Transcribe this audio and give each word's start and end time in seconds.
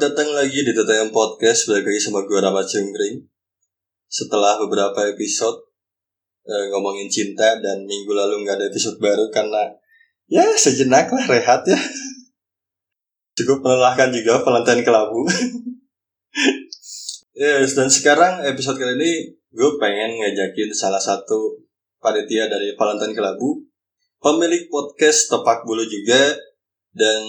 Datang 0.00 0.32
lagi 0.32 0.64
di 0.64 0.72
TTM 0.72 1.12
Podcast 1.12 1.68
Balik 1.68 1.92
lagi 1.92 2.00
sama 2.00 2.24
gue 2.24 2.40
Rama 2.40 2.64
Cungkring 2.64 3.20
Setelah 4.08 4.56
beberapa 4.56 5.04
episode 5.04 5.60
eh, 6.48 6.72
Ngomongin 6.72 7.04
cinta 7.12 7.60
Dan 7.60 7.84
minggu 7.84 8.08
lalu 8.08 8.40
nggak 8.40 8.56
ada 8.56 8.66
episode 8.72 8.96
baru 8.96 9.28
Karena 9.28 9.68
Ya 10.24 10.48
sejenak 10.56 11.12
lah 11.12 11.20
rehat 11.28 11.68
ya. 11.68 11.76
Cukup 13.36 13.60
melelahkan 13.60 14.08
juga 14.08 14.40
Valentine 14.40 14.80
kelabu. 14.80 15.28
Yes 17.36 17.76
dan 17.76 17.92
sekarang 17.92 18.40
episode 18.48 18.80
kali 18.80 18.96
ini 18.96 19.36
Gue 19.52 19.76
pengen 19.76 20.16
ngajakin 20.16 20.72
salah 20.72 20.96
satu 20.96 21.60
Panitia 22.00 22.48
dari 22.48 22.72
Valentine 22.72 23.12
kelabu 23.12 23.68
Pemilik 24.16 24.64
podcast 24.72 25.28
Tepak 25.28 25.68
Bulu 25.68 25.84
juga 25.84 26.40
dan 26.96 27.20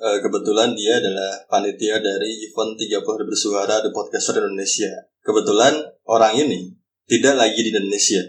uh, 0.00 0.18
kebetulan 0.24 0.72
dia 0.72 0.98
adalah 0.98 1.44
panitia 1.46 2.00
dari 2.00 2.48
event 2.48 2.74
30 2.74 3.04
hari 3.04 3.24
bersuara 3.28 3.84
The 3.84 3.92
Podcaster 3.92 4.40
Indonesia. 4.40 4.90
Kebetulan 5.20 5.76
orang 6.08 6.34
ini 6.40 6.72
tidak 7.04 7.36
lagi 7.36 7.60
di 7.60 7.70
Indonesia. 7.70 8.22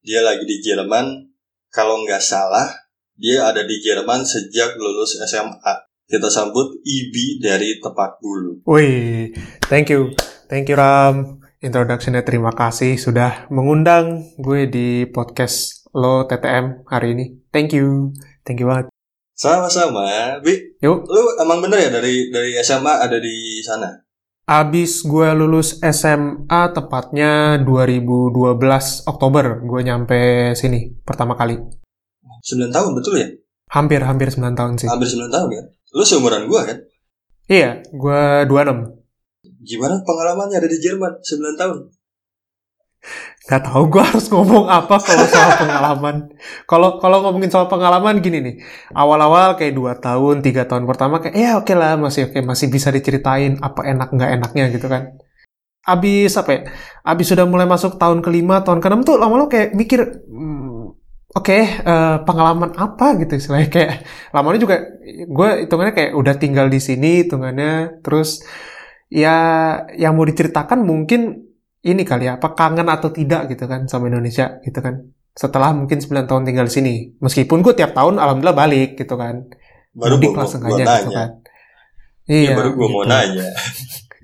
Dia 0.00 0.22
lagi 0.22 0.46
di 0.46 0.62
Jerman. 0.62 1.26
Kalau 1.68 2.00
nggak 2.00 2.22
salah, 2.24 2.64
dia 3.12 3.44
ada 3.44 3.60
di 3.66 3.76
Jerman 3.82 4.24
sejak 4.24 4.78
lulus 4.80 5.20
SMA. 5.20 5.74
Kita 6.08 6.32
sambut 6.32 6.80
Ibi 6.80 7.44
dari 7.44 7.76
Tepak 7.76 8.24
Bulu. 8.24 8.64
Wih, 8.64 9.36
thank 9.68 9.92
you. 9.92 10.16
Thank 10.48 10.72
you 10.72 10.80
Ram. 10.80 11.44
Introduction-nya 11.60 12.24
terima 12.24 12.54
kasih 12.54 12.96
sudah 12.96 13.50
mengundang 13.52 14.24
gue 14.40 14.70
di 14.70 15.04
podcast 15.04 15.84
lo 15.92 16.24
TTM 16.24 16.88
hari 16.88 17.12
ini. 17.12 17.26
Thank 17.52 17.76
you. 17.76 18.16
Thank 18.46 18.64
you 18.64 18.70
banget. 18.72 18.97
Sama-sama, 19.38 20.42
Bi. 20.42 20.74
Yuk. 20.82 21.06
Lu 21.06 21.22
emang 21.38 21.62
bener 21.62 21.78
ya 21.86 21.90
dari 21.94 22.26
dari 22.34 22.58
SMA 22.58 22.90
ada 23.06 23.22
di 23.22 23.62
sana? 23.62 23.86
Abis 24.50 25.06
gue 25.06 25.28
lulus 25.38 25.78
SMA 25.78 26.62
tepatnya 26.74 27.62
2012 27.62 29.06
Oktober 29.06 29.62
gue 29.62 29.80
nyampe 29.86 30.18
sini 30.58 30.90
pertama 31.06 31.38
kali. 31.38 31.54
9 31.54 32.74
tahun 32.74 32.90
betul 32.98 33.14
ya? 33.14 33.28
Hampir 33.70 34.02
hampir 34.02 34.26
9 34.34 34.58
tahun 34.58 34.74
sih. 34.74 34.88
Hampir 34.90 35.06
9 35.06 35.30
tahun 35.30 35.48
ya? 35.54 35.62
Lu 35.94 36.02
seumuran 36.02 36.50
gua 36.50 36.66
kan? 36.66 36.78
Iya, 37.46 37.84
gue 37.94 38.22
26. 38.50 38.98
Gimana 39.62 40.02
pengalamannya 40.02 40.58
ada 40.58 40.68
di 40.68 40.78
Jerman 40.82 41.14
9 41.22 41.60
tahun? 41.60 41.78
Gak 43.48 43.64
tau 43.64 43.88
gue 43.88 44.02
harus 44.04 44.28
ngomong 44.28 44.68
apa 44.68 45.00
kalau 45.00 45.24
soal 45.24 45.56
pengalaman. 45.56 46.16
Kalau 46.68 47.00
kalau 47.00 47.24
ngomongin 47.24 47.48
soal 47.48 47.64
pengalaman 47.64 48.20
gini 48.20 48.44
nih, 48.44 48.54
awal-awal 48.92 49.56
kayak 49.56 49.72
dua 49.72 49.96
tahun, 49.96 50.44
tiga 50.44 50.68
tahun 50.68 50.84
pertama 50.84 51.24
kayak 51.24 51.32
ya 51.32 51.50
oke 51.56 51.72
lah 51.72 51.96
masih 51.96 52.28
oke 52.28 52.44
masih 52.44 52.68
bisa 52.68 52.92
diceritain 52.92 53.56
apa 53.64 53.88
enak 53.88 54.12
nggak 54.12 54.30
enaknya 54.36 54.64
gitu 54.76 54.92
kan. 54.92 55.16
Abis 55.80 56.36
apa 56.36 56.50
ya? 56.52 56.60
Abis 57.08 57.32
sudah 57.32 57.48
mulai 57.48 57.64
masuk 57.64 57.96
tahun 57.96 58.20
kelima, 58.20 58.60
tahun 58.60 58.84
keenam 58.84 59.00
tuh 59.00 59.16
lama-lama 59.16 59.48
kayak 59.48 59.72
mikir, 59.72 60.04
hmm, 60.28 60.92
oke 61.32 61.48
okay, 61.48 61.80
uh, 61.88 62.20
pengalaman 62.28 62.76
apa 62.76 63.16
gitu 63.24 63.32
istilahnya 63.40 63.68
kayak 63.72 63.92
lama 64.36 64.60
juga 64.60 64.76
gue 65.24 65.50
hitungannya 65.64 65.94
kayak 65.96 66.12
udah 66.20 66.34
tinggal 66.36 66.68
di 66.68 66.80
sini 66.84 67.24
hitungannya 67.24 68.04
terus 68.04 68.44
ya 69.08 69.36
yang 69.96 70.12
mau 70.20 70.28
diceritakan 70.28 70.84
mungkin 70.84 71.47
ini 71.88 72.02
kali 72.04 72.28
ya, 72.28 72.36
apa 72.36 72.52
kangen 72.52 72.88
atau 72.88 73.08
tidak 73.08 73.48
gitu 73.52 73.64
kan 73.64 73.88
sama 73.88 74.12
Indonesia 74.12 74.60
gitu 74.62 74.78
kan. 74.84 75.08
Setelah 75.32 75.70
mungkin 75.72 76.02
9 76.02 76.26
tahun 76.28 76.42
tinggal 76.44 76.66
di 76.66 76.74
sini. 76.74 76.94
Meskipun 77.22 77.62
gue 77.62 77.72
tiap 77.72 77.94
tahun 77.94 78.18
alhamdulillah 78.18 78.58
balik 78.58 78.98
gitu 78.98 79.14
kan. 79.14 79.46
Baru 79.94 80.18
Mudik 80.18 80.34
gua, 80.34 80.38
lah 80.42 80.46
gua, 80.46 80.52
sengaja 80.52 80.84
nanya. 80.84 80.96
gitu 80.98 81.10
kan. 81.14 81.28
Iya, 82.28 82.38
Iya. 82.38 82.54
baru 82.58 82.70
mau 82.76 82.86
gitu. 82.86 83.08
nanya. 83.08 83.48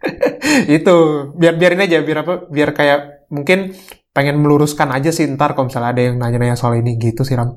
itu 0.76 0.96
biar 1.40 1.54
biarin 1.56 1.80
aja 1.80 1.98
biar 2.04 2.18
apa 2.28 2.34
biar 2.52 2.70
kayak 2.76 3.00
mungkin 3.32 3.72
pengen 4.12 4.36
meluruskan 4.38 4.92
aja 4.92 5.10
sih 5.10 5.24
ntar 5.32 5.56
kalau 5.56 5.72
misalnya 5.72 5.90
ada 5.96 6.02
yang 6.12 6.16
nanya-nanya 6.20 6.54
soal 6.54 6.76
ini 6.76 7.00
gitu 7.00 7.24
sih 7.24 7.34
Ram. 7.34 7.56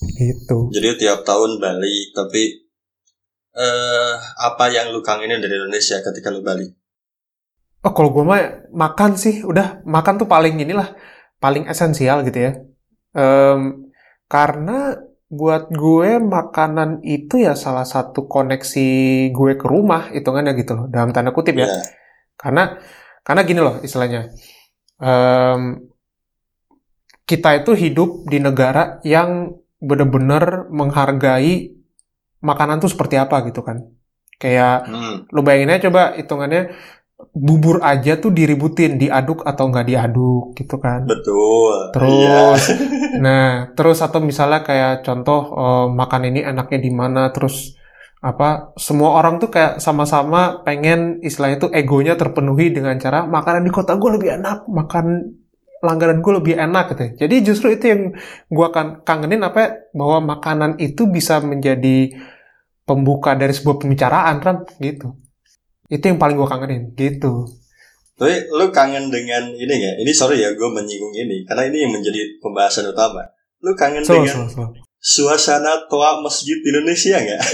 Gitu. 0.00 0.72
Jadi 0.72 0.88
tiap 0.96 1.28
tahun 1.28 1.60
balik, 1.60 2.16
tapi 2.16 2.64
eh 3.50 4.14
apa 4.40 4.64
yang 4.72 4.88
lu 4.94 5.04
kangenin 5.04 5.44
dari 5.44 5.60
Indonesia 5.60 6.00
ketika 6.00 6.32
lu 6.32 6.40
balik? 6.40 6.72
Oh, 7.80 7.92
kalau 7.96 8.12
gue 8.12 8.24
mah 8.24 8.40
makan 8.76 9.16
sih, 9.16 9.40
udah 9.40 9.80
makan 9.88 10.20
tuh 10.20 10.28
paling 10.28 10.60
inilah, 10.60 10.92
paling 11.40 11.64
esensial 11.64 12.20
gitu 12.28 12.38
ya. 12.38 12.52
Em, 13.16 13.88
karena 14.28 15.00
buat 15.30 15.72
gue 15.72 16.20
makanan 16.20 17.00
itu 17.06 17.40
ya 17.40 17.56
salah 17.56 17.86
satu 17.88 18.28
koneksi 18.28 18.88
gue 19.32 19.52
ke 19.56 19.66
rumah, 19.66 20.12
hitungannya 20.12 20.52
gitu 20.60 20.72
loh, 20.76 20.86
dalam 20.92 21.14
tanda 21.14 21.32
kutip 21.32 21.56
ya. 21.56 21.66
Iya. 21.70 21.80
Karena 22.36 22.62
karena 23.24 23.42
gini 23.48 23.60
loh 23.64 23.80
istilahnya, 23.80 24.28
Em, 25.00 25.88
kita 27.24 27.56
itu 27.64 27.72
hidup 27.72 28.28
di 28.28 28.36
negara 28.36 29.00
yang 29.00 29.56
benar-benar 29.80 30.68
menghargai 30.68 31.72
makanan 32.44 32.84
tuh 32.84 32.92
seperti 32.92 33.16
apa 33.16 33.40
gitu 33.48 33.64
kan. 33.64 33.88
Kayak 34.36 34.88
Hmm. 34.88 35.16
Lo 35.32 35.40
bayangin 35.40 35.72
aja 35.72 35.88
coba 35.88 36.16
hitungannya 36.20 36.72
bubur 37.30 37.80
aja 37.84 38.18
tuh 38.18 38.34
diributin, 38.34 38.98
diaduk 38.98 39.46
atau 39.46 39.70
nggak 39.70 39.86
diaduk 39.86 40.44
gitu 40.58 40.76
kan. 40.82 41.06
Betul. 41.06 41.94
Terus, 41.94 42.10
Iya. 42.10 42.42
nah 43.24 43.44
terus 43.76 44.02
atau 44.02 44.18
misalnya 44.18 44.60
kayak 44.66 45.06
contoh 45.06 45.40
eh, 45.54 45.86
makan 45.94 46.22
ini 46.32 46.40
enaknya 46.42 46.78
di 46.82 46.90
mana, 46.90 47.30
terus 47.30 47.78
apa 48.20 48.76
semua 48.76 49.16
orang 49.16 49.40
tuh 49.40 49.48
kayak 49.48 49.80
sama-sama 49.80 50.60
pengen 50.60 51.24
istilahnya 51.24 51.56
tuh 51.68 51.70
egonya 51.72 52.20
terpenuhi 52.20 52.68
dengan 52.68 53.00
cara 53.00 53.24
makanan 53.24 53.64
di 53.64 53.72
kota 53.72 53.96
gue 53.96 54.10
lebih 54.20 54.36
enak, 54.36 54.68
makan 54.68 55.06
langganan 55.80 56.20
gue 56.20 56.32
lebih 56.36 56.54
enak 56.60 56.92
gitu. 56.92 57.24
Jadi 57.24 57.34
justru 57.40 57.72
itu 57.72 57.84
yang 57.88 58.02
gue 58.52 58.66
akan 58.68 59.00
kangenin 59.08 59.40
apa 59.40 59.58
ya, 59.64 59.68
bahwa 59.96 60.36
makanan 60.36 60.76
itu 60.76 61.08
bisa 61.08 61.40
menjadi 61.40 62.12
pembuka 62.84 63.32
dari 63.32 63.56
sebuah 63.56 63.76
pembicaraan 63.80 64.36
kan 64.44 64.68
gitu. 64.76 65.16
Itu 65.90 66.06
yang 66.06 66.22
paling 66.22 66.38
gue 66.38 66.48
kangenin 66.48 66.82
gitu. 66.94 67.44
Tapi 68.14 68.52
lu 68.52 68.70
kangen 68.70 69.10
dengan 69.10 69.50
ini 69.50 69.74
ya? 69.74 69.92
Ini 69.98 70.12
sorry 70.14 70.38
ya, 70.40 70.54
gue 70.54 70.68
menyinggung 70.70 71.12
ini 71.16 71.42
karena 71.48 71.66
ini 71.66 71.78
yang 71.88 71.92
menjadi 71.92 72.38
pembahasan 72.38 72.88
utama. 72.88 73.26
Lu 73.60 73.74
kangen 73.74 74.06
Slow, 74.06 74.22
dengan 74.22 74.46
slow, 74.48 74.48
slow. 74.48 74.68
suasana 75.00 75.88
toa 75.90 76.20
masjid 76.22 76.56
di 76.62 76.68
Indonesia 76.72 77.16
nggak? 77.20 77.42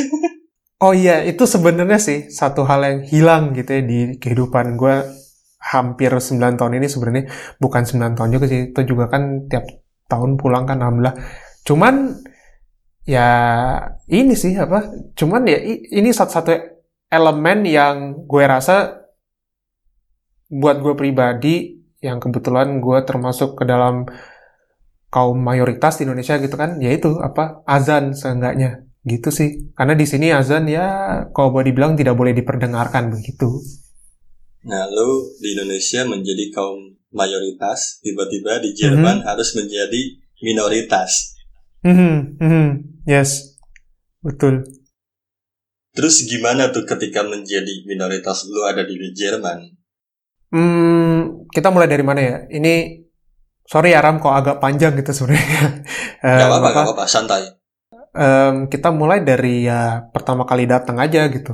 Oh 0.77 0.93
iya, 0.93 1.25
itu 1.25 1.49
sebenarnya 1.49 1.97
sih 1.97 2.29
satu 2.29 2.69
hal 2.69 2.85
yang 2.85 3.01
hilang 3.09 3.57
gitu 3.57 3.81
ya 3.81 3.81
di 3.81 4.21
kehidupan 4.21 4.77
gue 4.77 5.09
hampir 5.57 6.13
9 6.13 6.37
tahun 6.37 6.77
ini 6.77 6.85
sebenarnya 6.85 7.33
bukan 7.57 7.81
9 7.89 8.13
tahun 8.13 8.29
juga 8.29 8.45
sih, 8.45 8.77
itu 8.77 8.81
juga 8.85 9.09
kan 9.09 9.49
tiap 9.49 9.65
tahun 10.05 10.37
pulang 10.37 10.69
kan 10.69 10.77
alhamdulillah. 10.85 11.17
Cuman 11.65 12.21
ya 13.09 13.29
ini 14.13 14.37
sih 14.37 14.53
apa? 14.61 14.93
Cuman 15.17 15.49
ya 15.49 15.57
ini 15.97 16.13
satu-satu 16.13 16.76
elemen 17.11 17.63
yang 17.67 18.27
gue 18.27 18.45
rasa 18.45 19.07
buat 20.47 20.79
gue 20.79 20.95
pribadi 20.95 21.83
yang 22.03 22.23
kebetulan 22.23 22.79
gue 22.79 22.99
termasuk 23.03 23.59
ke 23.59 23.65
dalam 23.67 24.07
kaum 25.11 25.39
mayoritas 25.39 25.99
di 25.99 26.07
Indonesia 26.07 26.39
gitu 26.39 26.55
kan, 26.55 26.79
yaitu 26.83 27.19
apa? 27.19 27.63
Azan 27.67 28.13
seenggaknya. 28.15 28.85
Gitu 29.07 29.31
sih. 29.31 29.71
Karena 29.79 29.95
di 29.95 30.07
sini 30.07 30.35
azan 30.35 30.67
ya 30.67 30.87
kalau 31.31 31.55
boleh 31.55 31.71
dibilang 31.71 31.95
tidak 31.95 32.19
boleh 32.19 32.35
diperdengarkan 32.35 33.15
begitu. 33.15 33.63
Nah, 34.67 34.83
lu 34.91 35.31
di 35.39 35.55
Indonesia 35.55 36.03
menjadi 36.03 36.51
kaum 36.51 36.99
mayoritas, 37.15 38.03
tiba-tiba 38.03 38.59
di 38.59 38.75
Jerman 38.75 39.23
harus 39.23 39.55
menjadi 39.55 40.19
minoritas. 40.43 41.39
hmm 41.87 42.43
hmm 42.43 42.69
yes. 43.07 43.55
Betul 44.27 44.67
Terus 45.97 46.17
gimana 46.31 46.63
tuh 46.75 46.85
ketika 46.91 47.21
menjadi 47.33 47.75
minoritas? 47.91 48.39
Lu 48.53 48.61
ada 48.71 48.83
di 48.91 48.95
Jerman? 49.21 49.59
hmm 50.55 51.49
kita 51.55 51.69
mulai 51.75 51.89
dari 51.91 52.05
mana 52.07 52.21
ya? 52.23 52.37
Ini 52.57 52.73
sorry 53.67 53.95
ya 53.95 54.01
Ram 54.05 54.17
kok 54.23 54.35
agak 54.35 54.57
panjang 54.63 54.93
gitu 54.99 55.11
sebenarnya. 55.17 55.61
Gak 56.39 56.47
Em, 56.47 56.49
apa-apa, 56.49 56.69
apa, 56.71 56.81
gak 56.81 56.85
apa-apa, 56.87 57.05
santai. 57.15 57.43
em, 58.17 58.55
kita 58.73 58.89
mulai 59.01 59.19
dari 59.31 59.67
ya 59.69 59.81
pertama 60.15 60.43
kali 60.51 60.65
datang 60.73 60.97
aja 61.05 61.21
gitu. 61.35 61.53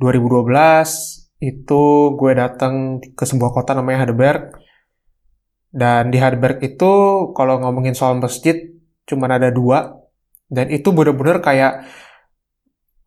2012 0.00 0.90
itu 1.40 1.82
gue 2.20 2.32
datang 2.42 2.74
ke 3.18 3.24
sebuah 3.30 3.50
kota 3.56 3.72
namanya 3.78 3.98
Heidelberg 4.04 4.42
dan 5.70 6.10
di 6.10 6.18
Heidelberg 6.18 6.58
itu 6.66 6.92
kalau 7.36 7.62
ngomongin 7.62 7.94
soal 7.94 8.18
masjid 8.18 8.56
cuman 9.06 9.38
ada 9.38 9.48
dua. 9.54 9.96
Dan 10.50 10.66
itu 10.74 10.90
bener-bener 10.90 11.38
kayak 11.38 11.72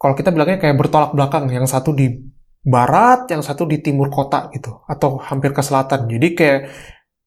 kalau 0.03 0.13
kita 0.19 0.35
bilangnya 0.35 0.59
kayak 0.59 0.75
bertolak 0.75 1.15
belakang 1.15 1.47
yang 1.47 1.63
satu 1.63 1.95
di 1.95 2.11
barat 2.59 3.31
yang 3.31 3.39
satu 3.39 3.63
di 3.63 3.79
timur 3.79 4.11
kota 4.11 4.51
gitu 4.51 4.83
atau 4.83 5.23
hampir 5.23 5.55
ke 5.55 5.63
selatan 5.63 6.11
jadi 6.11 6.27
kayak 6.35 6.59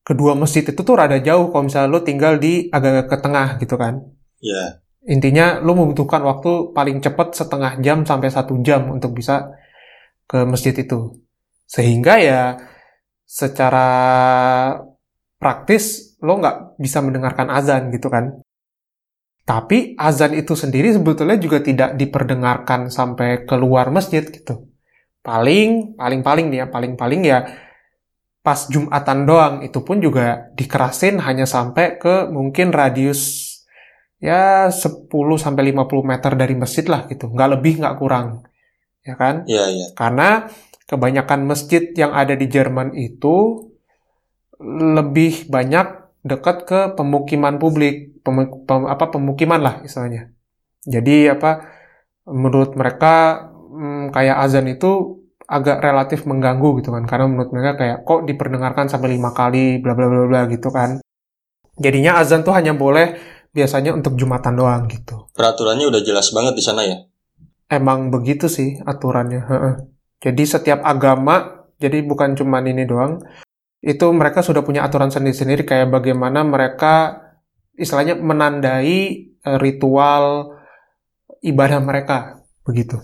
kedua 0.04 0.36
masjid 0.36 0.60
itu 0.60 0.76
tuh 0.76 0.94
rada 1.00 1.16
jauh 1.16 1.48
kalau 1.48 1.64
misalnya 1.64 1.88
lo 1.88 2.04
tinggal 2.04 2.36
di 2.36 2.68
agak 2.68 3.08
ke 3.08 3.16
tengah 3.24 3.56
gitu 3.56 3.80
kan 3.80 4.04
Ya, 4.36 4.84
Intinya 5.06 5.62
lu 5.62 5.78
membutuhkan 5.78 6.18
waktu 6.26 6.74
paling 6.74 6.98
cepat 6.98 7.30
setengah 7.38 7.78
jam 7.78 8.02
sampai 8.02 8.26
satu 8.26 8.58
jam 8.66 8.90
untuk 8.90 9.14
bisa 9.14 9.54
ke 10.26 10.42
masjid 10.42 10.74
itu. 10.74 11.22
Sehingga 11.70 12.18
ya 12.18 12.42
secara 13.22 13.88
praktis 15.38 16.18
lo 16.18 16.42
nggak 16.42 16.82
bisa 16.82 16.98
mendengarkan 17.06 17.46
azan 17.54 17.94
gitu 17.94 18.10
kan. 18.10 18.42
Tapi 19.46 19.94
azan 19.94 20.34
itu 20.34 20.58
sendiri 20.58 20.90
sebetulnya 20.90 21.38
juga 21.38 21.62
tidak 21.62 21.94
diperdengarkan 21.94 22.90
sampai 22.90 23.46
keluar 23.46 23.94
masjid 23.94 24.26
gitu. 24.26 24.66
Paling, 25.22 25.94
paling-paling 25.94 26.50
nih 26.50 26.58
ya, 26.62 26.66
paling-paling 26.66 27.20
ya 27.22 27.38
pas 28.42 28.66
Jumatan 28.66 29.22
doang. 29.22 29.54
Itu 29.62 29.86
pun 29.86 30.02
juga 30.02 30.50
dikerasin 30.58 31.22
hanya 31.22 31.46
sampai 31.46 31.94
ke 32.02 32.26
mungkin 32.26 32.74
radius 32.74 33.54
ya 34.18 34.66
10 34.66 35.06
sampai 35.38 35.70
50 35.70 36.02
meter 36.02 36.32
dari 36.34 36.58
masjid 36.58 36.82
lah 36.90 37.06
gitu. 37.06 37.30
Nggak 37.30 37.50
lebih, 37.58 37.86
nggak 37.86 37.96
kurang. 38.02 38.50
Ya 39.06 39.14
kan? 39.14 39.46
Iya, 39.46 39.64
iya. 39.70 39.86
Karena 39.94 40.50
kebanyakan 40.90 41.46
masjid 41.46 41.86
yang 41.94 42.10
ada 42.10 42.34
di 42.34 42.50
Jerman 42.50 42.98
itu 42.98 43.70
lebih 44.66 45.46
banyak 45.46 45.86
dekat 46.26 46.66
ke 46.66 46.80
pemukiman 46.98 47.62
publik, 47.62 48.15
pem, 48.26 48.66
pem, 48.66 48.82
apa 48.90 49.04
pemukiman 49.14 49.62
lah 49.62 49.74
istilahnya. 49.86 50.34
Jadi 50.82 51.30
apa 51.30 51.62
menurut 52.26 52.74
mereka 52.74 53.46
hmm, 53.70 54.10
kayak 54.10 54.36
azan 54.42 54.66
itu 54.66 55.22
agak 55.46 55.78
relatif 55.78 56.26
mengganggu 56.26 56.82
gitu 56.82 56.90
kan 56.90 57.06
karena 57.06 57.30
menurut 57.30 57.54
mereka 57.54 57.78
kayak 57.78 57.98
kok 58.02 58.26
diperdengarkan 58.26 58.90
sampai 58.90 59.14
lima 59.14 59.30
kali 59.30 59.78
bla 59.78 59.94
bla 59.94 60.10
bla 60.10 60.26
bla 60.26 60.42
gitu 60.50 60.74
kan. 60.74 60.98
Jadinya 61.78 62.18
azan 62.18 62.42
tuh 62.42 62.50
hanya 62.50 62.74
boleh 62.74 63.14
biasanya 63.54 63.94
untuk 63.94 64.18
jumatan 64.18 64.58
doang 64.58 64.90
gitu. 64.90 65.30
Peraturannya 65.38 65.86
udah 65.86 66.02
jelas 66.02 66.34
banget 66.34 66.58
di 66.58 66.64
sana 66.66 66.82
ya. 66.82 66.98
Emang 67.70 68.10
begitu 68.10 68.50
sih 68.50 68.82
aturannya. 68.82 69.46
Jadi 70.18 70.42
setiap 70.42 70.82
agama 70.82 71.66
jadi 71.78 72.02
bukan 72.02 72.34
cuma 72.34 72.64
ini 72.64 72.88
doang 72.88 73.22
itu 73.84 74.06
mereka 74.10 74.40
sudah 74.42 74.64
punya 74.64 74.82
aturan 74.82 75.12
sendiri-sendiri 75.12 75.62
kayak 75.62 75.92
bagaimana 75.92 76.42
mereka 76.42 77.25
istilahnya 77.76 78.16
menandai 78.16 79.32
uh, 79.44 79.56
ritual 79.60 80.56
ibadah 81.44 81.80
mereka 81.80 82.44
begitu. 82.66 82.98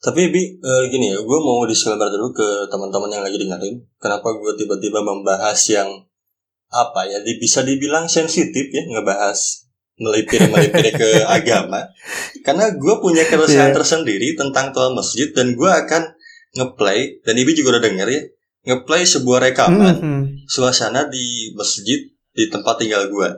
Tapi 0.00 0.30
bi 0.30 0.42
uh, 0.62 0.84
gini 0.86 1.12
ya, 1.12 1.18
gue 1.18 1.38
mau 1.42 1.66
disclaimer 1.66 2.06
dulu 2.06 2.30
ke 2.30 2.48
teman-teman 2.70 3.10
yang 3.10 3.24
lagi 3.26 3.36
dengerin. 3.36 3.76
Kenapa 3.98 4.32
gue 4.38 4.52
tiba-tiba 4.54 5.02
membahas 5.02 5.58
yang 5.68 5.88
apa 6.70 7.06
ya, 7.10 7.18
bisa 7.38 7.66
dibilang 7.66 8.06
sensitif 8.06 8.70
ya 8.70 8.82
ngebahas 8.86 9.66
melipir 9.96 10.46
melipir 10.52 10.92
ke 10.94 11.10
agama. 11.38 11.90
Karena 12.46 12.70
gue 12.70 12.94
punya 13.02 13.26
keresahan 13.26 13.72
yeah. 13.72 13.76
tersendiri 13.76 14.36
tentang 14.38 14.70
tuan 14.70 14.94
masjid 14.94 15.32
dan 15.34 15.56
gue 15.56 15.70
akan 15.70 16.16
ngeplay 16.56 17.20
dan 17.22 17.34
ibu 17.36 17.52
juga 17.52 17.76
udah 17.76 17.84
denger 17.84 18.08
ya 18.08 18.22
ngeplay 18.66 19.06
sebuah 19.06 19.38
rekaman 19.52 19.96
mm 19.96 20.02
-hmm. 20.02 20.22
suasana 20.48 21.06
di 21.06 21.54
masjid 21.54 22.02
di 22.34 22.44
tempat 22.50 22.80
tinggal 22.82 23.06
gue 23.12 23.28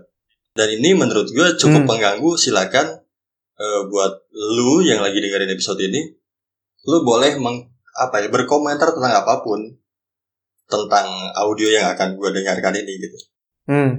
dan 0.59 0.75
ini 0.75 0.91
menurut 0.99 1.31
gue 1.31 1.55
cukup 1.55 1.87
mm. 1.87 1.89
mengganggu 1.89 2.31
silakan 2.35 2.99
uh, 3.63 3.81
buat 3.87 4.27
lu 4.35 4.83
yang 4.83 4.99
lagi 4.99 5.23
dengerin 5.23 5.55
episode 5.55 5.79
ini 5.79 6.03
lu 6.91 7.07
boleh 7.07 7.39
meng, 7.39 7.71
apa 7.95 8.27
ya 8.27 8.29
berkomentar 8.31 8.91
tentang 8.91 9.15
apa 9.23 9.47
pun 9.47 9.63
tentang 10.67 11.07
audio 11.39 11.71
yang 11.71 11.87
akan 11.95 12.19
gue 12.19 12.31
dengarkan 12.35 12.75
ini 12.75 12.93
gitu 12.99 13.19
hmm 13.71 13.91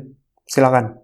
silakan 0.44 1.00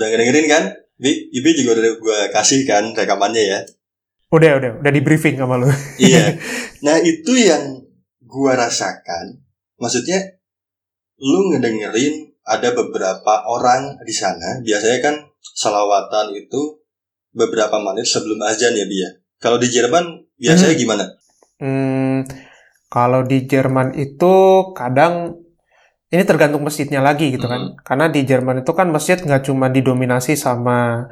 Udah 0.00 0.08
ngedengerin 0.08 0.48
kan? 0.48 0.64
Bi, 0.96 1.28
Ibi 1.28 1.60
juga 1.60 1.76
udah 1.76 1.92
gue 2.00 2.18
kasih 2.32 2.64
kan 2.64 2.96
rekamannya 2.96 3.44
ya. 3.44 3.60
Udah, 4.32 4.56
udah, 4.56 4.70
udah 4.80 4.92
di 4.92 5.02
briefing 5.04 5.36
sama 5.36 5.60
lu. 5.60 5.68
iya. 6.00 6.40
Nah, 6.86 6.96
itu 7.04 7.36
yang 7.36 7.84
gue 8.24 8.52
rasakan. 8.56 9.36
Maksudnya, 9.76 10.40
lu 11.20 11.52
ngedengerin 11.52 12.32
ada 12.48 12.72
beberapa 12.72 13.44
orang 13.44 14.00
di 14.00 14.14
sana. 14.16 14.64
Biasanya 14.64 15.04
kan 15.04 15.14
salawatan 15.40 16.32
itu 16.32 16.80
beberapa 17.36 17.76
menit 17.84 18.08
sebelum 18.08 18.40
azan 18.48 18.72
ya, 18.72 18.88
Bi 18.88 18.96
ya. 18.96 19.10
Kalau 19.36 19.60
di 19.60 19.68
Jerman 19.68 20.24
biasanya 20.40 20.72
hmm. 20.72 20.80
gimana? 20.80 21.04
Hmm, 21.60 22.24
kalau 22.88 23.20
di 23.28 23.44
Jerman 23.44 23.92
itu 23.96 24.34
kadang 24.72 25.39
ini 26.10 26.22
tergantung 26.26 26.66
masjidnya 26.66 26.98
lagi 26.98 27.30
gitu 27.30 27.46
kan. 27.46 27.78
Karena 27.86 28.10
di 28.10 28.26
Jerman 28.26 28.66
itu 28.66 28.72
kan 28.74 28.90
masjid 28.90 29.16
nggak 29.16 29.46
cuma 29.46 29.70
didominasi 29.70 30.34
sama 30.34 31.06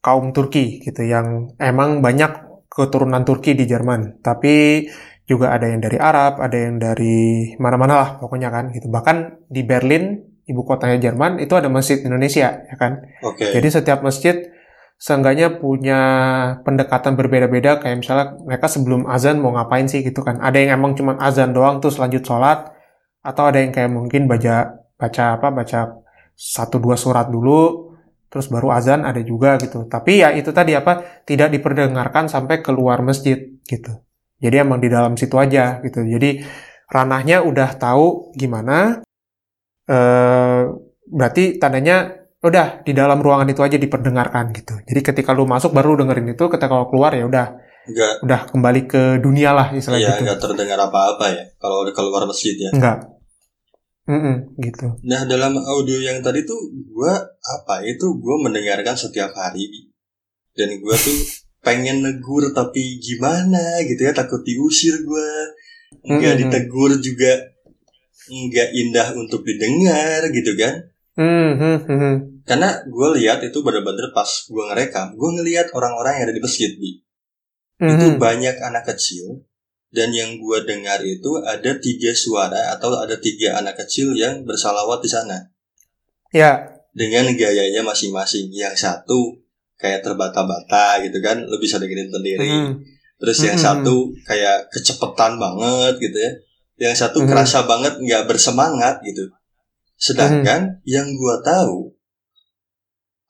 kaum 0.00 0.32
Turki 0.32 0.80
gitu 0.80 1.04
yang 1.04 1.52
emang 1.60 2.00
banyak 2.00 2.32
keturunan 2.68 3.22
Turki 3.28 3.52
di 3.52 3.68
Jerman. 3.68 4.24
Tapi 4.24 4.84
juga 5.24 5.52
ada 5.56 5.68
yang 5.68 5.80
dari 5.80 5.96
Arab, 5.96 6.40
ada 6.40 6.56
yang 6.56 6.76
dari 6.76 7.56
mana-mana 7.56 7.94
lah 7.96 8.10
pokoknya 8.20 8.52
kan 8.52 8.72
gitu. 8.72 8.92
Bahkan 8.92 9.48
di 9.48 9.64
Berlin, 9.64 10.20
ibu 10.44 10.60
kotanya 10.64 11.00
Jerman, 11.00 11.40
itu 11.40 11.52
ada 11.56 11.72
masjid 11.72 12.00
Indonesia 12.04 12.64
ya 12.64 12.76
kan. 12.76 13.04
Okay. 13.20 13.56
Jadi 13.56 13.68
setiap 13.80 14.04
masjid 14.04 14.52
seenggaknya 15.00 15.60
punya 15.60 16.00
pendekatan 16.64 17.16
berbeda-beda 17.16 17.80
kayak 17.80 18.04
misalnya 18.04 18.36
mereka 18.40 18.66
sebelum 18.68 19.04
azan 19.08 19.40
mau 19.40 19.56
ngapain 19.56 19.88
sih 19.88 20.04
gitu 20.04 20.20
kan. 20.20 20.40
Ada 20.40 20.56
yang 20.60 20.80
emang 20.80 20.92
cuma 20.96 21.16
azan 21.20 21.56
doang 21.56 21.80
tuh 21.80 21.92
lanjut 21.96 22.20
sholat, 22.20 22.73
atau 23.24 23.48
ada 23.48 23.58
yang 23.64 23.72
kayak 23.72 23.88
mungkin 23.88 24.28
baca 24.28 24.84
baca 24.94 25.24
apa 25.40 25.48
baca 25.48 25.78
satu 26.36 26.76
dua 26.76 26.94
surat 27.00 27.32
dulu 27.32 27.90
terus 28.28 28.50
baru 28.50 28.74
azan 28.74 29.06
ada 29.06 29.22
juga 29.22 29.54
gitu. 29.56 29.86
Tapi 29.86 30.20
ya 30.20 30.34
itu 30.34 30.50
tadi 30.50 30.74
apa 30.74 31.22
tidak 31.24 31.54
diperdengarkan 31.54 32.26
sampai 32.26 32.60
keluar 32.60 33.00
masjid 33.00 33.38
gitu. 33.64 34.02
Jadi 34.42 34.56
emang 34.58 34.82
di 34.82 34.90
dalam 34.90 35.14
situ 35.14 35.38
aja 35.38 35.78
gitu. 35.80 36.02
Jadi 36.02 36.42
ranahnya 36.90 37.46
udah 37.46 37.78
tahu 37.78 38.34
gimana. 38.34 39.00
Eh, 39.86 40.62
berarti 41.06 41.62
tandanya 41.62 42.10
udah 42.44 42.82
di 42.84 42.92
dalam 42.92 43.22
ruangan 43.22 43.48
itu 43.48 43.62
aja 43.62 43.78
diperdengarkan 43.78 44.50
gitu. 44.52 44.74
Jadi 44.84 45.00
ketika 45.00 45.30
lu 45.32 45.46
masuk 45.48 45.70
baru 45.72 45.96
dengerin 45.96 46.34
itu, 46.36 46.44
ketika 46.50 46.68
kalau 46.68 46.90
keluar 46.90 47.14
ya 47.14 47.24
udah 47.24 47.46
Enggak. 47.86 48.12
udah 48.24 48.40
kembali 48.50 48.80
ke 48.88 49.02
dunia 49.20 49.52
lah 49.54 49.70
istilah 49.72 50.00
Iya, 50.00 50.16
gitu. 50.16 50.20
enggak 50.26 50.40
terdengar 50.40 50.78
apa-apa 50.80 51.24
ya 51.30 51.44
kalau 51.60 51.86
keluar 51.94 52.26
masjid 52.26 52.56
ya. 52.58 52.72
Enggak. 52.74 53.13
Mm-mm, 54.04 54.60
gitu. 54.60 55.00
Nah, 55.08 55.24
dalam 55.24 55.56
audio 55.56 55.96
yang 55.96 56.20
tadi 56.20 56.44
tuh 56.44 56.60
gua 56.92 57.16
apa 57.40 57.80
itu 57.88 58.04
gua 58.20 58.36
mendengarkan 58.44 58.92
setiap 58.92 59.32
hari 59.32 59.88
dan 60.52 60.76
gua 60.80 60.92
tuh 60.96 61.16
pengen 61.66 62.04
negur 62.04 62.52
tapi 62.52 63.00
gimana 63.00 63.80
gitu 63.88 64.04
ya 64.04 64.12
takut 64.12 64.44
diusir 64.44 65.00
gua 65.08 65.48
nggak 66.04 66.36
Mm-mm. 66.36 66.42
ditegur 66.52 66.92
juga 67.00 67.32
nggak 68.28 68.68
indah 68.76 69.08
untuk 69.16 69.40
didengar 69.44 70.28
gitu 70.32 70.52
kan 70.56 70.92
Mhm, 71.14 72.42
karena 72.42 72.82
gue 72.82 73.08
lihat 73.22 73.38
itu 73.46 73.62
bener-bener 73.62 74.10
pas 74.10 74.26
gue 74.26 74.64
ngerekam 74.66 75.14
gue 75.14 75.30
ngelihat 75.38 75.70
orang-orang 75.70 76.18
yang 76.18 76.24
ada 76.26 76.34
di 76.34 76.42
masjid 76.42 76.74
Bi. 76.74 76.98
itu 77.78 78.06
mhm. 78.10 78.18
banyak 78.18 78.58
anak 78.58 78.82
kecil 78.82 79.46
dan 79.94 80.10
yang 80.10 80.42
gue 80.42 80.58
dengar 80.66 80.98
itu 81.06 81.38
ada 81.46 81.78
tiga 81.78 82.10
suara 82.10 82.74
atau 82.74 82.98
ada 82.98 83.14
tiga 83.14 83.54
anak 83.62 83.78
kecil 83.86 84.10
yang 84.18 84.42
bersalawat 84.42 84.98
di 84.98 85.06
sana. 85.06 85.38
Ya, 86.34 86.66
dengan 86.90 87.30
gayanya 87.30 87.86
masing-masing. 87.86 88.50
Yang 88.50 88.82
satu 88.82 89.38
kayak 89.78 90.02
terbata-bata 90.02 90.98
gitu 91.06 91.18
kan 91.22 91.46
lo 91.46 91.56
bisa 91.62 91.78
dengerin 91.78 92.10
sendiri. 92.10 92.50
Mhm. 92.50 92.72
terus 93.14 93.40
yang 93.46 93.56
Mm-mm. 93.56 93.86
satu 93.86 93.96
kayak 94.26 94.68
kecepetan 94.74 95.38
banget 95.38 95.94
gitu 96.02 96.18
ya. 96.18 96.32
Yang 96.90 97.06
satu 97.06 97.22
Mhm. 97.22 97.28
kerasa 97.30 97.62
banget 97.64 97.94
nggak 98.02 98.26
bersemangat 98.26 98.98
gitu. 99.06 99.30
Sedangkan 99.94 100.82
yang 100.84 101.06
gua 101.14 101.38
tahu 101.40 101.94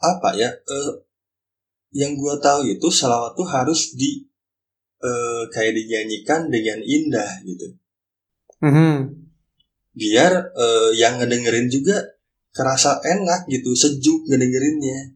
apa 0.00 0.34
ya 0.34 0.48
eh, 0.50 0.92
yang 1.92 2.16
gua 2.16 2.40
tahu 2.40 2.64
itu 2.66 2.88
salawat 2.88 3.36
tuh 3.36 3.46
harus 3.46 3.92
di 3.94 4.24
eh, 5.04 5.42
kayak 5.52 5.76
dinyanyikan 5.76 6.48
dengan 6.48 6.80
indah 6.80 7.30
gitu 7.44 7.76
Mhm. 8.64 8.96
biar 9.92 10.32
eh, 10.56 10.90
yang 10.96 11.20
ngedengerin 11.20 11.68
juga 11.68 12.00
kerasa 12.56 13.04
enak 13.04 13.46
gitu 13.52 13.76
sejuk 13.76 14.24
ngedengerinnya 14.30 15.14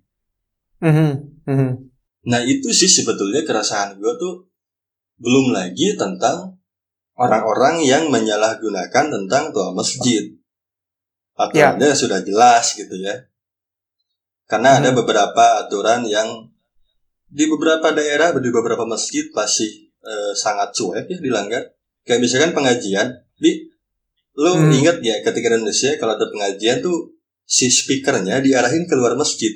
Mhm, 0.79 1.43
mhm. 1.43 1.71
Nah 2.31 2.41
itu 2.47 2.71
sih 2.71 2.87
sebetulnya 2.87 3.43
keresahan 3.43 3.99
gue 3.99 4.15
tuh 4.15 4.47
belum 5.19 5.51
lagi 5.51 5.99
tentang 5.99 6.55
orang-orang 7.19 7.83
yang 7.83 8.07
menyalahgunakan 8.15 9.07
tentang 9.11 9.51
doa 9.51 9.75
masjid. 9.75 10.39
Aturannya 11.35 11.91
sudah 11.95 12.23
jelas 12.23 12.79
gitu 12.79 12.95
ya. 12.99 13.27
Karena 14.47 14.79
ada 14.79 14.95
Hmm. 14.95 14.99
beberapa 15.03 15.67
aturan 15.67 16.07
yang 16.07 16.47
di 17.29 17.45
beberapa 17.47 17.93
daerah, 17.93 18.33
di 18.37 18.51
beberapa 18.51 18.85
masjid 18.89 19.29
masih 19.33 19.89
eh, 19.99 20.33
sangat 20.33 20.73
cuek 20.73 21.05
ya 21.11 21.19
dilanggar. 21.21 21.63
Kayak 22.07 22.21
misalkan 22.25 22.53
pengajian, 22.57 23.13
bi, 23.37 23.69
lo 24.39 24.57
Hmm. 24.57 24.73
inget 24.73 25.03
ya 25.05 25.21
ketika 25.21 25.53
di 25.53 25.61
Indonesia 25.61 25.93
kalau 26.01 26.17
ada 26.17 26.25
pengajian 26.33 26.81
tuh 26.81 27.19
si 27.45 27.69
speakernya 27.69 28.41
diarahin 28.41 28.89
keluar 28.89 29.19
masjid. 29.19 29.53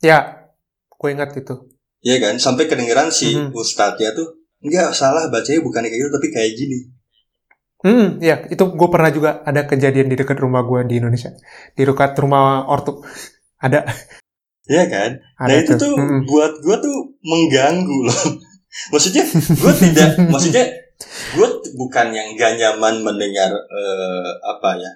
Ya, 0.00 0.48
gue 0.88 1.08
ingat 1.12 1.36
itu. 1.36 1.68
Iya 2.00 2.16
kan, 2.18 2.34
sampai 2.40 2.66
kedengeran 2.66 3.12
si 3.12 3.36
Mhm. 3.36 3.52
ustadznya 3.52 4.16
tuh 4.16 4.40
enggak 4.62 4.94
salah 4.94 5.28
bacanya 5.28 5.60
bukan 5.60 5.84
kayak 5.84 5.98
gitu 6.00 6.10
tapi 6.14 6.28
kayak 6.32 6.52
gini. 6.56 6.78
Hmm, 7.82 8.22
ya, 8.22 8.46
itu 8.46 8.62
gue 8.62 8.88
pernah 8.88 9.10
juga 9.10 9.42
ada 9.42 9.66
kejadian 9.66 10.06
di 10.06 10.14
dekat 10.14 10.38
rumah 10.38 10.62
gue 10.62 10.86
di 10.86 11.02
Indonesia. 11.02 11.34
Di 11.74 11.82
dekat 11.82 12.14
rumah 12.14 12.70
ortu. 12.70 13.02
Ada, 13.58 13.82
Iya 14.70 14.84
kan? 14.86 15.10
ada 15.42 15.50
nah 15.50 15.56
itu 15.58 15.72
tuh 15.74 15.94
Mm-mm. 15.98 16.22
buat 16.30 16.52
gue 16.62 16.76
tuh 16.78 16.98
mengganggu 17.26 17.98
loh. 18.06 18.22
maksudnya 18.94 19.26
gue 19.32 19.72
tidak, 19.82 20.10
maksudnya 20.32 20.64
gue 21.34 21.48
bukan 21.74 22.06
yang 22.14 22.28
gak 22.38 22.56
nyaman 22.62 23.02
mendengar 23.02 23.50
eh, 23.50 24.30
apa 24.46 24.78
ya, 24.78 24.92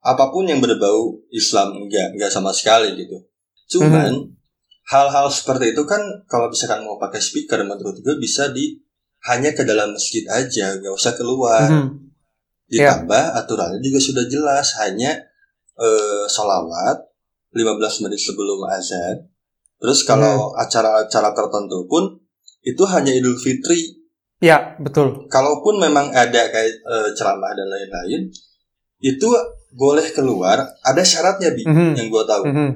apa 0.00 0.32
pun 0.32 0.48
yang 0.48 0.64
berbau 0.64 1.20
Islam 1.28 1.76
enggak, 1.76 2.16
enggak 2.16 2.32
sama 2.32 2.56
sekali 2.56 2.96
gitu. 2.96 3.20
Cuman 3.68 4.32
hal-hal 4.90 5.26
seperti 5.28 5.76
itu 5.76 5.84
kan 5.84 6.00
kalau 6.24 6.48
misalkan 6.48 6.82
mau 6.82 6.96
pakai 6.96 7.20
speaker 7.20 7.60
menurut 7.62 8.00
gue 8.00 8.16
bisa 8.16 8.48
di 8.50 8.80
hanya 9.28 9.52
ke 9.52 9.68
dalam 9.68 9.92
masjid 9.92 10.24
aja, 10.24 10.80
nggak 10.80 10.94
usah 10.96 11.12
keluar. 11.12 11.68
Mhm. 11.68 12.08
Ditambah 12.70 13.24
aturannya 13.44 13.84
juga 13.84 14.00
sudah 14.00 14.24
jelas 14.24 14.72
hanya 14.80 15.12
eh, 15.76 16.24
sholawat 16.32 17.09
15 17.52 18.02
menit 18.06 18.20
sebelum 18.20 18.62
azan. 18.70 19.26
Terus 19.80 20.04
kalau 20.04 20.52
acara-acara 20.54 21.32
tertentu 21.32 21.88
pun 21.88 22.20
itu 22.60 22.84
hanya 22.84 23.10
Idul 23.10 23.40
Fitri. 23.40 23.96
Ya, 24.40 24.76
betul. 24.80 25.28
Kalaupun 25.28 25.80
memang 25.80 26.12
ada 26.12 26.42
kayak 26.48 26.72
eh, 26.80 27.08
ceramah 27.16 27.52
dan 27.52 27.68
lain-lain, 27.68 28.28
itu 29.00 29.28
boleh 29.72 30.04
keluar. 30.12 30.64
Ada 30.80 31.02
syaratnya 31.04 31.52
bi 31.52 31.64
Mhm. 31.64 31.92
yang 31.96 32.06
gue 32.08 32.24
tahu. 32.24 32.42
Mhm. 32.48 32.68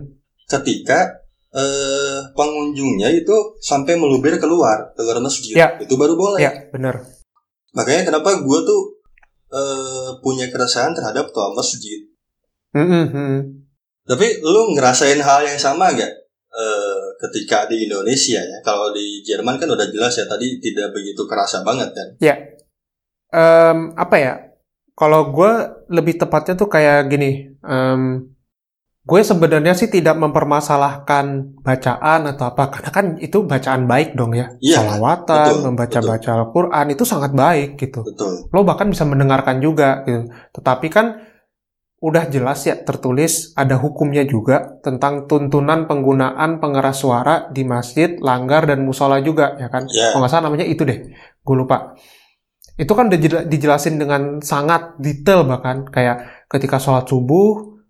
Ketika 0.49 1.25
eh, 1.55 2.19
pengunjungnya 2.35 3.15
itu 3.15 3.33
sampai 3.63 3.95
meluber 3.95 4.35
keluar 4.43 4.91
keluar 4.99 5.23
masjid, 5.23 5.55
Ya. 5.55 5.79
itu 5.79 5.95
baru 5.95 6.19
boleh. 6.19 6.43
Ya, 6.43 6.51
benar. 6.75 6.99
Makanya 7.73 8.11
kenapa 8.11 8.43
gue 8.43 8.59
tuh 8.67 8.83
eh, 9.55 10.11
punya 10.19 10.51
keresahan 10.51 10.91
terhadap 10.99 11.31
toa 11.31 11.55
masjid. 11.55 12.11
Mhm, 12.75 13.03
mhm. 13.07 13.39
Tapi 14.05 14.45
lu 14.45 14.77
ngerasain 14.77 15.17
hal 15.21 15.49
yang 15.49 15.57
sama 15.57 15.89
gak 15.97 16.13
eh, 16.53 17.05
ketika 17.25 17.65
di 17.65 17.89
Indonesia 17.89 18.41
ya? 18.41 18.59
Kalau 18.61 18.93
di 18.93 19.25
Jerman 19.25 19.57
kan 19.57 19.69
udah 19.69 19.89
jelas 19.89 20.13
ya 20.21 20.29
tadi 20.29 20.61
tidak 20.61 20.93
begitu 20.93 21.25
kerasa 21.25 21.65
banget 21.65 21.91
kan? 21.97 22.09
Em, 23.35 23.97
apa 23.97 24.17
ya? 24.21 24.35
Kalau 24.95 25.35
gue 25.35 25.53
lebih 25.91 26.21
tepatnya 26.21 26.55
tuh 26.55 26.71
kayak 26.71 27.11
gini. 27.11 27.51
em, 27.65 28.31
gue 29.05 29.21
sebenarnya 29.21 29.77
sih 29.77 29.93
tidak 29.93 30.17
mempermasalahkan 30.17 31.57
bacaan 31.61 32.25
atau 32.25 32.45
apa, 32.49 32.73
karena 32.73 32.91
kan 32.93 33.07
itu 33.21 33.45
bacaan 33.45 33.85
baik 33.85 34.17
dong 34.17 34.33
ya. 34.33 34.49
Iya, 34.65 34.81
Salawatan, 34.81 35.61
membaca-baca 35.61 36.31
Al-Quran 36.41 36.87
itu 36.89 37.05
sangat 37.05 37.37
baik 37.37 37.77
gitu. 37.77 38.01
Betul. 38.01 38.49
Lo 38.49 38.65
bahkan 38.65 38.89
bisa 38.89 39.05
mendengarkan 39.05 39.61
juga 39.61 40.09
gitu. 40.09 40.33
Tetapi 40.57 40.87
kan 40.89 41.21
udah 42.05 42.29
jelas 42.29 42.69
ya 42.69 42.77
tertulis 42.77 43.57
ada 43.57 43.81
hukumnya 43.81 44.29
juga 44.29 44.77
tentang 44.85 45.25
tuntunan 45.25 45.89
penggunaan 45.89 46.61
pengeras 46.61 47.01
suara 47.01 47.49
di 47.49 47.65
masjid, 47.65 48.21
langgar 48.21 48.69
dan 48.69 48.85
musola 48.85 49.25
juga 49.25 49.57
ya 49.57 49.73
kan. 49.73 49.89
Kalau 50.13 50.21
nggak 50.21 50.31
salah 50.31 50.45
namanya 50.53 50.69
itu 50.69 50.85
deh, 50.85 51.01
gue 51.17 51.57
lupa. 51.57 51.97
Itu 52.77 52.93
kan 52.93 53.09
udah 53.09 53.21
jela- 53.21 53.47
dijelasin 53.49 53.97
dengan 53.97 54.45
sangat 54.45 55.01
detail 55.01 55.49
bahkan 55.49 55.89
kayak 55.89 56.45
ketika 56.53 56.77
sholat 56.77 57.09
subuh 57.09 57.81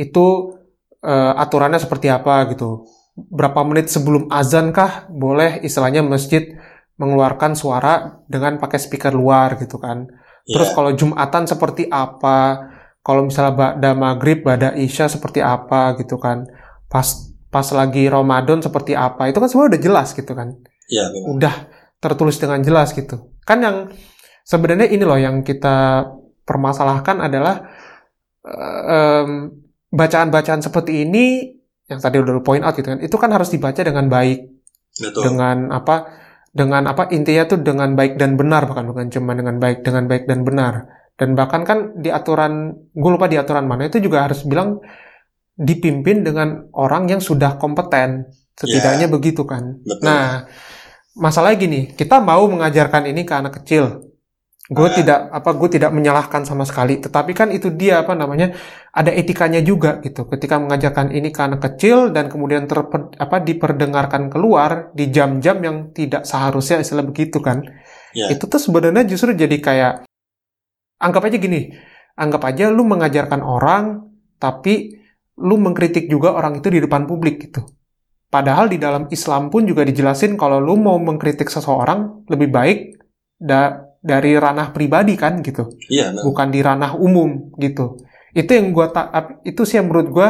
itu 0.00 0.26
eh, 1.04 1.32
aturannya 1.36 1.76
seperti 1.76 2.08
apa 2.08 2.48
gitu. 2.48 2.88
Berapa 3.18 3.68
menit 3.68 3.92
sebelum 3.92 4.32
azan 4.32 4.72
kah 4.72 5.10
boleh 5.12 5.60
istilahnya 5.60 6.00
masjid 6.00 6.56
mengeluarkan 6.96 7.52
suara 7.52 8.24
dengan 8.32 8.56
pakai 8.56 8.78
speaker 8.80 9.12
luar 9.12 9.60
gitu 9.60 9.76
kan. 9.76 10.08
Terus 10.48 10.72
ya, 10.72 10.74
kalau 10.74 10.90
Jumatan 10.96 11.44
seperti 11.44 11.84
apa? 11.92 12.77
Kalau 13.08 13.24
misalnya 13.24 13.56
pada 13.56 13.96
maghrib, 13.96 14.44
pada 14.44 14.76
isya 14.76 15.08
seperti 15.08 15.40
apa 15.40 15.96
gitu 15.96 16.20
kan? 16.20 16.44
Pas 16.92 17.32
pas 17.48 17.64
lagi 17.72 18.04
Ramadan 18.04 18.60
seperti 18.60 18.92
apa? 18.92 19.32
Itu 19.32 19.40
kan 19.40 19.48
semua 19.48 19.72
udah 19.72 19.80
jelas 19.80 20.12
gitu 20.12 20.36
kan? 20.36 20.52
ya, 20.92 21.08
memang. 21.08 21.40
Udah 21.40 21.54
tertulis 22.04 22.36
dengan 22.36 22.60
jelas 22.60 22.92
gitu. 22.92 23.32
Kan 23.48 23.64
yang 23.64 23.76
sebenarnya 24.44 24.92
ini 24.92 25.04
loh 25.08 25.16
yang 25.16 25.40
kita 25.40 26.04
permasalahkan 26.44 27.24
adalah 27.24 27.64
em, 28.44 29.56
bacaan-bacaan 29.88 30.60
seperti 30.60 31.08
ini 31.08 31.56
yang 31.88 32.04
tadi 32.04 32.20
udah 32.20 32.44
point 32.44 32.60
out 32.60 32.76
gitu 32.76 32.92
kan. 32.92 33.00
Itu 33.00 33.16
kan 33.16 33.32
harus 33.32 33.48
dibaca 33.48 33.80
dengan 33.80 34.12
baik 34.12 34.44
betul. 35.00 35.22
dengan 35.32 35.72
apa 35.72 36.28
dengan 36.52 36.88
apa 36.90 37.12
intinya 37.12 37.44
tuh 37.44 37.60
dengan 37.60 37.92
baik 37.92 38.16
dan 38.16 38.34
benar 38.34 38.64
bahkan 38.66 38.88
bukan 38.88 39.12
cuma 39.12 39.36
dengan 39.36 39.60
baik 39.60 39.84
dengan 39.84 40.08
baik 40.08 40.24
dan 40.26 40.42
benar 40.42 40.97
dan 41.18 41.34
bahkan 41.34 41.66
kan 41.66 41.98
di 41.98 42.08
aturan 42.14 42.72
gue 42.94 43.10
lupa 43.10 43.26
di 43.26 43.36
aturan 43.36 43.66
mana 43.66 43.90
itu 43.90 43.98
juga 43.98 44.24
harus 44.30 44.46
bilang 44.46 44.78
dipimpin 45.58 46.22
dengan 46.22 46.70
orang 46.78 47.10
yang 47.10 47.18
sudah 47.18 47.58
kompeten 47.58 48.30
setidaknya 48.54 49.10
begitu 49.10 49.42
kan 49.42 49.82
Betul. 49.82 50.06
nah 50.06 50.46
masalahnya 51.18 51.58
gini 51.58 51.80
kita 51.98 52.22
mau 52.22 52.46
mengajarkan 52.46 53.10
ini 53.10 53.26
ke 53.26 53.34
anak 53.34 53.62
kecil 53.62 54.08
Gue 54.68 54.84
Ah. 54.84 54.92
tidak 54.92 55.32
apa 55.32 55.56
gue 55.56 55.80
tidak 55.80 55.96
menyalahkan 55.96 56.44
sama 56.44 56.68
sekali, 56.68 57.00
tetapi 57.00 57.32
kan 57.32 57.48
itu 57.48 57.72
dia 57.72 58.04
apa 58.04 58.12
namanya 58.12 58.52
ada 58.92 59.08
etikanya 59.08 59.64
juga 59.64 59.96
gitu. 60.04 60.28
Ketika 60.28 60.60
mengajarkan 60.60 61.08
ini 61.08 61.32
ke 61.32 61.40
anak 61.40 61.64
kecil 61.64 62.12
dan 62.12 62.28
kemudian 62.28 62.68
terper, 62.68 63.16
apa 63.16 63.40
diperdengarkan 63.40 64.28
keluar 64.28 64.92
di 64.92 65.08
jam-jam 65.08 65.56
yang 65.64 65.76
tidak 65.96 66.28
seharusnya 66.28 66.84
istilah 66.84 67.00
begitu 67.00 67.40
kan. 67.40 67.64
Ya. 68.12 68.28
Itu 68.28 68.44
tuh 68.44 68.60
sebenarnya 68.60 69.08
justru 69.08 69.32
jadi 69.32 69.56
kayak 69.56 69.94
anggap 70.98 71.22
aja 71.30 71.36
gini, 71.38 71.70
anggap 72.18 72.42
aja 72.44 72.70
lu 72.70 72.82
mengajarkan 72.86 73.40
orang 73.42 73.84
tapi 74.38 74.94
lu 75.38 75.54
mengkritik 75.58 76.10
juga 76.10 76.34
orang 76.34 76.58
itu 76.58 76.68
di 76.70 76.82
depan 76.82 77.06
publik 77.06 77.48
gitu. 77.50 77.62
Padahal 78.28 78.68
di 78.68 78.76
dalam 78.76 79.08
Islam 79.08 79.48
pun 79.48 79.64
juga 79.64 79.86
dijelasin 79.88 80.36
kalau 80.36 80.60
lu 80.60 80.76
mau 80.76 81.00
mengkritik 81.00 81.48
seseorang 81.48 82.28
lebih 82.28 82.52
baik 82.52 82.78
da- 83.40 83.88
dari 83.98 84.36
ranah 84.36 84.70
pribadi 84.70 85.16
kan 85.18 85.40
gitu, 85.42 85.74
Iya, 85.90 86.14
nah. 86.14 86.22
bukan 86.22 86.48
di 86.52 86.60
ranah 86.62 86.94
umum 86.94 87.50
gitu. 87.58 87.98
Itu 88.36 88.50
yang 88.54 88.70
gua 88.76 88.92
ta- 88.92 89.10
ap- 89.10 89.40
itu 89.42 89.64
sih 89.64 89.80
yang 89.80 89.88
menurut 89.90 90.08
gua 90.12 90.28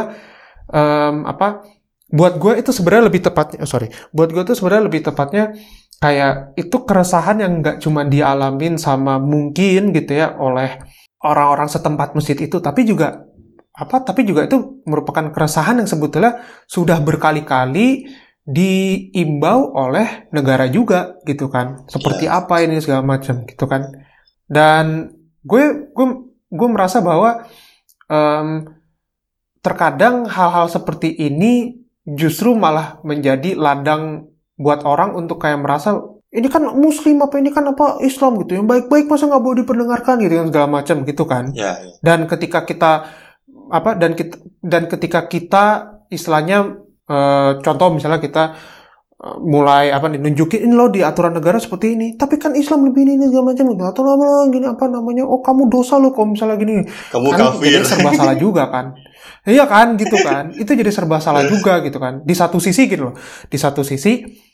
em, 0.69 1.25
apa 1.25 1.65
buat 2.09 2.41
gua 2.41 2.57
itu 2.57 2.73
sebenarnya 2.73 3.05
lebih 3.11 3.21
tepatnya 3.21 3.61
oh, 3.61 3.69
sorry 3.69 3.93
buat 4.09 4.33
gua 4.33 4.41
tuh 4.41 4.57
sebenarnya 4.57 4.83
lebih 4.89 5.01
tepatnya 5.05 5.53
kayak 5.99 6.55
itu 6.55 6.77
keresahan 6.87 7.43
yang 7.43 7.53
nggak 7.59 7.83
cuma 7.83 8.07
dialamin 8.07 8.79
sama 8.79 9.19
mungkin 9.19 9.91
gitu 9.91 10.15
ya 10.15 10.35
oleh 10.39 10.79
orang-orang 11.23 11.67
setempat 11.67 12.15
masjid 12.15 12.39
itu 12.39 12.63
tapi 12.63 12.87
juga 12.87 13.27
apa 13.75 14.03
tapi 14.03 14.23
juga 14.27 14.47
itu 14.47 14.83
merupakan 14.87 15.31
keresahan 15.31 15.79
yang 15.79 15.87
sebetulnya 15.87 16.43
sudah 16.67 16.99
berkali-kali 16.99 18.07
diimbau 18.49 19.77
oleh 19.77 20.25
negara 20.33 20.65
juga 20.65 21.21
gitu 21.23 21.53
kan. 21.53 21.85
Seperti 21.85 22.25
apa 22.25 22.65
ini 22.65 22.81
segala 22.81 23.05
macam 23.05 23.45
gitu 23.45 23.69
kan. 23.69 23.93
Dan 24.49 25.13
gue 25.45 25.93
gue 25.93 26.07
gue 26.49 26.69
merasa 26.73 26.99
bahwa 27.05 27.45
em, 28.09 28.65
terkadang 29.61 30.25
hal-hal 30.25 30.65
seperti 30.65 31.13
ini 31.13 31.77
justru 32.09 32.57
malah 32.57 32.97
menjadi 33.05 33.53
ladang 33.53 34.28
buat 34.59 34.83
orang 34.83 35.15
untuk 35.15 35.39
kayak 35.39 35.63
merasa 35.63 36.19
ini 36.29 36.45
kan 36.45 36.61
muslim 36.77 37.25
apa 37.25 37.41
ini 37.41 37.49
kan 37.49 37.65
apa 37.65 37.97
Islam 38.05 38.37
gitu. 38.45 38.59
Yang 38.61 38.67
baik-baik 38.69 39.05
masa 39.09 39.25
nggak 39.25 39.41
boleh 39.41 39.57
diperdengarkan 39.65 40.15
gitu 40.21 40.33
kan 40.37 40.47
segala 40.53 40.67
macam 40.69 40.95
gitu 41.07 41.23
kan. 41.25 41.43
Ya, 41.57 41.79
ya. 41.81 41.93
dan 42.05 42.29
ketika 42.29 42.67
kita 42.67 42.91
apa 43.69 43.97
dan 43.97 44.13
kita 44.13 44.37
dan 44.61 44.85
ketika 44.85 45.25
kita 45.25 45.65
istilahnya 46.13 46.85
eh, 47.09 47.51
contoh 47.65 47.89
misalnya 47.89 48.21
kita 48.21 48.53
eh, 49.17 49.37
mulai 49.41 49.89
apa 49.89 50.05
nunjukin 50.05 50.69
ini 50.69 50.73
loh 50.77 50.93
di 50.93 51.01
aturan 51.01 51.33
negara 51.33 51.57
seperti 51.57 51.97
ini 51.97 52.07
tapi 52.13 52.37
kan 52.37 52.53
Islam 52.53 52.85
lebih 52.85 53.09
ini, 53.09 53.17
ini 53.17 53.25
segala 53.33 53.55
macam 53.55 53.65
gitu. 53.73 53.83
Atau 53.89 54.01
apa 54.05 54.27
gini 54.53 54.65
apa 54.69 54.85
namanya 54.85 55.25
oh 55.25 55.41
kamu 55.41 55.65
dosa 55.65 55.97
loh 55.97 56.13
kalau 56.13 56.37
misalnya 56.37 56.61
gini. 56.61 56.85
Kamu 57.09 57.25
kan 57.33 57.57
kafir. 57.57 57.73
jadi 57.73 57.87
serba 57.89 58.09
salah 58.13 58.37
juga 58.37 58.69
kan. 58.69 58.93
Iya 59.49 59.65
kan 59.65 59.97
gitu 59.97 60.17
kan. 60.21 60.53
Itu 60.61 60.77
jadi 60.77 60.93
serba 60.93 61.17
salah 61.17 61.41
juga 61.49 61.81
gitu 61.81 61.97
kan. 61.97 62.21
Di 62.21 62.37
satu 62.37 62.61
sisi 62.61 62.85
gitu 62.85 63.09
loh. 63.09 63.15
Di 63.49 63.57
satu 63.57 63.81
sisi 63.81 64.45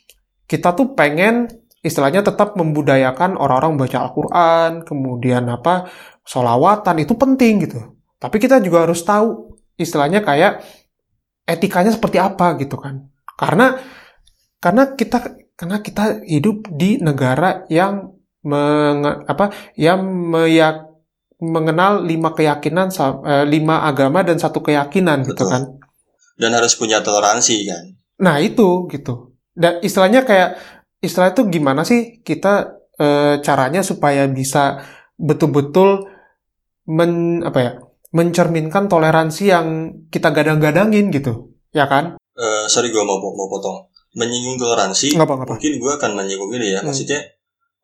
kita 0.46 0.74
tuh 0.74 0.94
pengen 0.94 1.50
istilahnya 1.82 2.26
tetap 2.26 2.58
membudayakan 2.58 3.38
orang-orang 3.38 3.86
baca 3.86 3.98
Al-Quran 4.10 4.70
kemudian 4.82 5.46
apa 5.46 5.86
solawatan 6.26 7.02
itu 7.02 7.14
penting 7.14 7.62
gitu. 7.66 7.78
Tapi 8.18 8.42
kita 8.42 8.58
juga 8.58 8.86
harus 8.88 9.06
tahu 9.06 9.54
istilahnya 9.78 10.26
kayak 10.26 10.66
etikanya 11.46 11.94
seperti 11.94 12.18
apa 12.18 12.58
gitu 12.58 12.74
kan. 12.74 13.06
Karena 13.38 13.78
karena 14.58 14.98
kita 14.98 15.38
karena 15.54 15.78
kita 15.78 16.26
hidup 16.26 16.66
di 16.74 16.98
negara 16.98 17.62
yang 17.70 18.18
menge- 18.42 19.22
apa 19.30 19.54
yang 19.78 20.02
meyak, 20.06 20.90
mengenal 21.38 22.02
lima 22.02 22.32
keyakinan 22.34 22.88
eh, 22.90 23.44
lima 23.46 23.86
agama 23.86 24.26
dan 24.26 24.40
satu 24.40 24.64
keyakinan 24.64 25.22
gitu 25.22 25.46
kan. 25.46 25.78
Dan 26.34 26.50
harus 26.52 26.74
punya 26.76 27.00
toleransi 27.00 27.56
kan. 27.68 27.84
nah 28.16 28.40
itu 28.40 28.88
gitu 28.88 29.35
dan 29.56 29.80
istilahnya 29.80 30.22
kayak 30.28 30.60
istilah 31.00 31.32
itu 31.32 31.48
gimana 31.48 31.82
sih 31.82 32.20
kita 32.20 32.76
eh, 33.00 33.40
caranya 33.40 33.80
supaya 33.80 34.28
bisa 34.28 34.84
betul-betul 35.16 36.06
men 36.86 37.42
apa 37.42 37.58
ya 37.58 37.72
mencerminkan 38.12 38.86
toleransi 38.86 39.50
yang 39.50 39.66
kita 40.12 40.30
gadang-gadangin 40.30 41.10
gitu 41.10 41.56
ya 41.74 41.90
kan 41.90 42.20
Eh, 42.36 42.64
sorry 42.68 42.92
gue 42.92 43.00
mau 43.00 43.16
mau 43.16 43.48
potong. 43.48 43.88
Menyinggung 44.16 44.60
toleransi. 44.60 45.16
nggak 45.16 45.24
apa 45.24 45.34
nggak 45.40 45.48
apa 45.48 45.54
Mungkin 45.56 45.74
gue 45.80 45.92
akan 45.96 46.10
menyinggung 46.16 46.52
ini 46.56 46.76
ya. 46.76 46.80
Hmm. 46.84 46.92
Maksudnya 46.92 47.20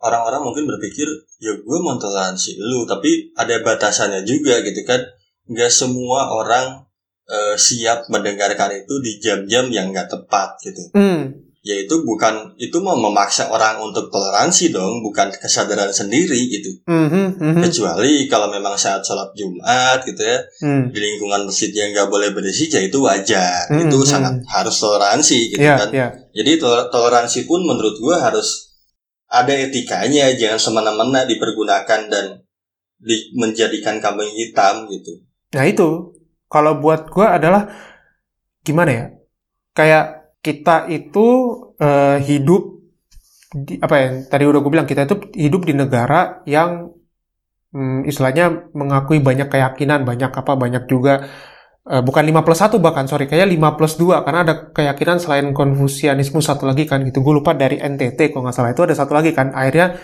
orang-orang 0.04 0.44
mungkin 0.44 0.64
berpikir 0.68 1.08
ya 1.40 1.56
gue 1.56 1.78
mau 1.80 1.96
toleransi 1.96 2.60
lu, 2.60 2.84
tapi 2.84 3.32
ada 3.32 3.64
batasannya 3.64 4.28
juga 4.28 4.60
gitu 4.60 4.84
kan. 4.84 5.00
Gak 5.48 5.72
semua 5.72 6.36
orang 6.36 6.84
eh, 7.32 7.56
siap 7.56 8.12
mendengarkan 8.12 8.76
itu 8.76 8.94
di 9.00 9.16
jam-jam 9.24 9.72
yang 9.72 9.88
nggak 9.90 10.12
tepat 10.12 10.60
gitu. 10.60 10.92
hmm 10.92 11.51
Yaitu 11.62 12.02
bukan 12.02 12.58
itu 12.58 12.74
mau 12.82 12.98
memaksa 12.98 13.46
orang 13.46 13.78
untuk 13.78 14.10
toleransi 14.10 14.74
dong, 14.74 14.98
bukan 14.98 15.30
kesadaran 15.30 15.94
sendiri 15.94 16.34
gitu. 16.50 16.74
mhm, 16.90 17.38
mhm, 17.38 17.62
Kecuali 17.62 18.26
kalau 18.26 18.50
memang 18.50 18.74
saat 18.74 18.98
sholat 19.06 19.30
Jumat 19.38 20.02
gitu 20.02 20.18
ya, 20.26 20.42
hmm. 20.66 20.90
di 20.90 20.98
lingkungan 20.98 21.46
masjid 21.46 21.70
yang 21.70 21.94
nggak 21.94 22.10
boleh 22.10 22.34
bersih 22.34 22.66
ya 22.66 22.82
itu 22.82 22.98
wajar 22.98 23.70
Hmm, 23.70 23.86
itu 23.86 23.94
hmm. 23.94 24.08
sangat 24.10 24.34
harus 24.50 24.74
toleransi 24.74 25.54
gitu 25.54 25.62
ya 25.62 25.78
kan 25.78 25.90
ya 25.94 26.10
jadi 26.34 26.58
tol- 26.58 26.90
toleransi 26.90 27.46
pun 27.46 27.62
menurut 27.62 27.94
gua 28.02 28.18
harus 28.26 28.74
ada 29.30 29.54
etikanya 29.54 30.34
jangan 30.34 30.58
semena-mena 30.58 31.24
dipergunakan 31.30 32.10
dan 32.10 32.42
di, 32.98 33.30
menjadikan 33.38 34.02
kambing 34.02 34.34
hitam 34.34 34.90
gitu 34.90 35.22
Nah 35.52 35.68
itu, 35.68 36.16
kalau 36.48 36.80
buat 36.80 37.12
gue 37.12 37.26
adalah 37.28 37.68
gimana 38.64 38.90
ya? 38.90 39.04
Kayak 39.76 40.21
kita 40.42 40.90
itu 40.90 41.26
eh, 41.78 42.18
hidup 42.28 42.62
di, 43.52 43.78
apa 43.78 43.94
ya? 43.98 44.08
Tadi 44.28 44.44
udah 44.48 44.60
gue 44.64 44.72
bilang 44.72 44.88
kita 44.88 45.06
itu 45.06 45.16
hidup 45.36 45.62
di 45.68 45.74
negara 45.76 46.42
yang 46.48 46.90
hmm, 47.74 48.08
istilahnya 48.08 48.70
mengakui 48.76 49.18
banyak 49.22 49.48
keyakinan, 49.52 50.04
banyak 50.08 50.30
apa, 50.32 50.52
banyak 50.56 50.84
juga 50.88 51.26
eh, 51.88 52.02
bukan 52.02 52.22
5 52.26 52.42
plus 52.46 52.60
1 52.62 52.78
bahkan, 52.82 53.06
sorry, 53.10 53.26
kayak 53.30 53.48
5 53.50 53.74
plus 53.78 53.94
2 53.98 54.22
karena 54.26 54.40
ada 54.46 54.54
keyakinan 54.74 55.18
selain 55.22 55.46
konfusianisme 55.54 56.40
satu 56.42 56.66
lagi 56.68 56.84
kan 56.90 57.02
gitu. 57.06 57.20
Gue 57.24 57.38
lupa 57.42 57.52
dari 57.56 57.78
NTT 57.80 58.30
kalau 58.32 58.46
nggak 58.48 58.56
salah 58.56 58.70
itu 58.74 58.82
ada 58.86 58.94
satu 58.96 59.12
lagi 59.16 59.30
kan. 59.34 59.52
Akhirnya 59.54 59.96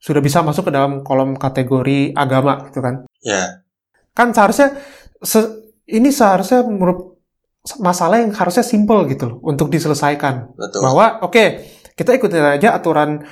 sudah 0.00 0.20
bisa 0.20 0.44
masuk 0.44 0.68
ke 0.68 0.72
dalam 0.74 1.00
kolom 1.02 1.34
kategori 1.40 2.12
agama 2.14 2.68
gitu 2.68 2.84
kan 2.84 3.08
ya 3.24 3.64
kan 4.12 4.32
seharusnya 4.32 4.76
se- 5.24 5.72
ini 5.88 6.12
seharusnya 6.12 6.64
menurut 6.66 7.15
masalah 7.82 8.22
yang 8.22 8.30
harusnya 8.30 8.62
simple 8.62 9.06
gitu 9.10 9.24
loh 9.26 9.38
untuk 9.42 9.68
diselesaikan. 9.72 10.54
Betul. 10.54 10.80
Bahwa 10.82 11.20
oke 11.26 11.44
kita 11.96 12.14
ikutin 12.14 12.60
aja 12.60 12.76
aturan 12.76 13.24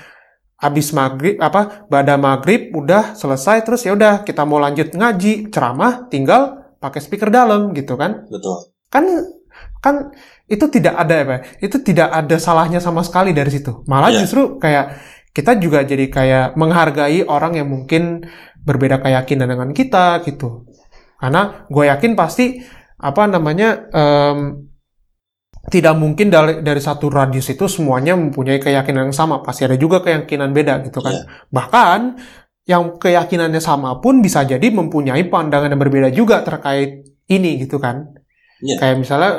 habis 0.58 0.90
maghrib 0.96 1.36
apa 1.38 1.84
pada 1.86 2.16
maghrib 2.16 2.72
udah 2.72 3.12
selesai 3.14 3.62
terus 3.66 3.84
ya 3.84 3.92
udah 3.92 4.24
kita 4.24 4.42
mau 4.48 4.56
lanjut 4.56 4.94
ngaji 4.96 5.52
ceramah 5.52 6.08
tinggal 6.08 6.74
pakai 6.80 7.00
speaker 7.00 7.28
dalam 7.30 7.70
gitu 7.76 7.94
kan? 7.94 8.26
Betul. 8.26 8.72
Kan 8.88 9.04
kan 9.84 10.10
itu 10.48 10.64
tidak 10.68 10.96
ada 10.96 11.14
apa 11.24 11.32
ya, 11.32 11.40
itu 11.68 11.76
tidak 11.80 12.08
ada 12.12 12.36
salahnya 12.40 12.80
sama 12.80 13.04
sekali 13.04 13.32
dari 13.32 13.48
situ. 13.52 13.84
Malah 13.88 14.12
Iya. 14.12 14.24
justru 14.24 14.56
kayak 14.60 14.86
kita 15.34 15.58
juga 15.58 15.82
jadi 15.82 16.06
kayak 16.08 16.46
menghargai 16.54 17.26
orang 17.26 17.58
yang 17.58 17.68
mungkin 17.68 18.24
berbeda 18.64 19.02
keyakinan 19.02 19.50
dengan 19.50 19.70
kita 19.76 20.22
gitu. 20.24 20.64
Karena 21.20 21.66
gue 21.68 21.84
yakin 21.88 22.12
pasti 22.16 22.60
apa 23.04 23.22
namanya 23.28 23.68
em, 23.92 24.38
tidak 25.64 25.94
mungkin 25.96 26.28
dari 26.28 26.60
dari 26.60 26.80
satu 26.80 27.08
radius 27.08 27.48
itu 27.48 27.64
semuanya 27.68 28.12
mempunyai 28.16 28.60
keyakinan 28.60 29.08
yang 29.08 29.16
sama 29.16 29.40
pasti 29.40 29.64
ada 29.64 29.76
juga 29.76 30.00
keyakinan 30.00 30.52
beda 30.52 30.84
gitu 30.84 31.00
kan 31.00 31.12
Iya. 31.12 31.24
bahkan 31.48 32.00
yang 32.64 32.96
keyakinannya 32.96 33.60
sama 33.60 34.00
pun 34.00 34.20
bisa 34.20 34.40
jadi 34.44 34.64
mempunyai 34.72 35.24
pandangan 35.28 35.72
yang 35.72 35.80
berbeda 35.80 36.08
juga 36.12 36.40
terkait 36.40 37.04
ini 37.28 37.60
gitu 37.60 37.76
kan 37.76 38.12
Iya. 38.60 38.76
kayak 38.80 38.96
misalnya 39.00 39.32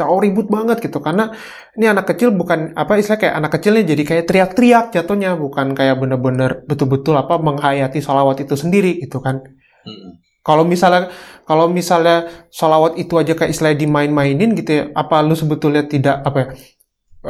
oh 0.00 0.16
ribut 0.16 0.48
banget 0.48 0.80
gitu 0.80 0.96
karena 1.04 1.28
ini 1.76 1.84
anak 1.84 2.08
kecil 2.08 2.32
bukan 2.32 2.72
apa 2.72 2.96
istilah 2.96 3.20
kayak 3.20 3.34
anak 3.36 3.52
kecilnya 3.52 3.84
jadi 3.84 4.02
kayak 4.08 4.24
teriak-teriak 4.24 4.84
jatuhnya 4.96 5.36
bukan 5.36 5.76
kayak 5.76 6.00
bener-bener 6.00 6.64
betul-betul 6.64 7.20
apa 7.20 7.36
menghayati 7.36 8.00
sholawat 8.00 8.40
itu 8.40 8.56
sendiri 8.56 8.96
gitu 8.96 9.20
kan 9.20 9.44
Mm-mm. 9.84 10.12
Kalau 10.50 10.66
misalnya 10.66 11.14
kalau 11.46 11.70
misalnya 11.70 12.16
sholawat 12.50 12.98
itu 12.98 13.14
aja 13.14 13.38
kayak 13.38 13.54
istilah 13.54 13.74
dimain-mainin 13.74 14.50
gitu 14.54 14.70
ya 14.70 14.82
apa 14.92 15.22
lu 15.22 15.38
sebetulnya 15.38 15.86
tidak 15.86 16.26
apa 16.26 16.38
ya 16.42 16.48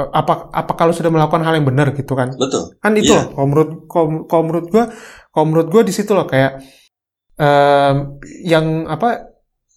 eh, 0.01 0.09
apa 0.11 0.49
apa 0.51 0.73
kalau 0.73 0.93
sudah 0.93 1.13
melakukan 1.13 1.45
hal 1.45 1.53
yang 1.53 1.69
benar 1.69 1.93
gitu 1.93 2.17
kan? 2.17 2.33
Betul. 2.33 2.81
Kan 2.81 2.97
itu 2.97 3.13
Iya. 3.13 3.21
loh 3.21 3.27
kalau 3.33 3.47
menurut 3.47 3.71
kalau, 3.85 4.07
kalau 4.25 4.43
menurut 4.49 4.67
gue 4.69 4.85
kalau 5.29 5.47
menurut 5.47 5.69
gue 5.69 5.83
di 5.85 5.93
situ 5.93 6.13
loh 6.13 6.25
kayak 6.25 6.65
em, 7.37 7.97
yang 8.45 8.67
apa 8.87 9.29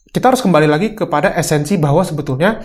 kita 0.09 0.29
harus 0.29 0.41
kembali 0.41 0.67
lagi 0.69 0.93
kepada 0.93 1.33
esensi 1.33 1.75
bahwa 1.75 2.05
sebetulnya 2.05 2.61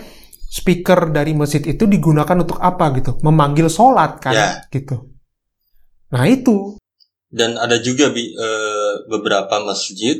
speaker 0.49 1.09
dari 1.09 1.33
masjid 1.33 1.61
itu 1.61 1.85
digunakan 1.85 2.37
untuk 2.37 2.57
apa 2.57 2.93
gitu? 2.95 3.17
Memanggil 3.21 3.69
sholat 3.69 4.17
kan 4.17 4.33
Ya. 4.33 4.49
gitu. 4.69 5.09
Nah 6.09 6.25
itu. 6.25 6.77
Dan 7.29 7.53
ada 7.55 7.77
juga 7.77 8.09
bi, 8.09 8.33
eh, 8.33 8.93
beberapa 9.05 9.61
masjid 9.61 10.17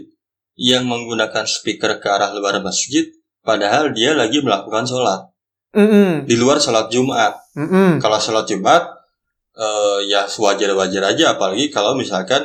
yang 0.59 0.83
menggunakan 0.83 1.47
speaker 1.47 2.03
ke 2.03 2.07
arah 2.11 2.35
luar 2.35 2.59
masjid, 2.59 3.07
padahal 3.47 3.95
dia 3.95 4.11
lagi 4.11 4.43
melakukan 4.43 4.83
sholat 4.83 5.31
Mm-mm. 5.71 6.27
di 6.27 6.35
luar 6.35 6.59
sholat 6.59 6.91
Jumat. 6.91 7.31
Mm-mm. 7.55 8.03
Kalau 8.03 8.19
sholat 8.19 8.43
Jumat, 8.43 8.83
eh, 9.55 10.11
ya 10.11 10.27
wajar-wajar 10.27 11.15
aja, 11.15 11.39
apalagi 11.39 11.71
kalau 11.71 11.95
misalkan 11.95 12.43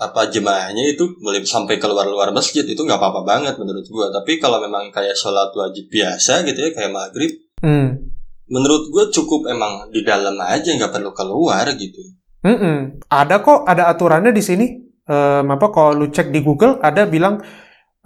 apa 0.00 0.32
jemaahnya 0.32 0.96
itu 0.96 1.16
boleh 1.20 1.44
sampai 1.44 1.76
keluar 1.76 2.08
luar 2.08 2.32
masjid 2.32 2.64
itu 2.64 2.80
nggak 2.80 3.00
apa-apa 3.00 3.20
banget 3.24 3.54
menurut 3.56 3.84
gua. 3.88 4.12
Tapi 4.12 4.36
kalau 4.36 4.60
memang 4.60 4.92
kayak 4.92 5.16
sholat 5.16 5.52
wajib 5.56 5.88
biasa 5.88 6.44
gitu 6.44 6.60
ya 6.60 6.70
kayak 6.76 6.92
maghrib, 6.92 7.32
Mm. 7.60 8.08
menurut 8.48 8.88
gua 8.88 9.08
cukup 9.12 9.48
emang 9.48 9.92
di 9.92 10.00
dalam 10.00 10.36
aja 10.40 10.72
nggak 10.72 10.92
perlu 10.92 11.12
keluar 11.16 11.64
gitu. 11.76 12.00
Mm-mm. 12.40 13.04
Ada 13.12 13.44
kok, 13.44 13.68
ada 13.68 13.92
aturannya 13.92 14.32
di 14.32 14.40
sini. 14.44 14.66
Em, 15.10 15.46
apa 15.50 15.66
kalau 15.74 15.90
lu 15.98 16.06
cek 16.06 16.30
di 16.30 16.38
Google 16.38 16.78
ada 16.78 17.02
bilang 17.02 17.42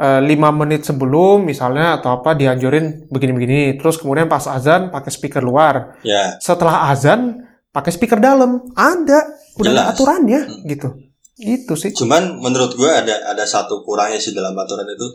eh, 0.00 0.20
5 0.24 0.32
menit 0.56 0.88
sebelum 0.88 1.44
misalnya 1.44 2.00
atau 2.00 2.16
apa 2.16 2.32
dianjurin 2.32 3.12
begini-begini. 3.12 3.76
Terus 3.76 4.00
kemudian 4.00 4.24
pas 4.24 4.40
azan 4.48 4.88
pakai 4.88 5.12
speaker 5.12 5.44
luar. 5.44 6.00
Ya, 6.00 6.40
Setelah 6.40 6.88
azan 6.88 7.44
pakai 7.68 7.92
speaker 7.92 8.16
dalam. 8.16 8.64
Ada, 8.72 9.18
udah 9.60 9.70
ada 9.70 9.82
Jelas. 9.84 9.86
aturannya 9.92 10.40
Hmm. 10.48 10.64
gitu. 10.64 10.88
Itu 11.34 11.74
sih. 11.74 11.90
cuman 11.90 12.38
menurut 12.38 12.78
gua 12.78 13.02
ada 13.02 13.34
ada 13.34 13.42
satu 13.44 13.82
kurangnya 13.82 14.22
sih 14.22 14.30
dalam 14.30 14.54
aturan 14.54 14.86
itu 14.86 15.08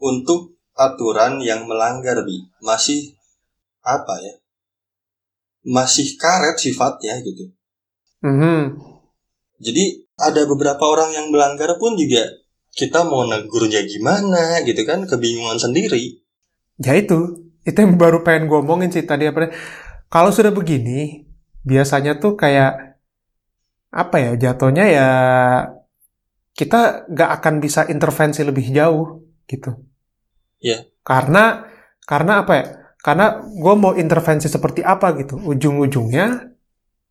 untuk 0.00 0.56
aturan 0.72 1.36
yang 1.44 1.68
melanggar 1.68 2.16
bi 2.24 2.40
masih 2.64 3.12
apa 3.84 4.24
ya 4.24 4.34
masih 5.60 6.16
karet 6.16 6.56
sifatnya 6.56 7.20
gitu. 7.20 7.52
Mhm. 8.24 8.80
Jadi 9.60 10.08
ada 10.20 10.44
beberapa 10.44 10.84
orang 10.84 11.16
yang 11.16 11.26
melanggar 11.32 11.80
pun 11.80 11.96
juga 11.96 12.40
kita 12.70 13.02
mau 13.02 13.26
negurnya 13.26 13.82
gimana 13.82 14.62
gitu 14.62 14.84
kan 14.86 15.08
kebingungan 15.08 15.58
sendiri. 15.58 16.22
Ya 16.80 16.96
itu, 16.96 17.50
itu 17.66 17.76
yang 17.76 17.98
baru 17.98 18.22
pengen 18.22 18.46
gue 18.46 18.58
omongin 18.62 18.94
sih 18.94 19.04
tadi 19.04 19.26
apa. 19.26 19.50
Kalau 20.06 20.30
sudah 20.30 20.54
begini, 20.54 21.26
biasanya 21.66 22.22
tuh 22.22 22.38
kayak 22.38 23.00
apa 23.90 24.16
ya 24.22 24.30
jatuhnya 24.38 24.86
ya 24.86 25.08
kita 26.54 27.10
nggak 27.10 27.30
akan 27.42 27.54
bisa 27.58 27.90
intervensi 27.90 28.46
lebih 28.46 28.70
jauh 28.70 29.24
gitu. 29.50 29.74
Iya. 30.62 30.86
Karena 31.02 31.66
karena 32.06 32.44
apa 32.44 32.52
ya? 32.54 32.64
Karena 33.00 33.40
gue 33.40 33.74
mau 33.80 33.96
intervensi 33.96 34.46
seperti 34.46 34.84
apa 34.84 35.16
gitu. 35.16 35.40
Ujung-ujungnya, 35.40 36.49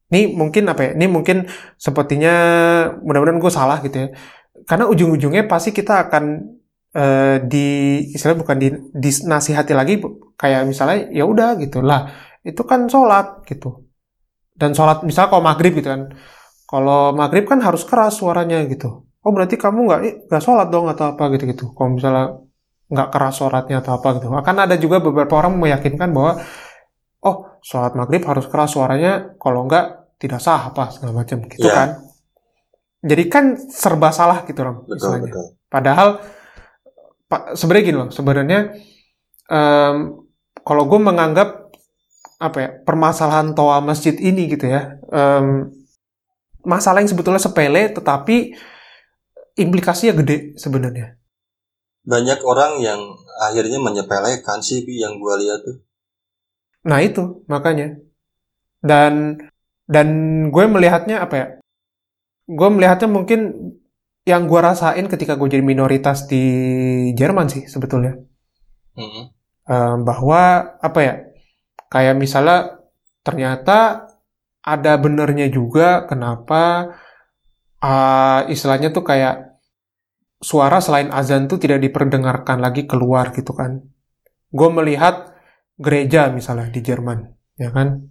nih 0.10 0.34
mungkin 0.34 0.64
apa 0.70 0.82
ya? 0.82 0.92
Ini 0.98 1.06
mungkin 1.10 1.46
sepertinya 1.78 2.34
mudah-mudahan 3.02 3.40
gue 3.42 3.54
salah 3.54 3.78
gitu 3.86 3.98
ya. 3.98 4.08
Karena 4.66 4.86
ujung-ujungnya 4.90 5.46
pasti 5.46 5.70
kita 5.74 6.10
akan 6.10 6.24
eh, 6.94 7.38
di 7.46 7.68
istilahnya 8.14 8.40
bukan 8.42 8.58
di 8.58 8.68
dinasihati 8.94 9.74
lagi 9.78 10.02
kayak 10.38 10.66
misalnya 10.66 11.10
ya 11.14 11.24
udah 11.26 11.58
gitu. 11.62 11.82
Lah 11.86 12.10
itu 12.42 12.62
kan 12.66 12.90
sholat 12.90 13.46
gitu. 13.46 13.86
Dan 14.58 14.74
sholat 14.76 15.06
misalnya 15.06 15.30
kalau 15.32 15.44
maghrib 15.46 15.74
gitu 15.78 15.90
kan. 15.90 16.12
Kalau 16.70 17.14
maghrib 17.18 17.50
kan 17.50 17.62
harus 17.66 17.82
keras 17.86 18.22
suaranya 18.22 18.62
gitu. 18.70 19.10
Oh 19.26 19.32
berarti 19.36 19.58
kamu 19.58 19.80
nggak 19.90 20.02
nggak 20.30 20.44
sholat 20.44 20.68
dong 20.70 20.88
atau 20.88 21.12
apa 21.12 21.28
gitu 21.36 21.44
gitu 21.50 21.66
kalau 21.76 21.98
misalnya 21.98 22.40
nggak 22.90 23.10
keras 23.14 23.34
suaranya 23.38 23.76
atau 23.84 23.92
apa 24.00 24.08
gitu. 24.18 24.32
Akan 24.34 24.56
ada 24.58 24.76
juga 24.80 24.98
beberapa 25.04 25.34
orang 25.38 25.60
meyakinkan 25.60 26.10
bahwa 26.14 26.40
oh 27.26 27.36
sholat 27.60 27.94
maghrib 28.00 28.24
harus 28.24 28.48
keras 28.48 28.74
suaranya 28.76 29.36
kalau 29.36 29.68
nggak 29.68 29.99
tidak 30.20 30.44
sah 30.44 30.70
apa 30.70 30.92
segala 30.92 31.24
macam 31.24 31.42
gitu 31.48 31.64
Iya. 31.66 31.74
kan 31.74 31.90
jadi 33.00 33.24
kan 33.32 33.46
serba 33.72 34.12
salah 34.12 34.44
gitu 34.44 34.60
Ram 34.60 34.84
Betul 34.84 34.96
istilahnya. 35.00 35.32
betul. 35.32 35.46
Padahal 35.72 36.10
sebenarnya 37.56 37.86
gini 37.86 37.98
loh, 37.98 38.10
sebenarnya 38.12 38.60
em, 39.48 39.96
kalau 40.60 40.84
gue 40.84 41.00
menganggap 41.00 41.70
apa 42.40 42.58
ya 42.58 42.70
permasalahan 42.84 43.56
toa 43.56 43.80
masjid 43.80 44.16
ini 44.16 44.52
gitu 44.52 44.68
ya, 44.68 45.00
em, 45.08 45.72
masalah 46.66 47.00
yang 47.00 47.08
sebetulnya 47.08 47.40
sepele 47.40 47.94
tetapi 47.94 48.58
implikasinya 49.56 50.20
gede 50.20 50.60
sebenarnya. 50.60 51.16
Banyak 52.04 52.40
orang 52.44 52.82
yang 52.82 53.00
akhirnya 53.40 53.80
menyepelekan 53.80 54.60
sih 54.60 54.84
yang 54.90 55.20
gua 55.22 55.38
lihat 55.38 55.64
tuh. 55.64 55.84
Nah 56.84 57.00
itu 57.00 57.44
makanya 57.46 57.96
dan 58.82 59.36
dan 59.90 60.08
gue 60.54 60.64
melihatnya 60.70 61.26
apa 61.26 61.36
ya? 61.36 61.48
Gue 62.46 62.70
melihatnya 62.70 63.10
mungkin 63.10 63.74
yang 64.30 64.46
gue 64.46 64.62
rasain 64.62 65.10
ketika 65.10 65.34
gue 65.34 65.50
jadi 65.50 65.66
minoritas 65.66 66.30
di 66.30 66.46
Jerman 67.18 67.50
sih 67.50 67.66
sebetulnya. 67.66 68.14
Mm-mm. 68.94 69.26
Eh, 69.70 69.96
bahwa 70.02 70.74
apa 70.82 71.00
ya 71.02 71.14
kayak 71.94 72.18
misalnya 72.18 72.82
ternyata 73.22 74.10
ada 74.66 74.94
benernya 74.98 75.46
juga 75.46 76.10
kenapa 76.10 76.94
ah, 77.78 78.50
istilahnya 78.50 78.90
tuh 78.90 79.06
kayak 79.06 79.62
suara 80.42 80.82
selain 80.82 81.14
azan 81.14 81.46
tuh 81.46 81.62
tidak 81.62 81.86
diperdengarkan 81.86 82.58
lagi 82.66 82.90
keluar 82.90 83.30
gitu 83.36 83.54
kan 83.54 83.86
gue 84.50 84.70
melihat 84.74 85.38
gereja 85.78 86.34
misalnya 86.34 86.74
di 86.74 86.82
Jerman 86.82 87.30
ya 87.54 87.70
kan 87.70 88.09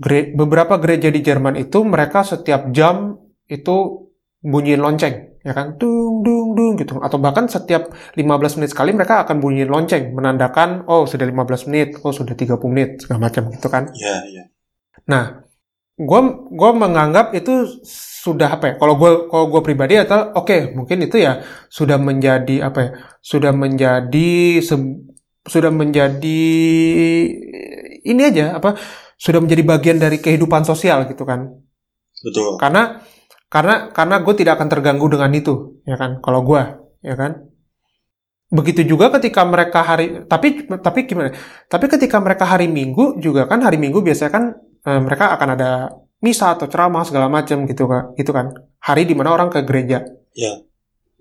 Gere- 0.00 0.32
beberapa 0.32 0.80
gereja 0.80 1.12
di 1.12 1.20
Jerman 1.20 1.54
itu 1.60 1.84
mereka 1.84 2.24
setiap 2.24 2.72
jam 2.72 3.16
itu 3.46 4.08
bunyiin 4.42 4.80
lonceng 4.80 5.32
ya 5.44 5.52
kan? 5.52 5.76
Dung 5.76 6.22
dung 6.24 6.54
dung 6.56 6.72
gitu. 6.80 6.96
Atau 7.02 7.18
bahkan 7.20 7.46
setiap 7.50 7.92
15 8.16 8.56
menit 8.58 8.70
sekali 8.72 8.90
mereka 8.96 9.22
akan 9.26 9.36
bunyiin 9.42 9.68
lonceng 9.68 10.14
menandakan 10.16 10.86
oh 10.88 11.04
sudah 11.04 11.26
15 11.28 11.68
menit 11.68 11.88
oh 12.02 12.10
sudah 12.14 12.32
30 12.34 12.72
menit 12.72 12.90
segala 13.04 13.28
macam 13.28 13.50
gitu 13.52 13.68
kan? 13.68 13.90
Iya 13.92 14.16
iya. 14.30 14.42
nah 15.02 15.42
gue 15.98 16.20
gua 16.54 16.70
menganggap 16.72 17.34
itu 17.36 17.68
sudah 18.24 18.48
apa 18.56 18.64
ya? 18.64 18.74
Kalau 18.80 18.94
gue 18.96 19.10
kalau 19.28 19.46
gue 19.52 19.60
pribadi 19.66 19.94
atau 19.98 20.30
oke 20.34 20.72
mungkin 20.78 21.04
itu 21.04 21.20
ya 21.20 21.42
sudah 21.68 21.98
menjadi 22.00 22.70
apa 22.70 22.78
ya? 22.80 22.90
Sudah 23.20 23.52
menjadi 23.52 24.62
se- 24.62 25.00
sudah 25.42 25.74
menjadi 25.74 26.42
ini 28.02 28.22
aja 28.22 28.58
apa 28.58 28.74
sudah 29.22 29.38
menjadi 29.38 29.62
bagian 29.62 29.98
dari 30.02 30.18
kehidupan 30.18 30.66
sosial 30.66 31.06
gitu 31.06 31.22
kan. 31.22 31.46
Betul. 32.22 32.54
karena 32.54 33.02
karena 33.50 33.90
karena 33.90 34.22
gue 34.22 34.34
tidak 34.38 34.54
akan 34.54 34.68
terganggu 34.70 35.10
dengan 35.10 35.30
itu 35.34 35.82
ya 35.82 35.98
kan 35.98 36.18
kalau 36.18 36.42
gue 36.42 36.62
ya 37.06 37.14
kan. 37.14 37.50
Begitu 38.52 38.84
juga 38.84 39.08
ketika 39.16 39.42
mereka 39.48 39.80
hari 39.82 40.26
tapi 40.26 40.66
tapi 40.66 41.06
gimana? 41.06 41.34
Tapi 41.66 41.86
ketika 41.86 42.18
mereka 42.22 42.44
hari 42.46 42.66
minggu 42.70 43.18
juga 43.22 43.46
kan 43.50 43.62
hari 43.62 43.78
minggu 43.78 44.02
biasanya 44.02 44.30
kan 44.30 44.44
eh, 44.86 45.00
mereka 45.02 45.34
akan 45.38 45.48
ada 45.54 45.70
misa 46.22 46.54
atau 46.54 46.70
ceramah 46.70 47.02
segala 47.02 47.26
macam 47.30 47.64
gitu 47.66 47.86
kan 47.86 48.14
gitu 48.18 48.30
kan. 48.34 48.54
Hari 48.82 49.02
di 49.06 49.14
mana 49.14 49.34
orang 49.34 49.50
ke 49.50 49.62
gereja. 49.62 50.02
Iya. 50.32 50.64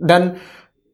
dan 0.01 0.39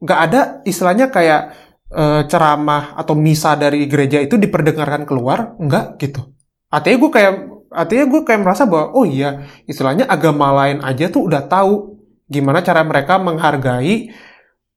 nggak 0.02 0.20
ada 0.26 0.40
istilahnya 0.66 1.06
kayak 1.08 1.54
eh, 1.94 2.22
ceramah 2.26 2.98
atau 2.98 3.14
misa 3.14 3.54
dari 3.54 3.86
gereja 3.86 4.18
itu 4.18 4.34
diperdengarkan 4.34 5.06
keluar 5.06 5.54
enggak 5.62 5.96
gitu 6.02 6.37
artinya 6.68 6.96
gue 7.00 7.10
kayak 7.12 7.32
artinya 7.68 8.04
gue 8.08 8.20
kayak 8.24 8.40
merasa 8.44 8.64
bahwa 8.64 8.96
oh 8.96 9.04
iya 9.04 9.44
istilahnya 9.68 10.08
agama 10.08 10.52
lain 10.64 10.80
aja 10.84 11.12
tuh 11.12 11.28
udah 11.28 11.44
tahu 11.48 12.00
gimana 12.28 12.60
cara 12.60 12.84
mereka 12.84 13.16
menghargai 13.16 14.12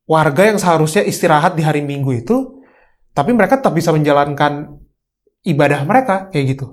warga 0.08 0.44
yang 0.52 0.60
seharusnya 0.60 1.04
istirahat 1.04 1.56
di 1.56 1.64
hari 1.64 1.84
minggu 1.84 2.12
itu 2.24 2.64
tapi 3.12 3.36
mereka 3.36 3.60
tetap 3.60 3.76
bisa 3.76 3.92
menjalankan 3.92 4.80
ibadah 5.44 5.84
mereka 5.84 6.32
kayak 6.32 6.56
gitu. 6.56 6.72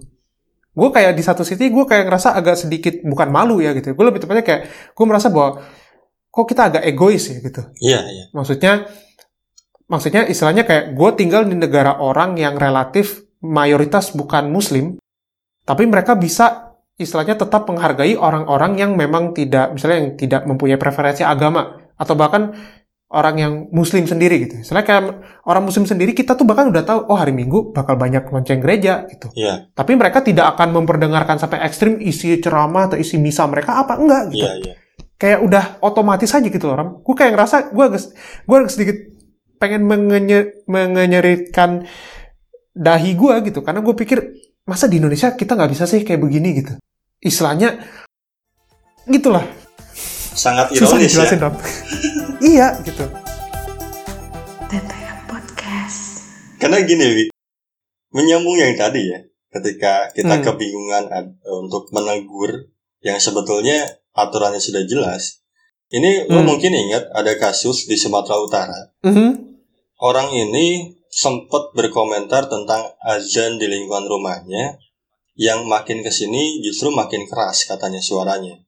Gue 0.78 0.94
kayak 0.94 1.18
di 1.18 1.22
satu 1.26 1.42
sisi 1.42 1.74
gue 1.74 1.84
kayak 1.86 2.06
ngerasa 2.06 2.38
agak 2.38 2.54
sedikit 2.54 2.94
bukan 3.02 3.34
malu 3.34 3.58
ya 3.58 3.74
gitu. 3.74 3.90
Gue 3.98 4.06
lebih 4.06 4.22
tepatnya 4.22 4.46
kayak 4.46 4.62
gue 4.94 5.04
merasa 5.06 5.34
bahwa 5.34 5.66
kok 6.30 6.46
kita 6.46 6.62
agak 6.70 6.82
egois 6.86 7.26
ya 7.26 7.42
gitu. 7.42 7.62
Iya 7.82 8.00
iya. 8.06 8.24
maksudnya 8.30 8.86
maksudnya 9.90 10.22
istilahnya 10.30 10.62
kayak 10.62 10.94
gue 10.94 11.10
tinggal 11.18 11.42
di 11.42 11.58
negara 11.58 11.98
orang 11.98 12.38
yang 12.38 12.54
relatif 12.54 13.26
mayoritas 13.42 14.14
bukan 14.14 14.46
muslim 14.52 15.00
tapi 15.68 15.84
mereka 15.84 16.16
bisa 16.16 16.72
istilahnya 16.96 17.36
tetap 17.36 17.68
menghargai 17.68 18.16
orang-orang 18.16 18.80
yang 18.80 18.96
memang 18.96 19.36
tidak 19.36 19.76
misalnya 19.76 19.96
yang 20.00 20.10
tidak 20.16 20.42
mempunyai 20.48 20.80
preferensi 20.80 21.20
agama 21.20 21.76
atau 21.94 22.16
bahkan 22.16 22.56
orang 23.08 23.36
yang 23.40 23.52
muslim 23.72 24.04
sendiri 24.04 24.44
gitu. 24.44 24.60
Misalnya 24.60 24.84
kayak 24.84 25.02
orang 25.48 25.64
muslim 25.64 25.88
sendiri 25.88 26.12
kita 26.12 26.36
tuh 26.36 26.44
bahkan 26.44 26.68
udah 26.68 26.84
tahu 26.84 27.08
oh 27.08 27.16
hari 27.16 27.32
Minggu 27.32 27.72
bakal 27.72 27.96
banyak 27.96 28.28
lonceng 28.28 28.60
gereja 28.60 29.08
gitu. 29.08 29.32
Iya 29.32 29.72
Tapi 29.72 29.96
mereka 29.96 30.20
tidak 30.20 30.56
akan 30.56 30.76
memperdengarkan 30.76 31.40
sampai 31.40 31.64
ekstrim 31.64 31.96
isi 32.04 32.36
ceramah 32.36 32.92
atau 32.92 32.96
isi 33.00 33.16
misa 33.16 33.48
mereka 33.48 33.80
apa 33.80 33.96
enggak 33.96 34.22
gitu 34.32 34.44
iya 34.44 34.52
iya. 34.60 34.74
kayak 35.16 35.38
udah 35.40 35.64
otomatis 35.80 36.28
aja 36.32 36.44
gitu 36.44 36.64
loh 36.68 36.74
orang. 36.76 36.88
Gue 37.00 37.14
kayak 37.16 37.32
ngerasa 37.32 37.56
gue 37.72 37.84
agak, 37.84 38.02
gue 38.44 38.56
agak 38.60 38.72
sedikit 38.72 38.96
pengen 39.56 39.88
mengenye, 39.88 40.64
mengenyerikan 40.68 41.88
dahi 42.76 43.16
gue 43.16 43.34
gitu 43.48 43.64
karena 43.64 43.80
gue 43.80 43.94
pikir 43.96 44.47
masa 44.68 44.84
di 44.84 45.00
Indonesia 45.00 45.32
kita 45.32 45.56
nggak 45.56 45.72
bisa 45.72 45.84
sih 45.84 46.04
kayak 46.04 46.20
begini 46.20 46.48
gitu. 46.54 46.72
Istilahnya 47.18 47.80
gitulah. 49.04 49.42
sangat 50.30 50.70
susah 50.70 50.94
ironis 50.94 51.02
ya. 51.02 51.06
dijelasin 51.10 51.40
Rob. 51.40 51.54
iya 52.54 52.68
gitu 52.78 53.04
TTM 54.68 55.18
Podcast. 55.26 56.02
Karena 56.58 56.78
gini, 56.80 57.04
Wi. 57.08 57.24
Menyambung 58.10 58.54
yang 58.54 58.76
tadi 58.76 59.02
ya. 59.02 59.18
Ketika 59.48 60.12
kita 60.12 60.38
Hmm. 60.38 60.44
kebingungan 60.44 61.04
ad- 61.08 61.34
untuk 61.42 61.90
menegur 61.90 62.70
yang 63.00 63.18
sebetulnya 63.18 63.82
aturannya 64.12 64.60
sudah 64.60 64.84
jelas. 64.84 65.42
Ini 65.88 66.28
lo 66.28 66.38
Hmm. 66.38 66.46
mungkin 66.46 66.70
ingat 66.70 67.08
ada 67.10 67.32
kasus 67.34 67.88
di 67.88 67.96
Sumatera 67.96 68.36
Utara. 68.38 68.80
Mhm. 69.02 69.28
Orang 69.98 70.30
ini 70.30 70.97
sempat 71.08 71.72
berkomentar 71.72 72.46
tentang 72.46 72.94
azan 73.00 73.56
di 73.56 73.66
lingkungan 73.66 74.04
rumahnya 74.06 74.76
yang 75.38 75.64
makin 75.64 76.02
ke 76.02 76.10
sini 76.10 76.60
justru 76.60 76.90
makin 76.90 77.24
keras 77.30 77.64
katanya 77.64 78.02
suaranya. 78.02 78.58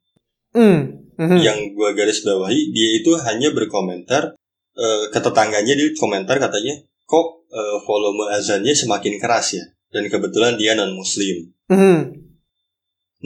Hmm. 0.55 1.05
Mhm. 1.19 1.39
Yang 1.43 1.59
gua 1.77 1.93
garis 1.93 2.25
bawahi 2.25 2.73
dia 2.73 2.89
itu 3.03 3.13
hanya 3.21 3.53
berkomentar 3.53 4.35
eh, 4.79 5.05
ke 5.13 5.19
tetangganya 5.21 5.75
di 5.77 5.93
komentar 5.99 6.41
katanya 6.41 6.79
kok 7.05 7.45
eh, 7.51 7.79
volume 7.85 8.31
azannya 8.33 8.73
semakin 8.73 9.19
keras 9.19 9.59
ya 9.59 9.65
dan 9.91 10.07
kebetulan 10.07 10.55
dia 10.57 10.79
non 10.79 10.95
muslim. 10.95 11.51
Mhm. 11.69 11.99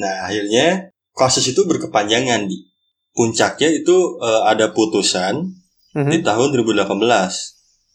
Nah 0.01 0.27
akhirnya 0.27 0.91
kasus 1.15 1.55
itu 1.55 1.63
berkepanjangan 1.69 2.51
di 2.51 2.67
puncaknya 3.15 3.71
itu 3.71 4.19
eh, 4.19 4.43
ada 4.49 4.75
putusan 4.75 5.55
Mhm. 5.95 6.11
di 6.11 6.19
tahun 6.27 6.51
2018 6.51 7.54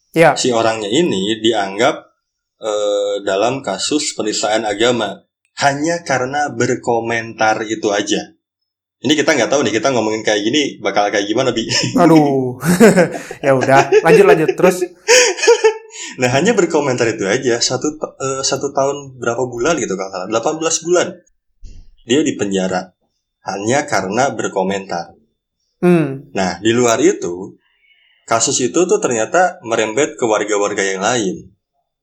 Ya. 0.09 0.33
si 0.33 0.49
orangnya 0.49 0.89
ini 0.89 1.37
dianggap 1.37 1.95
eh, 2.59 3.15
dalam 3.21 3.61
kasus 3.61 4.17
penistaan 4.17 4.65
agama 4.65 5.21
hanya 5.59 6.01
karena 6.07 6.49
berkomentar 6.49 7.61
itu 7.67 7.91
aja. 7.91 8.33
Ini 8.99 9.15
kita 9.15 9.31
nggak 9.31 9.47
tahu 9.47 9.63
nih 9.63 9.79
kita 9.79 9.95
ngomongin 9.95 10.27
kayak 10.27 10.43
gini 10.43 10.79
bakal 10.83 11.07
kayak 11.07 11.27
gimana 11.27 11.55
bi. 11.55 11.67
Aduh. 12.03 12.59
ya 13.45 13.55
udah, 13.55 13.91
lanjut 14.03 14.25
lanjut 14.25 14.49
terus. 14.55 14.83
Nah 16.19 16.27
hanya 16.35 16.51
berkomentar 16.51 17.07
itu 17.07 17.23
aja 17.23 17.63
satu 17.63 17.95
eh, 17.95 18.41
satu 18.43 18.75
tahun 18.75 19.19
berapa 19.19 19.39
bulan 19.39 19.79
gitu 19.79 19.95
kalau 19.95 20.11
salah 20.11 20.59
18 20.59 20.85
bulan 20.87 21.07
dia 22.03 22.19
di 22.23 22.33
penjara 22.35 22.91
hanya 23.47 23.87
karena 23.87 24.31
berkomentar. 24.35 25.15
Hmm. 25.79 26.27
Nah 26.35 26.59
di 26.59 26.75
luar 26.75 26.99
itu 26.99 27.55
kasus 28.29 28.61
itu 28.61 28.85
tuh 28.85 29.01
ternyata 29.01 29.57
merembet 29.65 30.13
ke 30.13 30.25
warga-warga 30.29 30.85
yang 30.85 31.01
lain. 31.01 31.35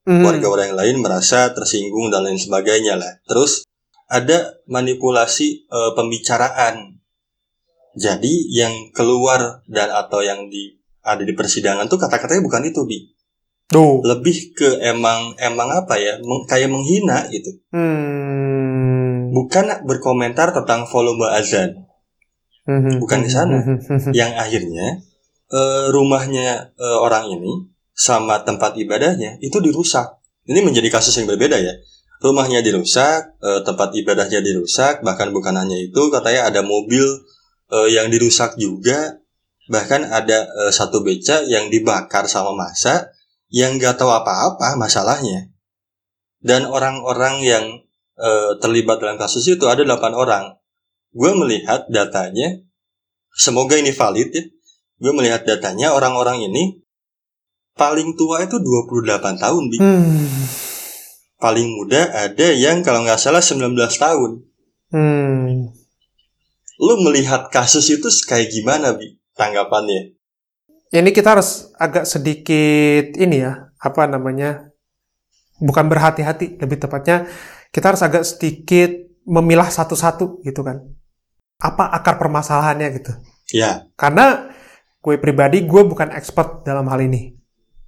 Mhm. 0.06 0.22
warga-warga 0.22 0.70
yang 0.70 0.78
lain 0.78 0.96
merasa 1.02 1.50
tersinggung 1.50 2.14
dan 2.14 2.22
lain 2.22 2.38
sebagainya 2.38 2.94
lah. 2.94 3.18
Terus 3.26 3.66
ada 4.06 4.54
manipulasi 4.70 5.66
eh, 5.66 5.92
pembicaraan. 5.98 6.98
Jadi 7.96 8.54
yang 8.54 8.94
keluar 8.94 9.66
dan 9.66 9.90
atau 9.90 10.22
yang 10.22 10.46
di 10.46 10.78
ada 11.02 11.22
di 11.22 11.34
persidangan 11.34 11.90
tuh 11.90 11.98
kata-katanya 11.98 12.42
bukan 12.44 12.66
itu 12.66 12.82
bi, 12.86 12.98
Duh. 13.66 14.02
lebih 14.04 14.54
ke 14.54 14.78
emang 14.84 15.34
emang 15.38 15.70
apa 15.72 15.96
ya, 15.98 16.18
meng- 16.22 16.46
kayak 16.46 16.70
menghina 16.70 17.26
gitu. 17.30 17.56
Hmm. 17.74 19.32
Bukan 19.32 19.86
berkomentar 19.86 20.54
tentang 20.54 20.86
volume 20.86 21.26
azan. 21.30 21.86
Mhm. 22.66 22.98
bukan 22.98 23.22
di 23.22 23.30
sana. 23.30 23.62
Mhm. 23.62 24.10
yang 24.10 24.34
akhirnya 24.34 24.98
eh, 25.52 25.84
rumahnya 25.90 26.74
eh, 26.74 26.98
orang 26.98 27.30
ini 27.30 27.70
sama 27.96 28.44
tempat 28.44 28.76
ibadahnya 28.76 29.40
itu 29.40 29.58
dirusak. 29.62 30.20
Ini 30.46 30.62
menjadi 30.62 30.92
kasus 30.92 31.16
yang 31.18 31.26
berbeda 31.26 31.58
ya. 31.58 31.74
Rumahnya 32.22 32.64
dirusak, 32.64 33.38
eh, 33.40 33.60
tempat 33.62 33.92
ibadahnya 33.92 34.40
dirusak, 34.40 35.04
bahkan 35.04 35.30
bukan 35.30 35.56
hanya 35.56 35.76
itu, 35.76 36.08
katanya 36.08 36.48
ada 36.48 36.60
mobil 36.64 37.04
eh, 37.72 37.88
yang 37.92 38.08
dirusak 38.08 38.56
juga, 38.56 39.20
bahkan 39.66 40.06
ada 40.06 40.46
eh, 40.46 40.72
satu 40.72 41.02
beca 41.02 41.42
yang 41.44 41.68
dibakar 41.68 42.30
sama 42.30 42.54
masa 42.54 43.10
yang 43.50 43.78
nggak 43.78 43.98
tahu 43.98 44.10
apa-apa 44.10 44.74
masalahnya. 44.78 45.50
Dan 46.42 46.66
orang-orang 46.66 47.42
yang 47.42 47.64
eh, 48.16 48.52
terlibat 48.62 49.02
dalam 49.02 49.18
kasus 49.18 49.44
itu 49.46 49.66
ada 49.66 49.82
8 49.82 50.14
orang. 50.14 50.56
Gue 51.16 51.32
melihat 51.32 51.88
datanya, 51.88 52.60
semoga 53.32 53.76
ini 53.80 53.92
valid 53.92 54.30
ya. 54.32 54.44
Gue 54.96 55.12
melihat 55.12 55.44
datanya 55.44 55.92
orang-orang 55.92 56.48
ini 56.48 56.80
paling 57.76 58.16
tua 58.16 58.42
itu 58.42 58.56
28 58.56 59.36
tahun, 59.36 59.62
Bi. 59.68 59.76
Hmm. 59.78 60.28
Paling 61.36 61.68
muda 61.68 62.08
ada 62.16 62.48
yang 62.56 62.80
kalau 62.80 63.04
nggak 63.04 63.20
salah 63.20 63.44
19 63.44 63.76
tahun. 63.76 64.30
Hmm. 64.90 65.68
Lu 66.80 66.94
melihat 67.04 67.52
kasus 67.52 67.92
itu 67.92 68.08
kayak 68.24 68.48
gimana, 68.48 68.96
Bi? 68.96 69.20
Tanggapannya? 69.36 70.16
Ini 70.96 71.10
kita 71.12 71.36
harus 71.36 71.68
agak 71.76 72.08
sedikit 72.08 73.12
ini 73.20 73.44
ya, 73.44 73.68
apa 73.76 74.08
namanya? 74.08 74.72
Bukan 75.60 75.88
berhati-hati, 75.92 76.56
lebih 76.56 76.80
tepatnya 76.80 77.28
kita 77.76 77.92
harus 77.92 78.00
agak 78.00 78.24
sedikit 78.24 78.88
memilah 79.28 79.68
satu-satu 79.68 80.40
gitu 80.40 80.64
kan. 80.64 80.80
Apa 81.60 81.92
akar 81.92 82.16
permasalahannya 82.16 82.88
gitu. 82.96 83.12
Ya, 83.52 83.84
Karena 84.00 84.55
gue 85.06 85.22
pribadi 85.22 85.62
gue 85.62 85.82
bukan 85.86 86.10
expert 86.10 86.66
dalam 86.66 86.90
hal 86.90 86.98
ini. 86.98 87.30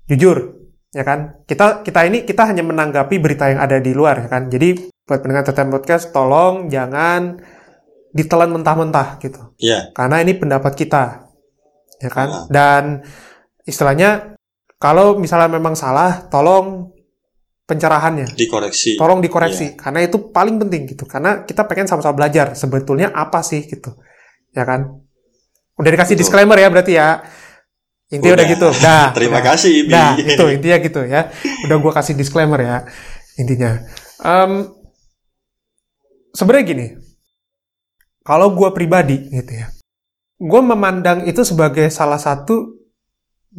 Jujur, 0.07 0.54
ya 0.94 1.02
kan? 1.02 1.42
Kita 1.42 1.83
kita 1.83 2.07
ini 2.07 2.22
kita 2.22 2.46
hanya 2.46 2.62
menanggapi 2.62 3.18
berita 3.18 3.50
yang 3.50 3.59
ada 3.59 3.83
di 3.83 3.90
luar 3.90 4.22
ya 4.22 4.28
kan. 4.31 4.46
Jadi 4.46 4.87
buat 5.02 5.18
pendengar 5.18 5.42
TTM 5.50 5.74
Podcast 5.74 6.14
tolong 6.14 6.70
jangan 6.70 7.42
ditelan 8.14 8.54
mentah-mentah 8.54 9.18
gitu. 9.18 9.59
ya, 9.59 9.90
Karena 9.90 10.22
ini 10.22 10.38
pendapat 10.38 10.78
kita. 10.78 11.26
Ya 11.98 12.11
kan? 12.14 12.28
Ah. 12.31 12.44
Dan 12.46 12.83
istilahnya 13.66 14.38
kalau 14.78 15.18
misalnya 15.18 15.50
memang 15.59 15.74
salah, 15.74 16.31
tolong 16.31 16.94
pencerahannya. 17.66 18.38
dikoreksi. 18.38 18.94
Tolong 18.94 19.18
dikoreksi 19.18 19.74
karena 19.74 20.07
itu 20.07 20.31
paling 20.31 20.54
penting 20.62 20.87
gitu. 20.87 21.02
Karena 21.02 21.42
kita 21.42 21.66
pengen 21.66 21.90
sama-sama 21.90 22.14
belajar 22.14 22.54
sebetulnya 22.54 23.11
apa 23.11 23.42
sih 23.42 23.66
gitu. 23.66 23.98
Ya 24.54 24.62
kan? 24.62 25.08
Udah 25.78 25.90
dikasih 25.94 26.14
Betul. 26.18 26.22
disclaimer 26.26 26.58
ya 26.58 26.68
berarti 26.68 26.92
ya. 26.98 27.08
Intinya 28.08 28.34
udah, 28.34 28.46
Udah. 28.46 28.52
gitu. 28.56 28.68
Dah. 28.82 29.06
Terima 29.16 29.40
kasih, 29.40 29.72
Bi. 29.86 29.92
Nah, 29.94 30.12
itu 30.18 30.44
intinya 30.50 30.78
gitu 30.82 31.00
ya. 31.06 31.30
Udah 31.68 31.76
gua 31.78 31.92
kasih 31.94 32.14
disclaimer 32.18 32.60
ya. 32.60 32.76
Intinya. 33.38 33.84
Em, 34.20 34.52
Sebenarnya 36.28 36.64
gini. 36.66 36.86
Kalau 38.22 38.52
gua 38.52 38.70
pribadi 38.70 39.26
gitu 39.28 39.52
ya. 39.54 39.72
Gue 40.38 40.62
memandang 40.62 41.26
itu 41.26 41.42
sebagai 41.42 41.90
salah 41.90 42.20
satu 42.20 42.78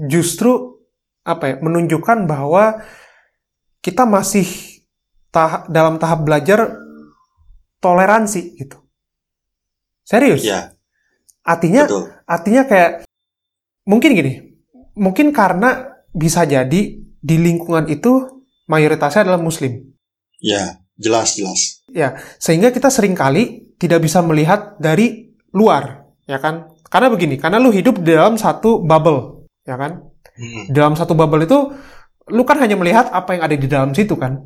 justru 0.07 0.79
apa 1.27 1.43
ya 1.51 1.55
menunjukkan 1.59 2.23
bahwa 2.23 2.79
kita 3.83 4.07
masih 4.07 4.47
tah- 5.27 5.67
dalam 5.67 5.99
tahap 5.99 6.23
belajar 6.23 6.79
toleransi 7.83 8.55
gitu. 8.55 8.79
Serius. 10.07 10.39
Ya, 10.39 10.71
Artinya 11.49 11.89
betul. 11.89 12.05
artinya 12.29 12.61
kayak 12.69 12.91
mungkin 13.89 14.13
gini. 14.13 14.33
Mungkin 14.93 15.33
karena 15.33 15.97
bisa 16.13 16.45
jadi 16.45 16.81
di 17.01 17.35
lingkungan 17.41 17.89
itu 17.89 18.45
mayoritasnya 18.69 19.25
adalah 19.25 19.41
muslim. 19.41 19.81
Ya, 20.37 20.77
jelas, 20.93 21.33
jelas. 21.33 21.81
Sehingga 22.37 22.69
kita 22.69 22.93
sering 22.93 23.17
kali 23.17 23.73
tidak 23.81 24.05
bisa 24.05 24.21
melihat 24.21 24.77
dari 24.77 25.33
luar, 25.55 26.05
ya 26.29 26.37
kan? 26.37 26.69
Karena 26.85 27.09
begini, 27.09 27.41
karena 27.41 27.57
lu 27.57 27.73
hidup 27.73 28.03
dalam 28.05 28.37
satu 28.37 28.83
bubble, 28.85 29.47
ya 29.65 29.73
kan? 29.79 30.09
Mm-mm. 30.39 30.71
dalam 30.71 30.95
satu 30.95 31.19
bubble 31.19 31.43
itu 31.43 31.59
lu 32.31 32.47
kan 32.47 32.63
hanya 32.63 32.79
melihat 32.79 33.11
apa 33.11 33.35
yang 33.35 33.43
ada 33.43 33.55
di 33.59 33.67
dalam 33.67 33.91
situ 33.91 34.15
kan 34.15 34.39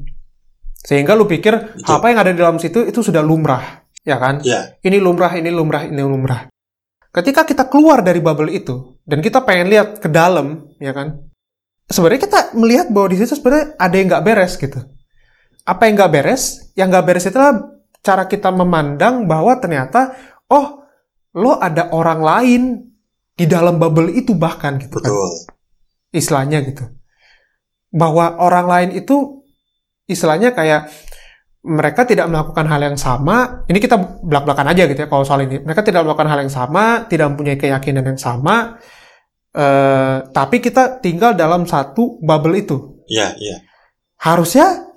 sehingga 0.81 1.13
lu 1.13 1.29
pikir 1.29 1.53
Betul. 1.53 1.85
apa 1.85 2.05
yang 2.09 2.19
ada 2.25 2.31
di 2.33 2.39
dalam 2.41 2.57
situ 2.57 2.81
itu 2.89 2.99
sudah 3.05 3.21
lumrah 3.21 3.85
ya 4.01 4.17
kan 4.17 4.41
Ya, 4.41 4.73
ini 4.81 4.97
lumrah 4.97 5.29
ini 5.37 5.53
lumrah 5.53 5.85
ini 5.85 6.01
lumrah 6.01 6.49
ketika 7.13 7.45
kita 7.45 7.63
keluar 7.69 8.01
dari 8.01 8.19
bubble 8.19 8.49
itu 8.49 8.97
dan 9.05 9.21
kita 9.21 9.45
pengen 9.45 9.69
lihat 9.69 10.01
ke 10.01 10.09
dalam 10.09 10.73
ya 10.81 10.91
kan 10.91 11.29
sebenarnya 11.85 12.21
kita 12.25 12.39
melihat 12.57 12.87
bahwa 12.89 13.07
di 13.13 13.17
situ 13.21 13.37
sebenarnya 13.37 13.77
ada 13.77 13.95
yang 13.95 14.07
nggak 14.09 14.25
beres 14.25 14.53
gitu 14.57 14.79
apa 15.63 15.81
yang 15.87 15.93
nggak 15.95 16.11
beres 16.11 16.43
yang 16.73 16.87
nggak 16.89 17.05
beres 17.05 17.29
itu 17.29 17.37
adalah 17.37 17.71
cara 18.03 18.27
kita 18.27 18.51
memandang 18.51 19.29
bahwa 19.29 19.55
ternyata 19.61 20.17
oh 20.51 20.83
lo 21.33 21.57
ada 21.57 21.89
orang 21.95 22.21
lain 22.21 22.61
di 23.33 23.45
dalam 23.49 23.81
bubble 23.81 24.13
itu 24.13 24.37
bahkan 24.37 24.77
gitu 24.77 25.01
kan 25.01 25.09
betul. 25.09 25.31
istilahnya 26.13 26.61
gitu. 26.61 26.85
Bahwa 27.93 28.37
orang 28.37 28.65
lain 28.69 28.89
itu 28.97 29.45
istilahnya 30.05 30.53
kayak 30.53 30.89
mereka 31.63 32.03
tidak 32.03 32.27
melakukan 32.27 32.67
hal 32.67 32.81
yang 32.83 32.99
sama. 32.99 33.63
Ini 33.71 33.79
kita 33.79 33.95
belak-belakan 34.19 34.75
aja 34.75 34.83
gitu 34.83 34.99
ya 34.99 35.07
kalau 35.07 35.23
soal 35.23 35.47
ini. 35.47 35.63
Mereka 35.63 35.79
tidak 35.79 36.03
melakukan 36.03 36.27
hal 36.27 36.39
yang 36.43 36.51
sama, 36.51 37.07
tidak 37.07 37.31
mempunyai 37.33 37.55
keyakinan 37.55 38.03
yang 38.03 38.19
sama. 38.19 38.77
eh, 39.53 40.17
tapi 40.33 40.57
kita 40.57 40.97
tinggal 40.97 41.37
dalam 41.37 41.69
satu 41.69 42.17
bubble 42.25 42.57
itu. 42.57 43.05
Ya, 43.05 43.37
ya. 43.37 43.61
Harusnya 44.17 44.93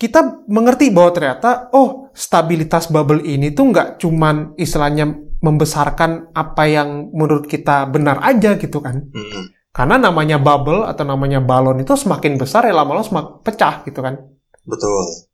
kita 0.00 0.44
mengerti 0.48 0.88
bahwa 0.88 1.12
ternyata 1.12 1.68
oh 1.76 2.08
stabilitas 2.16 2.88
bubble 2.88 3.20
ini 3.20 3.52
tuh 3.52 3.70
nggak 3.70 4.00
cuman 4.00 4.56
istilahnya 4.56 5.12
membesarkan 5.44 6.32
apa 6.32 6.64
yang 6.64 7.12
menurut 7.12 7.44
kita 7.44 7.84
benar 7.92 8.24
aja 8.24 8.56
gitu 8.56 8.80
kan. 8.80 9.04
Mm-mm. 9.12 9.52
Karena 9.74 10.00
namanya 10.00 10.40
bubble 10.40 10.88
atau 10.88 11.04
namanya 11.04 11.44
balon 11.44 11.82
itu 11.84 11.92
semakin 11.92 12.40
besar 12.40 12.64
ya 12.64 12.72
lama-lama 12.72 13.04
semakin 13.04 13.44
pecah 13.44 13.84
gitu 13.84 14.00
kan. 14.00 14.16
Betul. 14.64 15.28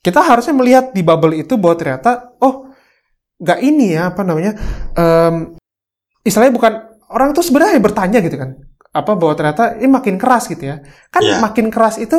Kita 0.00 0.20
harusnya 0.24 0.54
melihat 0.56 0.96
di 0.96 1.04
bubble 1.04 1.36
itu 1.36 1.60
bahwa 1.60 1.76
ternyata 1.76 2.10
oh 2.40 2.72
nggak 3.36 3.60
ini 3.60 3.96
ya 3.96 4.12
apa 4.12 4.20
namanya 4.24 4.52
em, 4.94 5.56
istilahnya 6.22 6.52
bukan 6.52 6.72
orang 7.08 7.32
tuh 7.32 7.40
sebenarnya 7.40 7.80
bertanya 7.80 8.20
gitu 8.20 8.36
kan 8.36 8.56
apa 8.90 9.12
bahwa 9.14 9.32
ternyata 9.32 9.76
ini 9.76 9.88
makin 9.88 10.16
keras 10.16 10.44
gitu 10.44 10.66
ya 10.66 10.80
kan 11.08 11.22
Iya. 11.22 11.40
makin 11.40 11.68
keras 11.68 11.96
itu 11.96 12.16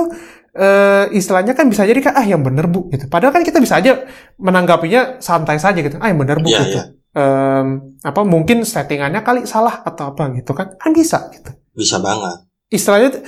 eh, 0.51 1.05
istilahnya 1.11 1.53
kan 1.53 1.67
bisa 1.67 1.83
jadi 1.83 1.99
kan 1.99 2.13
ah 2.15 2.25
yang 2.25 2.41
bener 2.41 2.65
bu 2.65 2.89
gitu 2.89 3.05
padahal 3.05 3.33
kan 3.33 3.43
kita 3.43 3.61
bisa 3.61 3.77
aja 3.77 4.01
menanggapinya 4.37 5.19
santai 5.19 5.57
saja 5.57 5.77
gitu 5.77 5.97
ah 5.97 6.09
yang 6.09 6.17
bener 6.17 6.41
bu 6.41 6.47
Iya, 6.49 6.59
gitu 6.63 6.77
iya. 6.77 6.85
Em, 7.11 7.97
apa 8.01 8.21
mungkin 8.23 8.63
settingannya 8.63 9.19
kali 9.19 9.43
salah 9.43 9.83
atau 9.83 10.15
apa 10.15 10.31
gitu 10.33 10.55
kan 10.55 10.73
kan 10.73 10.89
bisa 10.91 11.27
gitu 11.29 11.51
Bisa 11.71 11.99
banget. 11.99 12.45
istilahnya 12.71 13.19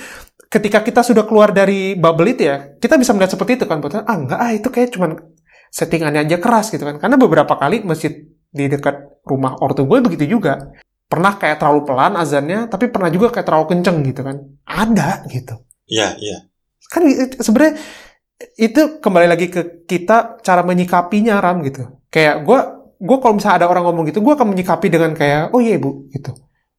ketika 0.54 0.86
kita 0.86 1.02
sudah 1.02 1.26
keluar 1.26 1.50
dari 1.50 1.98
bubble 1.98 2.30
itu 2.30 2.46
ya, 2.46 2.78
kita 2.78 2.94
bisa 2.94 3.10
melihat 3.10 3.34
seperti 3.34 3.58
itu 3.58 3.66
kan, 3.66 3.82
betul? 3.82 4.06
Ah 4.06 4.14
enggak, 4.14 4.38
ah 4.38 4.50
itu 4.54 4.70
kayak 4.70 4.94
cuman 4.94 5.18
settingannya 5.74 6.22
aja 6.22 6.38
keras 6.38 6.70
gitu 6.70 6.86
kan. 6.86 7.02
Karena 7.02 7.18
beberapa 7.18 7.58
kali 7.58 7.82
masjid 7.82 8.14
di 8.54 8.64
dekat 8.70 9.26
rumah 9.26 9.58
ortu 9.58 9.82
gue 9.82 9.98
begitu 9.98 10.38
juga. 10.38 10.70
Pernah 11.10 11.34
kayak 11.42 11.58
terlalu 11.58 11.82
pelan 11.82 12.14
azannya, 12.14 12.70
tapi 12.70 12.86
pernah 12.86 13.10
juga 13.10 13.34
kayak 13.34 13.46
terlalu 13.50 13.66
kenceng 13.74 13.98
gitu 14.06 14.22
kan. 14.22 14.36
Ada 14.62 15.26
gitu. 15.26 15.58
Iya, 15.90 16.14
iya. 16.22 16.38
Kan 16.86 17.02
sebenarnya 17.42 17.74
itu 18.54 19.02
kembali 19.02 19.26
lagi 19.26 19.46
ke 19.50 19.86
kita 19.90 20.38
cara 20.38 20.62
menyikapinya 20.62 21.42
ram 21.42 21.66
gitu. 21.66 21.98
Kayak 22.14 22.46
gue, 22.46 22.58
gue 23.02 23.16
kalau 23.18 23.34
misalnya 23.34 23.66
ada 23.66 23.68
orang 23.70 23.90
ngomong 23.90 24.06
gitu, 24.06 24.22
gue 24.22 24.32
akan 24.32 24.54
menyikapi 24.54 24.86
dengan 24.86 25.18
kayak, 25.18 25.50
oh 25.50 25.58
iya 25.58 25.82
bu, 25.82 26.06
gitu. 26.14 26.30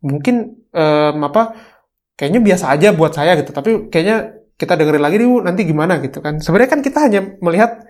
Mungkin 0.04 0.36
em, 0.72 1.20
apa? 1.20 1.75
Kayaknya 2.16 2.42
biasa 2.44 2.66
aja 2.72 2.88
buat 2.96 3.12
saya 3.12 3.36
gitu. 3.36 3.52
Tapi 3.52 3.92
kayaknya 3.92 4.18
kita 4.56 4.80
dengerin 4.80 5.04
lagi 5.04 5.16
nih 5.20 5.28
nanti 5.44 5.62
gimana 5.68 6.00
gitu 6.00 6.24
kan. 6.24 6.40
Sebenarnya 6.40 6.72
kan 6.72 6.82
kita 6.82 7.00
hanya 7.04 7.22
melihat 7.44 7.84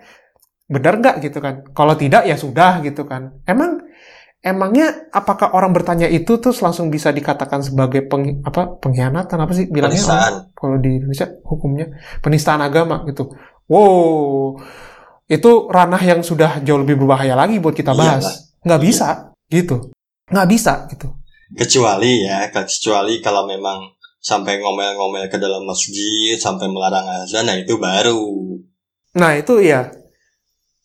benar 0.66 0.98
nggak 0.98 1.16
gitu 1.22 1.38
kan. 1.38 1.62
Kalau 1.70 1.94
tidak 1.94 2.26
ya 2.26 2.34
sudah 2.34 2.82
gitu 2.82 3.06
kan. 3.06 3.38
Emang 3.46 3.86
emangnya 4.42 5.10
apakah 5.10 5.54
orang 5.54 5.74
bertanya 5.74 6.06
itu 6.06 6.38
terus 6.38 6.62
langsung 6.62 6.86
bisa 6.86 7.10
dikatakan 7.10 7.62
sebagai 7.62 8.06
peng, 8.06 8.42
apa 8.42 8.78
pengkhianatan 8.78 9.38
apa 9.42 9.52
sih 9.54 9.66
bilangnya? 9.70 9.98
Penistaan. 9.98 10.34
kalau 10.54 10.76
di 10.78 10.90
Indonesia 11.02 11.26
hukumnya 11.42 11.86
penistaan 12.22 12.62
agama 12.62 13.02
gitu. 13.06 13.30
Wow, 13.66 14.62
itu 15.26 15.50
ranah 15.66 15.98
yang 15.98 16.22
sudah 16.22 16.62
jauh 16.62 16.78
lebih 16.78 17.02
berbahaya 17.02 17.34
lagi 17.34 17.58
buat 17.58 17.74
kita 17.74 17.90
Iya, 17.94 17.98
bahas. 17.98 18.54
Nggak 18.62 18.78
Iya. 18.78 18.86
bisa 18.86 19.08
gitu, 19.50 19.76
nggak 20.30 20.48
bisa 20.50 20.72
gitu. 20.94 21.08
Kecuali 21.50 22.26
ya, 22.26 22.46
kecuali 22.50 23.18
kalau 23.18 23.46
memang 23.46 23.95
sampai 24.26 24.58
ngomel-ngomel 24.58 25.30
ke 25.30 25.38
dalam 25.38 25.62
masjid, 25.62 26.34
sampai 26.34 26.66
melarang 26.66 27.06
azan, 27.22 27.46
nah 27.46 27.54
itu 27.54 27.78
baru. 27.78 28.22
Nah 29.14 29.38
itu 29.38 29.62
ya, 29.62 29.80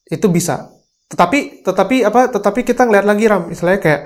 itu 0.07 0.27
bisa. 0.29 0.69
Tetapi, 1.09 1.65
tetapi 1.65 1.95
apa? 2.05 2.29
Tetapi 2.31 2.59
kita 2.63 2.85
ngeliat 2.85 3.05
lagi 3.09 3.25
ram, 3.25 3.49
istilahnya 3.49 3.81
kayak 3.81 4.01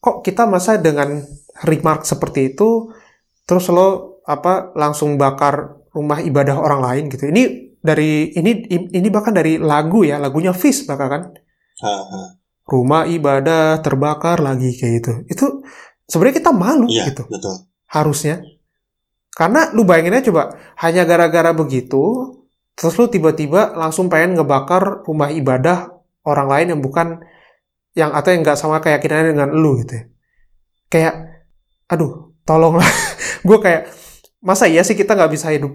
kok 0.00 0.16
kita 0.26 0.48
masa 0.48 0.80
dengan 0.80 1.20
remark 1.62 2.02
seperti 2.04 2.56
itu, 2.56 2.90
terus 3.44 3.68
lo 3.68 3.88
apa 4.24 4.72
langsung 4.74 5.20
bakar 5.20 5.54
rumah 5.92 6.24
ibadah 6.24 6.56
orang 6.56 6.80
lain 6.80 7.04
gitu. 7.12 7.28
Ini 7.28 7.42
dari 7.84 8.32
ini 8.32 8.52
ini 8.90 9.08
bahkan 9.12 9.36
dari 9.36 9.60
lagu 9.60 10.02
ya, 10.02 10.16
lagunya 10.16 10.56
Fish 10.56 10.88
bahkan 10.88 11.08
kan. 11.12 11.22
Haha. 11.78 12.38
rumah 12.64 13.04
ibadah 13.04 13.84
terbakar 13.84 14.40
lagi 14.40 14.72
kayak 14.72 14.92
gitu. 15.04 15.12
Itu 15.28 15.44
sebenarnya 16.08 16.36
kita 16.40 16.52
malu 16.56 16.88
Iya, 16.88 17.12
gitu 17.12 17.28
betul. 17.28 17.68
harusnya. 17.92 18.40
Karena 19.34 19.74
lu 19.74 19.82
bayangin 19.82 20.14
aja 20.14 20.30
coba, 20.30 20.54
hanya 20.78 21.02
gara-gara 21.02 21.50
begitu, 21.50 22.02
terus 22.78 22.94
lu 22.94 23.10
tiba-tiba 23.10 23.74
langsung 23.74 24.06
pengen 24.06 24.38
ngebakar 24.38 25.02
rumah 25.02 25.34
ibadah 25.34 25.90
orang 26.22 26.46
lain 26.46 26.66
yang 26.74 26.80
bukan 26.80 27.08
yang 27.98 28.10
atau 28.14 28.30
yang 28.30 28.46
nggak 28.46 28.58
sama 28.58 28.78
keyakinannya 28.78 29.34
dengan 29.34 29.50
lu 29.50 29.82
gitu 29.82 29.98
ya. 29.98 30.04
Kayak, 30.86 31.14
aduh, 31.90 32.30
tolonglah. 32.46 32.86
Gue 33.46 33.58
kayak, 33.58 33.90
masa 34.38 34.70
iya 34.70 34.86
sih 34.86 34.94
kita 34.94 35.18
nggak 35.18 35.32
bisa 35.34 35.50
hidup 35.50 35.74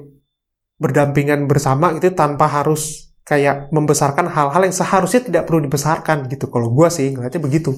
berdampingan 0.79 1.43
bersama 1.43 1.91
gitu 1.99 2.15
tanpa 2.15 2.47
harus 2.47 3.11
kayak 3.27 3.69
membesarkan 3.69 4.31
hal-hal 4.31 4.61
yang 4.63 4.73
seharusnya 4.73 5.21
tidak 5.21 5.43
perlu 5.45 5.67
dibesarkan 5.67 6.31
gitu. 6.31 6.47
Kalau 6.47 6.71
gue 6.71 6.87
sih 6.87 7.11
ngeliatnya 7.11 7.43
begitu. 7.43 7.75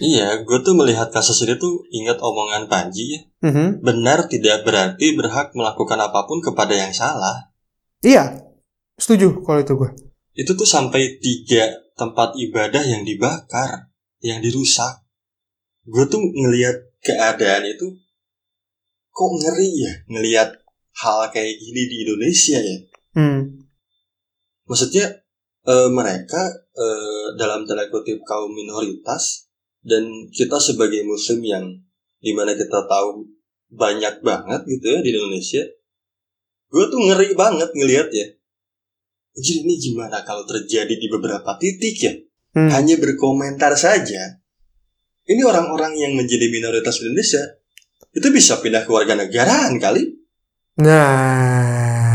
Iya, 0.00 0.40
gue 0.46 0.58
tuh 0.64 0.72
melihat 0.72 1.12
kasus 1.12 1.44
ini 1.44 1.60
tuh 1.60 1.84
ingat 1.92 2.16
omongan 2.22 2.70
Panji 2.70 3.18
ya. 3.18 3.20
Mhm. 3.44 3.84
Benar 3.84 4.30
tidak 4.30 4.64
berarti 4.64 5.12
berhak 5.12 5.52
melakukan 5.52 6.00
apa 6.00 6.24
pun 6.24 6.40
kepada 6.40 6.72
yang 6.72 6.94
salah. 6.96 7.52
Iya, 8.00 8.40
setuju 8.96 9.44
kalau 9.44 9.60
itu 9.60 9.74
gue. 9.76 9.90
Itu 10.32 10.56
tuh 10.56 10.64
sampai 10.64 11.20
tiga 11.20 11.68
tempat 11.92 12.32
ibadah 12.40 12.80
yang 12.80 13.04
dibakar, 13.04 13.92
yang 14.24 14.40
dirusak. 14.40 15.04
Gue 15.84 16.08
tuh 16.08 16.22
ngelihat 16.22 16.96
keadaan 17.04 17.68
itu, 17.68 18.00
kok 19.12 19.30
ngeri 19.38 19.70
ya 19.76 19.92
ngelihat 20.08 20.50
hal 21.04 21.28
kayak 21.28 21.58
gini 21.60 21.82
di 21.90 21.96
Indonesia 22.08 22.58
ya. 22.58 22.78
Hmm. 23.12 23.68
Maksudnya 24.64 25.20
eh, 25.68 25.88
mereka 25.92 26.42
eh, 26.72 27.26
dalam 27.36 27.68
tanda 27.68 27.86
kutip 27.92 28.24
kaum 28.24 28.50
minoritas 28.56 29.51
dan 29.82 30.30
kita 30.30 30.62
sebagai 30.62 31.02
muslim 31.02 31.42
yang 31.42 31.64
di 32.22 32.30
mana 32.30 32.54
kita 32.54 32.86
tahu 32.86 33.26
banyak 33.72 34.22
banget 34.22 34.60
gitu 34.70 34.86
ya 34.94 35.00
di 35.02 35.10
Indonesia, 35.10 35.62
gue 36.70 36.84
tuh 36.86 37.00
ngeri 37.02 37.34
banget 37.34 37.70
ngelihat 37.74 38.08
ya. 38.14 38.26
Jadi 39.32 39.64
ini 39.66 39.74
gimana 39.80 40.22
kalau 40.22 40.46
terjadi 40.46 40.92
di 40.92 41.08
beberapa 41.10 41.58
titik 41.58 41.96
ya? 41.98 42.14
Hmm. 42.52 42.68
Hanya 42.68 43.00
berkomentar 43.00 43.74
saja. 43.74 44.38
Ini 45.24 45.40
orang-orang 45.42 45.96
yang 45.96 46.12
menjadi 46.14 46.52
minoritas 46.52 47.00
di 47.00 47.08
Indonesia 47.08 47.42
itu 48.12 48.28
bisa 48.28 48.60
pindah 48.60 48.84
ke 48.84 48.90
warga 48.92 49.16
negaraan 49.16 49.80
kali. 49.80 50.04
Nah, 50.84 52.12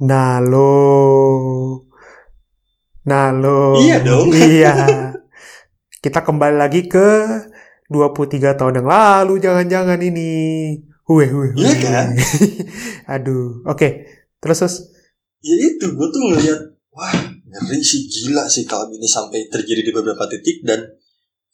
nah 0.00 0.40
lo, 0.40 1.84
nah 3.04 3.28
lo. 3.32 3.76
Iya 3.76 4.00
dong. 4.00 4.32
Iya. 4.32 4.72
Kita 6.00 6.20
kembali 6.20 6.56
lagi 6.60 6.84
ke 6.86 7.08
23 7.88 8.58
tahun 8.58 8.82
yang 8.82 8.88
lalu, 8.88 9.40
jangan-jangan 9.40 10.00
ini. 10.02 10.32
Huwe, 11.06 11.26
huwe. 11.30 11.48
Iya 11.54 11.74
kan? 11.80 12.06
Aduh, 13.14 13.62
oke. 13.62 13.88
Terus, 14.42 14.58
terus. 14.58 14.76
Ya 15.40 15.54
itu, 15.54 15.86
gue 15.94 16.08
tuh 16.10 16.22
ngeliat, 16.26 16.60
wah 16.90 17.14
ngeri 17.46 17.78
sih 17.80 18.10
gila 18.10 18.50
sih 18.50 18.66
kalau 18.66 18.90
ini 18.90 19.06
sampai 19.06 19.46
terjadi 19.46 19.86
di 19.86 19.92
beberapa 19.94 20.26
titik 20.26 20.66
dan 20.66 20.82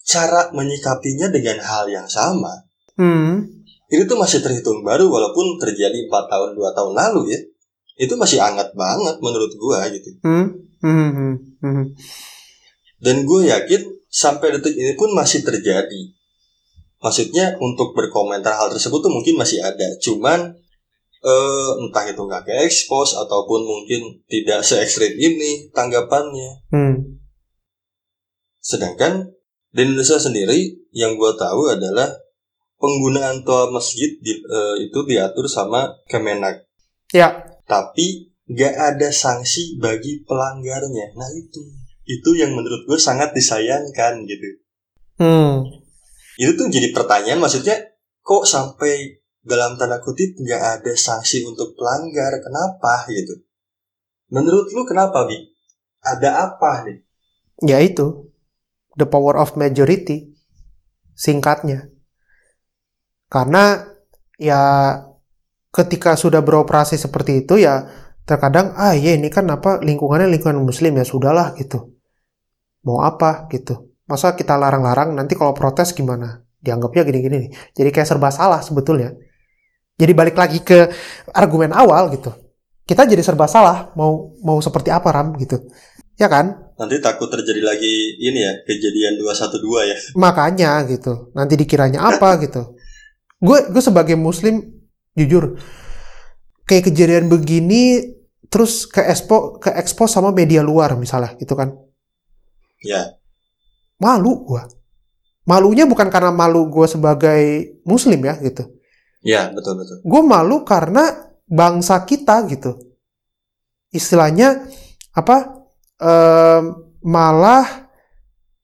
cara 0.03 0.51
menyikapinya 0.51 1.31
dengan 1.31 1.61
hal 1.63 1.87
yang 1.93 2.09
sama. 2.09 2.67
Hmm. 2.99 3.47
Ini 3.93 4.09
tuh 4.09 4.17
masih 4.17 4.41
terhitung 4.41 4.81
baru 4.81 5.07
walaupun 5.13 5.61
terjadi 5.61 6.09
4 6.09 6.33
tahun 6.33 6.57
2 6.57 6.77
tahun 6.77 6.93
lalu 6.97 7.37
ya. 7.37 7.41
Itu 8.01 8.17
masih 8.17 8.41
hangat 8.41 8.73
banget 8.73 9.21
menurut 9.21 9.53
gue 9.53 9.79
gitu. 10.01 10.11
Hmm. 10.25 10.49
Hmm. 10.81 11.11
Hmm. 11.13 11.35
Hmm. 11.61 11.85
Dan 13.05 13.29
gue 13.29 13.41
yakin 13.53 13.83
sampai 14.13 14.53
detik 14.61 14.77
ini 14.77 14.93
pun 14.93 15.17
masih 15.17 15.41
terjadi. 15.41 16.13
Maksudnya 17.01 17.57
untuk 17.59 17.97
berkomentar 17.97 18.55
hal 18.55 18.69
tersebut 18.71 19.01
tuh 19.01 19.11
mungkin 19.11 19.41
masih 19.41 19.59
ada. 19.65 19.89
Cuman 19.99 20.55
eh, 21.25 21.71
entah 21.81 22.05
itu 22.07 22.21
nggak 22.21 22.45
ke 22.47 22.53
expose 22.69 23.17
ataupun 23.17 23.65
mungkin 23.65 24.23
tidak 24.29 24.63
se 24.63 24.79
ekstrim 24.79 25.17
ini 25.17 25.73
tanggapannya. 25.73 26.51
Hmm. 26.71 27.19
Sedangkan 28.63 29.33
di 29.73 29.81
Indonesia 29.83 30.21
sendiri 30.21 30.87
yang 30.93 31.17
gue 31.17 31.33
tahu 31.35 31.73
adalah 31.73 32.13
penggunaan 32.77 33.43
toa 33.43 33.73
masjid 33.73 34.13
di- 34.21 34.45
eh, 34.45 34.77
itu 34.87 34.99
diatur 35.09 35.49
sama 35.49 35.89
Kemenak. 36.07 36.69
Ya. 37.11 37.43
Tapi 37.67 38.31
nggak 38.47 38.75
ada 38.75 39.09
sanksi 39.09 39.81
bagi 39.81 40.23
pelanggarnya. 40.29 41.17
Nah 41.17 41.31
itu, 41.35 41.63
itu 42.03 42.31
yang 42.35 42.53
menurut 42.55 42.83
gue 42.87 42.99
sangat 42.99 43.31
disayangkan 43.35 44.27
gitu. 44.27 44.49
Hmm. 45.23 45.69
Itu 46.41 46.59
tuh 46.59 46.67
jadi 46.73 46.91
pertanyaan 46.91 47.39
maksudnya 47.39 47.79
kok 48.23 48.49
sampai 48.49 49.23
dalam 49.43 49.75
tanda 49.75 49.99
kutip 49.99 50.39
nggak 50.39 50.83
ada 50.83 50.93
sanksi 50.95 51.43
untuk 51.47 51.75
pelanggar 51.75 52.31
kenapa 52.39 53.07
gitu? 53.11 53.43
Menurut 54.33 54.71
lu 54.73 54.83
kenapa 54.89 55.29
bi? 55.29 55.37
Ada 56.03 56.51
apa 56.51 56.89
nih? 56.89 56.99
Ya 57.63 57.79
itu. 57.79 58.33
The 58.97 59.07
power 59.07 59.39
of 59.39 59.55
majority. 59.55 60.33
Singkatnya. 61.13 61.93
Karena 63.29 63.93
ya 64.41 64.61
ketika 65.73 66.17
sudah 66.17 66.41
beroperasi 66.41 66.97
seperti 66.97 67.45
itu 67.45 67.61
ya 67.61 67.89
terkadang 68.29 68.77
ah 68.77 68.93
iya 68.93 69.17
ini 69.17 69.33
kan 69.33 69.49
apa 69.49 69.81
lingkungannya 69.81 70.29
lingkungan 70.29 70.65
muslim 70.65 70.97
ya 70.97 71.05
sudahlah 71.05 71.53
gitu. 71.61 71.92
Mau 72.87 73.03
apa 73.03 73.47
gitu. 73.51 73.95
Masa 74.07 74.35
kita 74.35 74.59
larang-larang 74.59 75.15
nanti 75.15 75.39
kalau 75.39 75.55
protes 75.55 75.95
gimana? 75.95 76.43
Dianggapnya 76.63 77.03
gini-gini 77.03 77.37
nih. 77.49 77.51
Jadi 77.75 77.89
kayak 77.91 78.07
serba 78.07 78.31
salah 78.31 78.63
sebetulnya. 78.63 79.15
Jadi 79.99 80.13
balik 80.15 80.37
lagi 80.39 80.63
ke 80.63 80.91
argumen 81.35 81.75
awal 81.75 82.11
gitu. 82.15 82.31
Kita 82.83 83.07
jadi 83.07 83.23
serba 83.23 83.47
salah 83.47 83.95
mau 83.95 84.35
mau 84.43 84.59
seperti 84.59 84.91
apa 84.91 85.09
ram 85.11 85.35
gitu. 85.39 85.59
Ya 86.19 86.27
kan? 86.27 86.75
Nanti 86.79 86.99
takut 86.99 87.31
terjadi 87.31 87.63
lagi 87.63 88.19
ini 88.19 88.43
ya, 88.43 88.53
kejadian 88.67 89.23
212 89.23 89.91
ya. 89.91 89.97
makanya 90.19 90.83
gitu. 90.91 91.31
Nanti 91.35 91.55
dikiranya 91.55 92.03
apa 92.03 92.37
gitu. 92.45 92.75
Gue 93.43 93.71
gue 93.71 93.83
sebagai 93.83 94.15
muslim 94.19 94.83
jujur 95.19 95.59
kayak 96.67 96.89
kejadian 96.91 97.27
begini 97.29 98.17
terus 98.49 98.89
ke 98.89 99.01
expo 99.05 99.61
ke 99.61 99.73
expose 99.77 100.17
sama 100.17 100.33
media 100.33 100.65
luar 100.65 100.97
misalnya 100.97 101.37
gitu 101.37 101.53
kan 101.53 101.73
Ya, 102.83 103.17
malu 104.03 104.43
gue 104.43 104.63
malunya 105.43 105.85
bukan 105.87 106.07
karena 106.11 106.31
malu 106.31 106.71
gue 106.71 106.87
sebagai 106.87 107.43
muslim 107.83 108.23
ya 108.23 108.39
gitu. 108.39 108.67
Ya 109.23 109.55
betul 109.55 109.79
betul. 109.79 110.03
gue 110.03 110.23
malu 110.23 110.67
karena 110.67 111.31
bangsa 111.47 112.03
kita 112.03 112.43
gitu. 112.51 112.75
Istilahnya 113.95 114.67
apa 115.15 115.63
em, 116.03 116.63
malah 117.07 117.87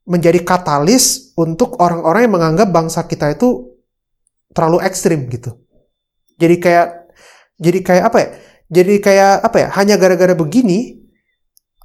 menjadi 0.08 0.40
katalis 0.42 1.36
untuk 1.36 1.78
orang-orang 1.78 2.26
yang 2.26 2.34
menganggap 2.34 2.68
bangsa 2.72 3.04
kita 3.06 3.36
itu 3.38 3.76
terlalu 4.50 4.82
ekstrim 4.82 5.28
gitu. 5.30 5.54
Jadi 6.40 6.56
kayak 6.58 6.88
jadi 7.58 7.78
kayak 7.82 8.04
apa 8.10 8.18
ya? 8.18 8.28
Jadi 8.68 8.94
kayak 8.98 9.34
apa 9.46 9.56
ya? 9.62 9.68
Hanya 9.78 9.94
gara-gara 9.94 10.34
begini 10.34 10.97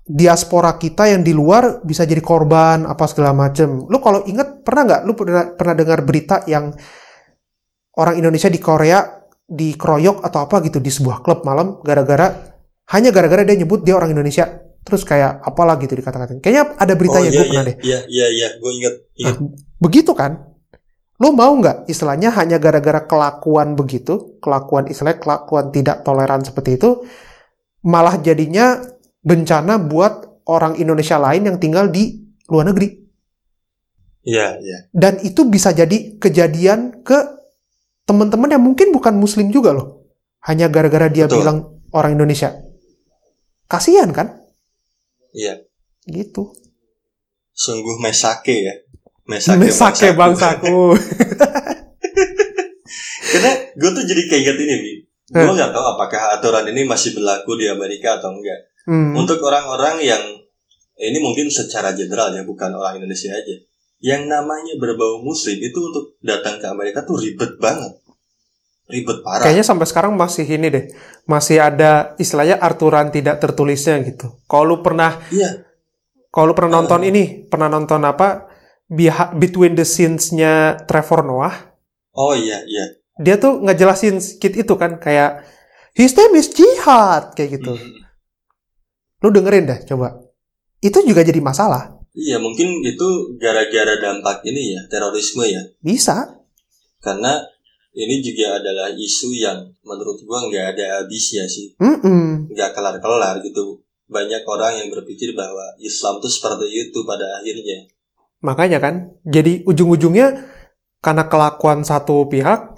diaspora 0.03 0.75
kita 0.75 1.07
yang 1.07 1.23
di 1.23 1.31
luar 1.31 1.79
bisa 1.79 2.03
jadi 2.03 2.19
korban 2.19 2.83
apa 2.83 3.07
segala 3.07 3.31
macem. 3.31 3.87
Lu 3.87 4.03
kalau 4.03 4.27
inget 4.27 4.61
pernah 4.61 4.83
nggak? 4.83 5.01
Lu 5.07 5.15
pernah 5.15 5.55
pernah 5.55 5.75
dengar 5.79 6.03
berita 6.03 6.43
yang 6.43 6.75
orang 7.95 8.15
Indonesia 8.19 8.51
di 8.51 8.59
Korea 8.59 8.99
dikeroyok 9.47 10.23
atau 10.23 10.39
apa 10.43 10.59
gitu 10.67 10.83
di 10.83 10.91
sebuah 10.91 11.23
klub 11.23 11.47
malam 11.47 11.79
gara-gara 11.83 12.55
hanya 12.91 13.15
gara-gara 13.15 13.47
dia 13.47 13.55
nyebut 13.55 13.87
dia 13.87 13.95
orang 13.95 14.11
Indonesia. 14.11 14.59
Terus 14.83 15.07
kayak 15.07 15.39
apalah 15.39 15.79
gitu 15.79 15.95
dikata-katain 15.95 16.43
kayaknya 16.43 16.75
ada 16.75 16.93
beritanya 16.99 17.31
iya, 17.31 17.39
gue 17.39 17.45
pernah 17.47 17.63
iya, 17.63 17.69
deh. 17.71 17.75
Iya, 17.79 17.99
iya, 18.11 18.27
iya, 18.27 18.47
gue 18.59 18.71
inget. 18.75 18.93
inget. 19.15 19.35
begitu 19.79 20.11
kan? 20.11 20.51
Lo 21.23 21.31
mau 21.31 21.55
nggak 21.55 21.87
istilahnya 21.87 22.35
hanya 22.35 22.59
gara-gara 22.59 23.07
kelakuan 23.07 23.79
begitu 23.79 24.35
kelakuan 24.43 24.91
istilahnya 24.91 25.23
kelakuan 25.23 25.71
tidak 25.71 26.03
toleran 26.03 26.43
seperti 26.43 26.75
itu 26.75 27.07
malah 27.87 28.19
jadinya 28.19 28.83
bencana 29.23 29.79
buat 29.79 30.43
orang 30.45 30.75
Indonesia 30.77 31.17
lain 31.17 31.47
yang 31.47 31.57
tinggal 31.57 31.87
di 31.89 32.19
luar 32.51 32.69
negeri 32.69 33.01
Iya, 34.23 34.55
iya. 34.63 34.77
dan 34.95 35.19
itu 35.19 35.43
bisa 35.47 35.75
jadi 35.75 36.15
kejadian 36.15 37.03
ke 37.03 37.15
teman-teman 38.07 38.55
yang 38.55 38.63
mungkin 38.63 38.95
bukan 38.95 39.19
muslim 39.19 39.51
juga 39.51 39.75
loh 39.75 40.07
hanya 40.47 40.71
gara-gara 40.71 41.11
dia 41.11 41.27
Betul. 41.27 41.43
bilang 41.43 41.57
orang 41.91 42.15
Indonesia 42.15 42.55
kasihan 43.67 44.11
kan 44.15 44.39
Iya. 45.35 45.63
gitu 46.07 46.55
Sungguh 47.53 48.01
mesake 48.01 48.65
ya. 48.65 48.73
Mesake, 49.29 49.61
mesake 49.61 50.09
bangsaku. 50.17 50.97
Karena 53.31 53.51
gue 53.77 53.89
tuh 53.93 54.03
jadi 54.03 54.21
keinget 54.27 54.57
ini, 54.57 54.75
Bi. 54.81 54.93
Gue 55.31 55.53
nggak 55.53 55.71
tahu 55.71 55.85
apakah 55.95 56.37
aturan 56.37 56.67
ini 56.73 56.83
masih 56.83 57.15
berlaku 57.15 57.55
di 57.55 57.69
Amerika 57.71 58.19
atau 58.19 58.35
enggak. 58.35 58.72
Hmm. 58.83 59.15
Untuk 59.15 59.39
orang-orang 59.39 60.03
yang 60.03 60.23
ini 60.99 61.17
mungkin 61.23 61.47
secara 61.49 61.95
general 61.95 62.35
ya, 62.35 62.43
bukan 62.43 62.75
orang 62.75 62.99
Indonesia 62.99 63.31
aja. 63.31 63.55
Yang 64.03 64.27
namanya 64.27 64.75
berbau 64.75 65.23
muslim 65.23 65.55
itu 65.63 65.79
untuk 65.79 66.19
datang 66.19 66.59
ke 66.59 66.67
Amerika 66.67 67.07
tuh 67.07 67.15
ribet 67.15 67.55
banget. 67.57 68.03
Ribet 68.91 69.23
parah. 69.23 69.47
Kayaknya 69.47 69.63
sampai 69.63 69.87
sekarang 69.87 70.11
masih 70.19 70.43
ini 70.43 70.67
deh, 70.67 70.85
masih 71.23 71.63
ada 71.63 72.19
istilahnya 72.19 72.59
aturan 72.59 73.15
tidak 73.15 73.39
tertulisnya 73.39 73.95
gitu. 74.03 74.43
Kalau 74.43 74.75
lu 74.75 74.77
pernah, 74.83 75.23
Iya, 75.31 75.63
kalau 76.27 76.51
lu 76.51 76.53
pernah 76.53 76.83
nonton 76.83 76.99
Hmm. 76.99 77.09
ini, 77.15 77.23
pernah 77.47 77.71
nonton 77.71 78.03
apa? 78.03 78.51
Between 79.39 79.79
the 79.79 79.87
Scenes-nya 79.87 80.83
Trevor 80.83 81.23
Noah, 81.23 81.55
oh 82.13 82.35
iya, 82.35 82.59
iya. 82.67 82.99
dia 83.17 83.39
tuh 83.39 83.63
ngejelasin 83.63 84.19
sedikit 84.19 84.53
itu 84.59 84.73
kan 84.75 84.99
kayak 84.99 85.47
His 85.95 86.11
name 86.19 86.35
is 86.37 86.51
Jihad 86.51 87.33
kayak 87.39 87.63
gitu. 87.63 87.79
Hmm. 87.79 88.03
Lu 89.23 89.31
dengerin 89.31 89.65
dah 89.65 89.79
coba. 89.87 90.19
Itu 90.83 90.99
juga 91.07 91.23
jadi 91.23 91.39
masalah. 91.39 91.95
Iya, 92.13 92.37
mungkin 92.37 92.83
itu 92.83 93.39
gara-gara 93.39 93.97
dampak 93.97 94.43
ini 94.45 94.75
ya, 94.77 94.81
terorisme 94.91 95.47
ya. 95.47 95.63
Bisa. 95.79 96.43
Karena 96.99 97.41
ini 97.95 98.21
juga 98.21 98.59
adalah 98.59 98.91
isu 98.93 99.33
yang 99.33 99.73
menurut 99.81 100.21
gua 100.27 100.45
nggak 100.45 100.77
ada 100.77 100.85
habisnya 101.01 101.47
sih. 101.47 101.73
Nggak 101.79 102.75
kelar-kelar 102.75 103.41
gitu. 103.41 103.81
Banyak 104.11 104.43
orang 104.45 104.83
yang 104.83 104.89
berpikir 104.93 105.33
bahwa 105.33 105.73
Islam 105.81 106.19
tuh 106.21 106.29
seperti 106.29 106.69
itu 106.69 106.99
pada 107.07 107.41
akhirnya. 107.41 107.89
Makanya 108.43 108.77
kan, 108.83 109.15
jadi 109.23 109.63
ujung-ujungnya 109.63 110.51
karena 110.99 111.31
kelakuan 111.31 111.81
satu 111.87 112.27
pihak, 112.27 112.75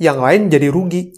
yang 0.00 0.18
lain 0.18 0.48
jadi 0.48 0.72
rugi. 0.72 1.14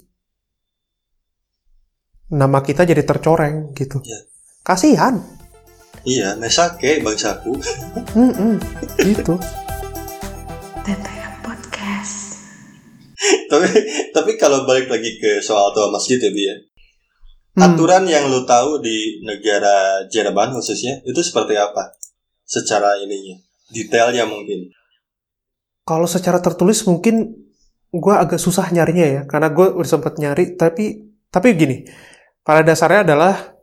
Nama 2.34 2.58
kita 2.60 2.82
jadi 2.82 3.06
tercoreng 3.06 3.72
gitu. 3.72 4.02
Iya. 4.02 4.35
Kasihan. 4.66 5.22
Iya, 6.02 6.34
mesake 6.42 6.98
bangsaku. 6.98 7.54
Mm-mm. 8.18 8.58
Gitu. 8.98 9.38
TTM 10.82 11.34
Podcast. 11.38 12.42
tapi 13.46 13.70
tapi 14.10 14.34
kalau 14.34 14.66
balik 14.66 14.90
lagi 14.90 15.22
ke 15.22 15.38
soal 15.38 15.70
tua 15.70 15.86
masjid 15.94 16.18
ya, 16.18 16.30
Bi 16.34 16.42
ya. 16.50 16.56
Hmm. 17.54 17.62
Aturan 17.62 18.10
yang 18.10 18.26
lu 18.26 18.42
tahu 18.42 18.82
di 18.82 19.22
negara 19.22 20.02
Jerman 20.10 20.50
khususnya 20.58 20.98
itu 21.06 21.22
seperti 21.22 21.54
apa? 21.54 21.94
Secara 22.42 22.98
ininya, 22.98 23.38
detailnya 23.70 24.26
mungkin. 24.26 24.66
Kalau 25.86 26.10
secara 26.10 26.42
tertulis 26.42 26.82
mungkin 26.90 27.38
gue 27.94 28.14
agak 28.18 28.42
susah 28.42 28.66
nyarinya 28.74 29.06
ya, 29.06 29.22
karena 29.30 29.46
gue 29.54 29.78
udah 29.78 29.90
sempet 29.94 30.18
nyari, 30.18 30.58
tapi 30.58 31.14
tapi 31.30 31.54
gini, 31.54 31.86
pada 32.42 32.66
dasarnya 32.66 33.06
adalah 33.06 33.55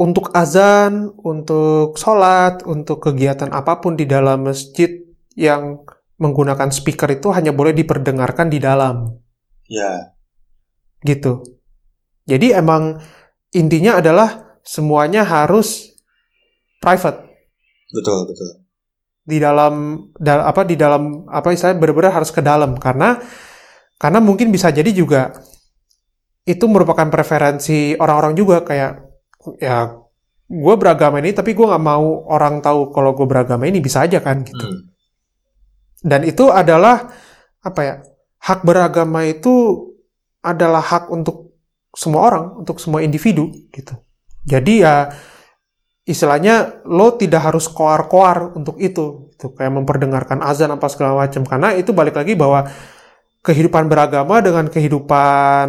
untuk 0.00 0.32
azan, 0.32 1.12
untuk 1.20 2.00
sholat, 2.00 2.64
untuk 2.64 3.04
kegiatan 3.04 3.52
apa 3.52 3.84
pun 3.84 4.00
di 4.00 4.08
dalam 4.08 4.48
masjid 4.48 4.88
yang 5.36 5.84
menggunakan 6.16 6.72
speaker 6.72 7.08
itu 7.12 7.28
hanya 7.32 7.52
boleh 7.52 7.76
diperdengarkan 7.76 8.48
di 8.48 8.56
dalam, 8.60 9.12
Ya, 9.70 10.16
gitu. 11.04 11.44
Jadi 12.26 12.52
emang 12.52 12.98
intinya 13.52 14.00
adalah 14.00 14.58
semuanya 14.64 15.22
harus 15.24 15.90
private 16.80 17.26
betul 17.90 18.28
betul. 18.28 18.50
di 19.26 19.38
dalam 19.42 19.74
dal- 20.14 20.46
apa 20.46 20.62
di 20.62 20.76
dalam 20.78 21.26
apa 21.26 21.50
istilahnya 21.50 21.80
benar-benar 21.80 22.12
harus 22.22 22.30
ke 22.30 22.38
dalam 22.40 22.78
karena 22.78 23.18
karena 23.98 24.18
mungkin 24.22 24.54
bisa 24.54 24.70
jadi 24.70 24.90
juga 24.94 25.34
itu 26.46 26.64
merupakan 26.70 27.10
preferensi 27.10 27.94
orang-orang 27.98 28.34
juga 28.38 28.62
kayak 28.62 29.09
ya 29.60 29.96
gue 30.50 30.74
beragama 30.76 31.22
ini 31.22 31.30
tapi 31.32 31.54
gue 31.54 31.66
nggak 31.66 31.84
mau 31.84 32.26
orang 32.28 32.60
tahu 32.60 32.90
kalau 32.90 33.14
gue 33.14 33.24
beragama 33.24 33.64
ini 33.64 33.78
bisa 33.78 34.04
aja 34.04 34.18
kan 34.20 34.42
gitu. 34.42 34.66
Hmm. 34.66 34.82
dan 36.00 36.24
itu 36.24 36.48
adalah 36.48 37.12
apa 37.60 37.80
ya 37.84 37.94
hak 38.40 38.64
beragama 38.64 39.28
itu 39.28 39.86
adalah 40.40 40.80
hak 40.80 41.12
untuk 41.12 41.50
semua 41.92 42.20
orang 42.30 42.44
untuk 42.64 42.78
semua 42.78 43.04
individu 43.04 43.50
gitu. 43.74 43.94
Jadi 44.46 44.80
ya 44.80 45.12
istilahnya 46.08 46.82
lo 46.88 47.14
tidak 47.20 47.52
harus 47.52 47.68
koar-koar 47.68 48.56
untuk 48.56 48.80
itu 48.80 49.30
gitu. 49.34 49.52
Kayak 49.52 49.72
memperdengarkan 49.76 50.40
azan 50.40 50.72
apa 50.72 50.88
segala 50.88 51.26
macam. 51.26 51.44
Karena 51.44 51.76
itu 51.76 51.92
balik 51.92 52.16
lagi 52.16 52.32
bahwa 52.38 52.64
kehidupan 53.44 53.88
beragama 53.88 54.40
dengan 54.40 54.68
kehidupan 54.68 55.68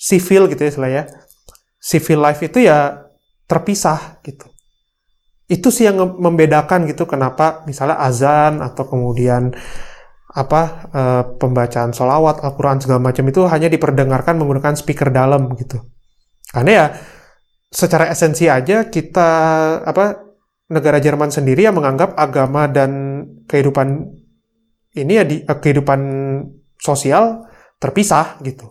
sivil 0.00 0.48
gitu 0.48 0.60
ya 0.64 0.70
istilahnya 0.72 1.04
civil 1.80 2.20
life 2.20 2.44
itu 2.44 2.68
ya 2.68 3.08
terpisah 3.48 4.20
gitu. 4.22 4.46
Itu 5.50 5.74
sih 5.74 5.88
yang 5.90 5.98
membedakan 5.98 6.86
gitu 6.86 7.08
kenapa 7.10 7.66
misalnya 7.66 7.98
azan 7.98 8.62
atau 8.62 8.86
kemudian 8.86 9.50
apa 10.30 10.62
eh, 10.94 11.22
pembacaan 11.42 11.90
solawat 11.90 12.46
Al-Quran 12.46 12.78
segala 12.78 13.02
macam 13.02 13.26
itu 13.26 13.42
hanya 13.50 13.66
diperdengarkan 13.66 14.38
menggunakan 14.38 14.78
speaker 14.78 15.10
dalam 15.10 15.50
gitu. 15.58 15.82
Karena 16.54 16.70
ya 16.70 16.86
secara 17.70 18.06
esensi 18.10 18.46
aja 18.46 18.86
kita 18.86 19.30
apa 19.82 20.22
negara 20.70 21.02
Jerman 21.02 21.34
sendiri 21.34 21.66
yang 21.66 21.74
menganggap 21.74 22.14
agama 22.14 22.70
dan 22.70 23.22
kehidupan 23.50 24.06
ini 24.94 25.12
ya 25.18 25.24
di 25.26 25.42
eh, 25.42 25.58
kehidupan 25.58 26.00
sosial 26.78 27.50
terpisah 27.82 28.38
gitu. 28.46 28.70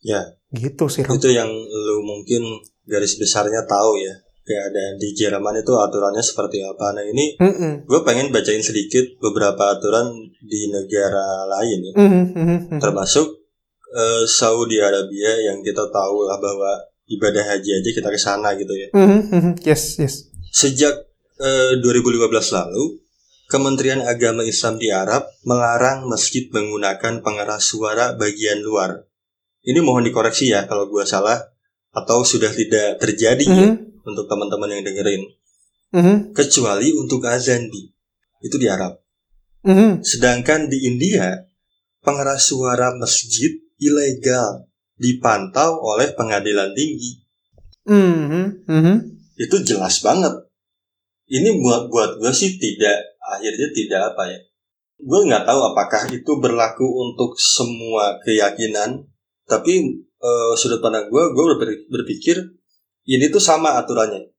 Ya. 0.00 0.39
Gitu 0.54 0.90
sih. 0.90 1.02
Itu 1.06 1.30
yang 1.30 1.50
lu 1.50 2.02
mungkin 2.02 2.42
garis 2.86 3.18
besarnya 3.18 3.66
tahu 3.66 3.98
ya. 4.00 4.14
keadaan 4.40 4.98
di 4.98 5.14
Jerman 5.14 5.62
itu 5.62 5.70
aturannya 5.78 6.24
seperti 6.26 6.58
apa. 6.66 6.90
Nah 6.90 7.06
ini 7.06 7.38
Mm-mm. 7.38 7.86
gue 7.86 8.00
pengen 8.02 8.34
bacain 8.34 8.58
sedikit 8.58 9.06
beberapa 9.22 9.78
aturan 9.78 10.10
di 10.42 10.66
negara 10.74 11.46
lain 11.46 11.78
ya. 11.86 11.94
Mhm, 11.94 12.24
mhm. 12.34 12.78
termasuk 12.82 13.30
eh, 13.94 14.26
Saudi 14.26 14.82
Arabia 14.82 15.38
yang 15.38 15.62
kita 15.62 15.86
tahu 15.94 16.26
lah 16.26 16.42
bahwa 16.42 16.82
ibadah 17.06 17.46
haji 17.46 17.70
aja 17.78 17.90
kita 17.94 18.08
ke 18.10 18.18
sana 18.18 18.58
gitu 18.58 18.74
ya. 18.74 18.90
Mhm, 18.90 19.20
mhm. 19.30 19.52
Yes, 19.62 20.02
yes. 20.02 20.26
Sejak 20.50 20.98
eh, 21.38 21.78
2015 21.78 22.50
lalu, 22.50 22.98
Kementerian 23.50 23.98
Agama 24.06 24.46
Islam 24.46 24.78
di 24.78 24.94
Arab 24.94 25.26
melarang 25.42 26.06
masjid 26.06 26.46
menggunakan 26.54 27.18
pengeras 27.18 27.74
suara 27.74 28.14
bagian 28.14 28.62
luar. 28.62 29.09
Ini 29.60 29.80
mohon 29.84 30.04
dikoreksi 30.04 30.48
ya 30.48 30.64
kalau 30.64 30.88
gua 30.88 31.04
salah 31.04 31.36
atau 31.92 32.22
sudah 32.24 32.48
tidak 32.54 32.96
terjadi 33.02 33.44
ya 33.44 33.68
Mhm, 33.76 34.06
untuk 34.06 34.24
teman-teman 34.30 34.78
yang 34.78 34.82
dengerin. 34.86 35.22
mhm, 35.92 36.16
Kecuali 36.32 36.94
untuk 36.94 37.20
azan 37.26 37.66
di 37.68 37.90
itu 38.40 38.56
di 38.56 38.66
Arab. 38.70 38.96
mhm. 39.66 40.00
Sedangkan 40.00 40.72
di 40.72 40.88
India, 40.88 41.44
pengeras 42.00 42.48
suara 42.48 42.96
masjid 42.96 43.52
ilegal 43.76 44.64
dipantau 44.96 45.76
oleh 45.76 46.12
pengadilan 46.16 46.72
tinggi. 46.72 47.20
Mhm, 47.84 48.64
mhm. 48.64 48.96
Itu 49.36 49.60
jelas 49.60 50.00
banget. 50.00 50.32
Ini 51.28 51.60
buat 51.60 51.92
buat 51.92 52.16
gue 52.16 52.32
sih 52.32 52.56
tidak 52.56 52.96
akhirnya 53.20 53.68
tidak 53.76 54.00
apa 54.14 54.22
ya. 54.30 54.40
Gue 55.00 55.20
nggak 55.28 55.44
tahu 55.48 55.60
apakah 55.72 56.08
itu 56.12 56.32
berlaku 56.40 56.84
untuk 56.84 57.36
semua 57.40 58.20
keyakinan, 58.20 59.09
tapi 59.50 59.98
eh, 59.98 60.52
sudut 60.54 60.78
pandang 60.78 61.10
gue, 61.10 61.22
gue 61.34 61.44
berpikir, 61.58 61.86
berpikir 61.90 62.36
ini 63.10 63.26
tuh 63.28 63.42
sama 63.42 63.74
aturannya 63.82 64.30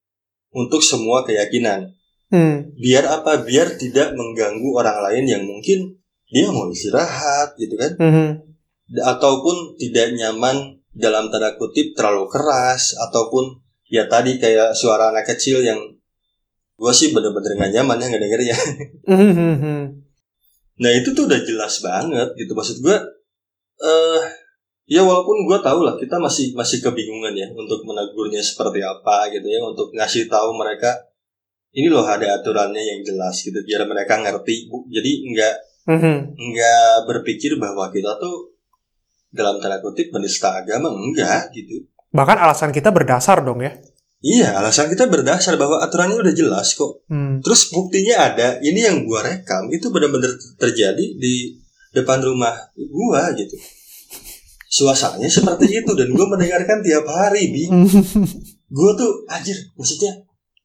untuk 0.55 0.79
semua 0.79 1.27
keyakinan. 1.27 1.91
Hmm. 2.31 2.71
Biar 2.79 3.03
apa? 3.11 3.43
Biar 3.43 3.75
tidak 3.75 4.15
mengganggu 4.15 4.71
orang 4.71 5.03
lain 5.11 5.25
yang 5.27 5.43
mungkin 5.43 5.99
dia 6.31 6.47
mau 6.47 6.71
istirahat 6.71 7.59
gitu 7.59 7.75
kan. 7.75 7.91
Mhm. 7.99 8.27
ataupun 8.91 9.79
tidak 9.79 10.11
nyaman 10.19 10.75
dalam 10.91 11.31
tanda 11.31 11.55
kutip 11.55 11.95
terlalu 11.95 12.27
keras 12.27 12.91
ataupun 12.99 13.63
ya 13.87 14.03
tadi 14.11 14.35
kayak 14.35 14.75
suara 14.75 15.15
anak 15.15 15.31
kecil 15.31 15.63
yang 15.63 15.79
gue 16.75 16.91
sih 16.91 17.15
bener-bener 17.15 17.55
gak 17.55 17.71
nyaman 17.71 18.03
ya 18.03 18.07
ngedenger 18.11 18.41
ya 18.51 18.57
Mhm, 19.07 19.31
mhm. 19.55 19.79
nah 20.75 20.91
itu 20.91 21.15
tuh 21.15 21.23
udah 21.23 21.39
jelas 21.39 21.79
banget 21.79 22.35
gitu 22.35 22.51
maksud 22.51 22.83
gue 22.83 22.95
eh 23.79 24.21
ya 24.85 25.01
walaupun 25.01 25.45
gue 25.45 25.59
tahu 25.59 25.79
lah 25.81 25.95
kita 25.95 26.17
masih 26.17 26.51
masih 26.51 26.79
kebingungan 26.79 27.33
ya 27.33 27.47
untuk 27.51 27.81
menegurnya 27.81 28.39
seperti 28.39 28.79
apa 28.79 29.29
gitu 29.29 29.45
ya 29.45 29.59
untuk 29.61 29.89
ngasih 29.91 30.25
tahu 30.25 30.51
mereka 30.53 30.89
ini 31.71 31.87
loh 31.87 32.03
ada 32.03 32.35
aturannya 32.35 32.81
yang 32.81 32.99
jelas 33.01 33.39
gitu 33.39 33.55
biar 33.61 33.85
mereka 33.85 34.17
ngerti 34.17 34.67
Bu. 34.67 34.83
jadi 34.87 35.11
nggak 35.25 35.55
Mhm. 35.81 36.17
nggak 36.37 36.95
berpikir 37.05 37.57
bahwa 37.57 37.89
kita 37.89 38.13
tuh 38.15 38.53
dalam 39.29 39.57
tanda 39.57 39.79
kutip 39.79 40.11
menista 40.11 40.53
agama 40.53 40.91
enggak 40.91 41.49
gitu 41.51 41.87
Bahkan 42.11 42.37
alasan 42.37 42.69
kita 42.69 42.91
berdasar 42.91 43.39
dong 43.39 43.59
ya. 43.59 43.71
iya 44.19 44.53
alasan 44.53 44.85
kita 44.85 45.07
berdasar 45.07 45.55
bahwa 45.55 45.79
aturannya 45.79 46.19
udah 46.19 46.29
jelas 46.31 46.75
kok 46.75 47.01
Hmm. 47.07 47.39
terus 47.39 47.71
buktinya 47.71 48.29
ada 48.29 48.59
ini 48.59 48.77
yang 48.79 49.01
gua 49.01 49.23
rekam 49.23 49.65
itu 49.69 49.87
benar-benar 49.87 50.29
terjadi 50.55 51.05
di 51.15 51.55
depan 51.89 52.21
rumah 52.21 52.53
gua 52.77 53.33
gitu 53.33 53.57
suasananya 54.71 55.27
seperti 55.27 55.83
itu 55.83 55.91
dan 55.91 56.15
gua 56.15 56.31
mendengarkan 56.31 56.79
tiap 56.79 57.03
hari 57.03 57.51
bi. 57.51 57.63
Gua 58.71 58.95
tuh 58.95 59.27
anjir 59.27 59.59
maksudnya 59.75 60.15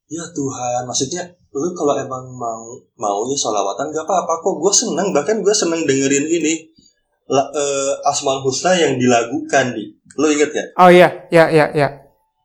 ya 0.07 0.23
Tuhan 0.31 0.87
maksudnya 0.87 1.27
lu 1.57 1.75
kalau 1.75 1.97
emang 1.99 2.23
mau 2.37 2.79
maunya 3.01 3.35
sholawatan 3.35 3.91
gak 3.91 4.05
apa-apa 4.07 4.45
kok. 4.45 4.55
Gue 4.61 4.73
seneng 4.73 5.09
bahkan 5.11 5.41
gue 5.41 5.55
seneng 5.57 5.89
dengerin 5.89 6.29
ini 6.29 6.69
la, 7.33 7.43
eh, 7.49 7.93
Asmaul 8.07 8.45
Husna 8.45 8.77
yang 8.77 9.01
dilagukan 9.01 9.73
di 9.73 9.97
lo 10.17 10.29
inget 10.33 10.51
ya 10.53 10.65
Oh 10.81 10.91
iya, 10.93 11.09
ya, 11.29 11.49
ya, 11.51 11.67
ya. 11.77 11.89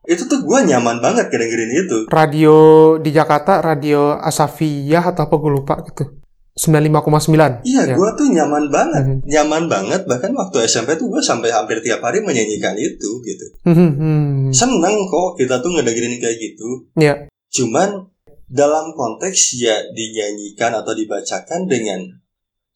itu 0.08 0.26
tuh 0.26 0.42
gue 0.42 0.60
nyaman 0.66 0.98
banget 0.98 1.30
kedengerin 1.30 1.86
itu. 1.86 1.98
Radio 2.10 2.56
di 2.98 3.14
Jakarta, 3.14 3.62
radio 3.62 4.18
Asafiyah 4.18 5.14
atau 5.14 5.30
apa 5.30 5.36
gue 5.38 5.52
lupa 5.54 5.76
gitu. 5.86 6.21
95,9. 6.54 7.64
iya 7.64 7.82
Ya. 7.86 7.96
gue 7.96 8.10
tuh 8.14 8.28
nyaman 8.28 8.68
banget 8.68 9.04
Mhm. 9.04 9.18
nyaman 9.24 9.64
banget 9.66 10.02
bahkan 10.04 10.32
waktu 10.32 10.66
SMP 10.66 10.94
tuh 10.96 11.08
gue 11.08 11.20
sampai 11.20 11.48
hampir 11.48 11.80
tiap 11.80 12.00
hari 12.00 12.20
menyanyikan 12.20 12.76
itu 12.76 13.10
gitu 13.22 13.46
Mhm, 13.64 13.90
mhm. 13.94 14.52
seneng 14.52 15.08
kok 15.08 15.36
kita 15.36 15.60
tuh 15.60 15.72
ngedengerin 15.72 16.18
kayak 16.18 16.38
gitu 16.38 16.92
Iya. 16.94 17.32
cuman 17.50 18.12
dalam 18.46 18.92
konteks 18.92 19.56
ya 19.58 19.80
dinyanyikan 19.90 20.76
atau 20.76 20.92
dibacakan 20.92 21.66
dengan 21.66 22.04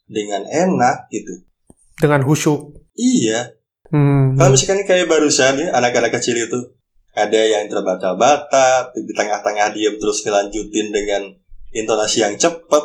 dengan 0.06 0.44
enak 0.44 1.10
gitu 1.10 1.44
Dengan 1.96 2.22
khusyuk. 2.22 2.72
iya 2.94 3.52
Hmm. 3.86 4.34
Kalau 4.34 4.50
misalkan 4.50 4.82
kayak 4.82 5.06
barusan 5.06 5.62
ya 5.62 5.70
anak-anak 5.72 6.10
kecil 6.12 6.34
itu 6.34 6.58
ada 7.14 7.38
yang 7.38 7.70
terbata-bata 7.70 8.90
di 8.92 9.14
tengah-tengah 9.14 9.72
diam 9.72 9.94
terus 9.96 10.20
dilanjutin 10.20 10.90
dengan 10.90 11.22
intonasi 11.70 12.26
yang 12.26 12.34
cepat 12.34 12.82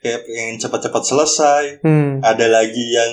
kayak 0.00 0.24
pengen 0.24 0.56
cepat-cepat 0.58 1.02
selesai. 1.04 1.64
Hmm. 1.84 2.20
Ada 2.20 2.46
lagi 2.48 2.84
yang 2.90 3.12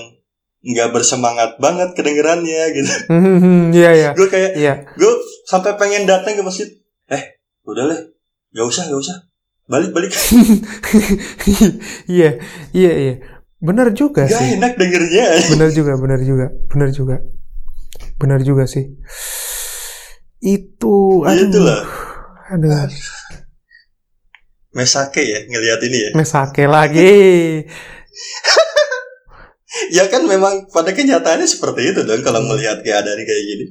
nggak 0.58 0.90
bersemangat 0.92 1.56
banget 1.60 1.94
kedengerannya 1.94 2.64
gitu. 2.74 2.92
Hmm, 3.12 3.38
hmm, 3.40 3.64
Iya, 3.72 3.92
iya. 3.94 4.10
Gue 4.12 4.28
kayak 4.28 4.52
Iya. 4.56 4.74
gue 4.92 5.12
sampai 5.46 5.76
pengen 5.76 6.04
datang 6.04 6.34
ke 6.34 6.44
masjid. 6.44 6.68
Eh, 7.08 7.24
udah 7.64 7.86
lah, 7.88 8.00
gak 8.52 8.66
usah, 8.68 8.88
gak 8.88 9.00
usah. 9.00 9.16
Balik, 9.68 9.92
balik. 9.92 10.12
Iya, 12.08 12.40
iya, 12.72 12.92
iya. 12.96 13.14
Benar 13.58 13.92
juga 13.92 14.24
Gak 14.28 14.38
sih. 14.38 14.56
enak 14.56 14.76
dengernya. 14.76 15.26
Benar 15.56 15.70
juga, 15.72 15.94
benar 15.98 16.20
juga. 16.22 16.46
Benar 16.70 16.90
juga. 16.94 17.16
Benar 18.18 18.40
juga 18.42 18.64
sih. 18.66 18.86
Itu 20.38 21.26
aduh. 21.26 21.50
Itulah. 21.50 21.82
Aduh. 22.54 22.70
Mesake 24.78 25.26
ya 25.26 25.40
ngelihat 25.50 25.82
ini 25.82 25.98
ya. 25.98 26.10
Mesake 26.14 26.70
lagi. 26.70 27.18
Ya 29.94 30.10
kan 30.10 30.26
memang 30.26 30.66
pada 30.74 30.90
kenyataannya 30.90 31.46
seperti 31.46 31.94
itu 31.94 32.02
dong 32.02 32.26
kalau 32.26 32.42
melihat 32.42 32.82
keadaan 32.82 33.22
kayak 33.22 33.44
gini. 33.46 33.66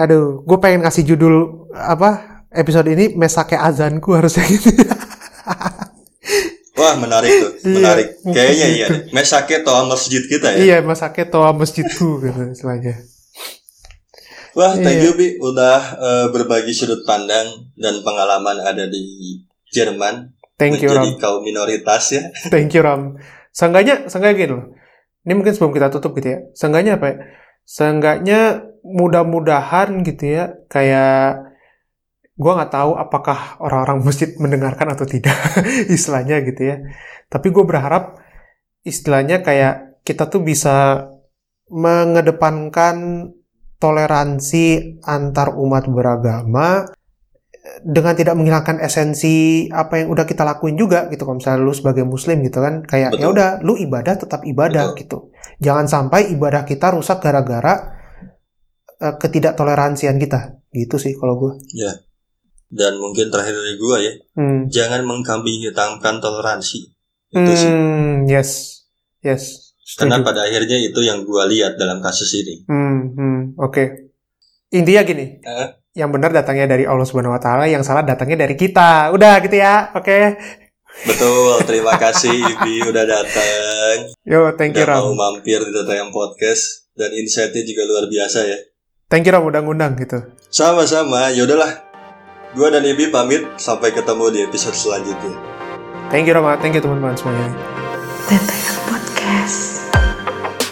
Aduh, 0.00 0.40
gue 0.48 0.56
pengen 0.56 0.80
kasih 0.80 1.04
judul 1.04 1.68
apa 1.76 2.40
episode 2.48 2.88
ini 2.88 3.12
Mesake 3.18 3.52
azanku 3.52 4.16
harusnya 4.16 4.48
gitu. 4.48 4.70
Wah 6.80 6.96
menarik 6.96 7.28
tuh, 7.28 7.52
Iya. 7.60 7.74
menarik. 7.76 8.06
Kayaknya 8.24 8.66
iya. 8.72 8.86
deh. 8.88 9.00
Mesake 9.12 9.60
toa 9.60 9.84
masjid 9.84 10.24
kita 10.24 10.56
ya. 10.56 10.58
iya, 10.62 10.76
Mesake 10.80 11.28
toa 11.28 11.52
masjidku 11.52 12.24
gitu 12.24 12.40
istilahnya. 12.56 13.04
Wah 14.56 14.72
thank 14.72 15.04
Iya. 15.04 15.06
you 15.10 15.12
Bi 15.20 15.36
udah 15.36 15.78
eh, 16.00 16.26
berbagi 16.32 16.72
sudut 16.72 17.04
pandang 17.04 17.44
dan 17.76 18.00
pengalaman 18.00 18.56
ada 18.64 18.88
di 18.88 19.36
Jerman 19.70 20.40
Thank 20.60 20.84
you 20.84 20.92
Ram. 20.92 21.16
kaum 21.16 21.40
minoritas 21.40 22.12
ya. 22.12 22.28
Thank 22.52 22.76
you 22.76 22.84
Ram. 22.84 23.16
Seenggaknya, 23.48 24.12
seenggaknya 24.12 24.36
gini 24.36 24.52
loh. 24.52 24.64
Ini 25.24 25.32
mungkin 25.32 25.56
sebelum 25.56 25.72
kita 25.72 25.88
tutup 25.88 26.12
gitu 26.20 26.28
ya. 26.36 26.38
Seenggaknya 26.52 27.00
apa 27.00 27.06
ya? 27.08 27.16
Seenggaknya 27.64 28.40
mudah-mudahan 28.84 30.04
gitu 30.04 30.36
ya. 30.36 30.52
Kayak 30.68 31.48
gua 32.36 32.60
nggak 32.60 32.72
tahu 32.76 32.92
apakah 32.92 33.56
orang-orang 33.64 34.04
masjid 34.04 34.36
mendengarkan 34.36 34.92
atau 34.92 35.08
tidak 35.08 35.32
istilahnya 35.96 36.44
gitu 36.44 36.60
ya. 36.60 36.76
Tapi 37.32 37.48
gue 37.48 37.64
berharap 37.64 38.20
istilahnya 38.84 39.40
kayak 39.40 40.04
kita 40.04 40.28
tuh 40.28 40.44
bisa 40.44 41.08
mengedepankan 41.72 43.28
toleransi 43.80 44.98
antar 45.08 45.56
umat 45.56 45.88
beragama 45.88 46.84
dengan 47.80 48.12
tidak 48.18 48.34
menghilangkan 48.36 48.82
esensi 48.82 49.66
apa 49.70 50.02
yang 50.02 50.12
udah 50.12 50.26
kita 50.28 50.44
lakuin 50.44 50.76
juga 50.76 51.08
gitu 51.08 51.24
kalau 51.24 51.38
misalnya 51.38 51.60
lu 51.64 51.72
sebagai 51.72 52.04
muslim 52.04 52.42
gitu 52.44 52.60
kan 52.60 52.84
kayak 52.84 53.14
Betul. 53.14 53.22
ya 53.22 53.26
udah 53.30 53.48
lu 53.64 53.74
ibadah 53.78 54.14
tetap 54.18 54.44
ibadah 54.44 54.92
gitu 54.98 55.32
jangan 55.62 55.86
sampai 55.86 56.34
ibadah 56.34 56.66
kita 56.66 56.92
rusak 56.92 57.22
gara-gara 57.22 57.96
eh, 59.00 59.14
ketidaktoleransian 59.16 60.20
kita 60.20 60.60
gitu 60.74 60.96
sih 61.00 61.16
kalau 61.16 61.38
gue 61.38 61.52
Dan 62.70 63.02
mungkin 63.02 63.34
terakhir 63.34 63.50
dari 63.50 63.74
gua 63.82 63.98
ya, 63.98 64.14
hmm. 64.38 64.70
jangan 64.70 65.02
mengkambing 65.02 65.58
hitamkan 65.58 66.22
toleransi. 66.22 66.94
Itu 67.34 67.52
sih. 67.58 67.66
Hmm, 67.66 68.30
yes 68.30 68.86
yes 69.26 69.74
Karena 69.98 70.22
setuju 70.22 70.26
pada 70.30 70.40
akhirnya 70.46 70.78
itu 70.78 71.02
yang 71.02 71.26
gua 71.26 71.50
lihat 71.50 71.74
dalam 71.74 71.98
kasus 71.98 72.30
ini. 72.38 72.62
hmm, 72.70 73.00
hmm, 73.18 73.38
oke 73.58 74.14
intinya 74.70 75.02
gini 75.02 75.42
Eh? 75.42 75.68
Yang 75.92 76.08
benar 76.08 76.30
datangnya 76.30 76.70
dari 76.70 76.84
Allah 76.84 77.02
Subhanahu 77.02 77.34
Wa 77.34 77.42
Taala 77.42 77.64
yang 77.66 77.82
salah 77.82 78.00
datangnya 78.00 78.40
dari 78.40 78.54
kita 78.54 79.10
udah 79.10 79.34
gitu 79.40 79.56
ya 79.56 79.90
oke 79.92 80.18
Betul, 81.00 81.54
terima 81.64 81.94
kasih 81.94 82.34
Ibi 82.34 82.82
udah 82.84 83.06
datang. 83.06 84.10
yo 84.26 84.50
thank 84.54 84.74
you 84.74 84.82
Udah 84.82 84.98
mau 84.98 85.14
Ram 85.14 85.38
mampir 85.38 85.62
di 85.62 85.70
Tatayam 85.70 86.10
Podcast 86.10 86.90
dan 86.92 87.10
insight-nya 87.10 87.62
juga 87.62 87.86
luar 87.86 88.04
biasa 88.06 88.42
ya. 88.44 88.58
thank 89.06 89.22
you 89.22 89.30
Ram 89.30 89.46
udah 89.46 89.62
ngundang 89.62 89.94
gitu 89.96 90.18
Sama-sama, 90.46 91.30
ya 91.30 91.46
udahlah. 91.46 91.86
Gua 92.50 92.66
dan 92.68 92.82
Ibi 92.82 93.06
pamit. 93.08 93.46
Sampai 93.54 93.94
ketemu 93.94 94.26
di 94.28 94.42
episode 94.42 94.74
selanjutnya. 94.74 95.38
Thank 96.10 96.26
you 96.26 96.34
Rama, 96.34 96.58
thank 96.58 96.74
you 96.74 96.82
teman-teman 96.82 97.14
semuanya. 97.14 97.54
TTM 98.26 98.76
Podcast. 98.84 99.69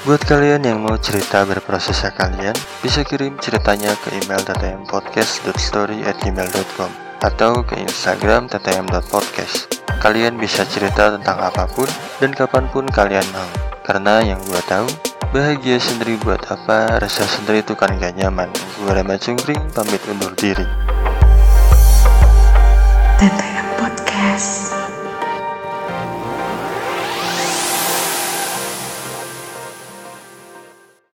Buat 0.08 0.24
kalian 0.24 0.64
yang 0.64 0.80
mau 0.80 0.96
cerita 0.96 1.44
berprosesnya 1.44 2.16
kalian, 2.16 2.56
bisa 2.80 3.04
kirim 3.04 3.36
ceritanya 3.44 3.92
ke 4.00 4.16
email 4.16 4.40
ttmpodcast.story@gmail.com 4.40 6.90
atau 7.20 7.60
ke 7.60 7.76
Instagram 7.76 8.48
ttm.podcast. 8.48 9.68
Kalian 10.00 10.40
bisa 10.40 10.64
cerita 10.64 11.12
tentang 11.12 11.44
apa 11.44 11.68
pun 11.68 11.84
dan 12.24 12.32
kapan 12.32 12.64
pun 12.72 12.88
kalian 12.88 13.28
mau. 13.36 13.52
Karena 13.84 14.24
yang 14.24 14.40
gua 14.48 14.64
tahu, 14.64 14.88
bahagia 15.28 15.76
sendiri 15.76 16.16
buat 16.24 16.40
apa, 16.48 17.04
rasa 17.04 17.28
sendiri 17.28 17.60
itu 17.60 17.76
kan 17.76 17.92
gak 18.00 18.16
nyaman. 18.16 18.48
Gua 18.80 18.96
Rama 18.96 19.20
Cungkring, 19.20 19.60
pamit 19.76 20.00
undur 20.08 20.32
diri. 20.40 20.64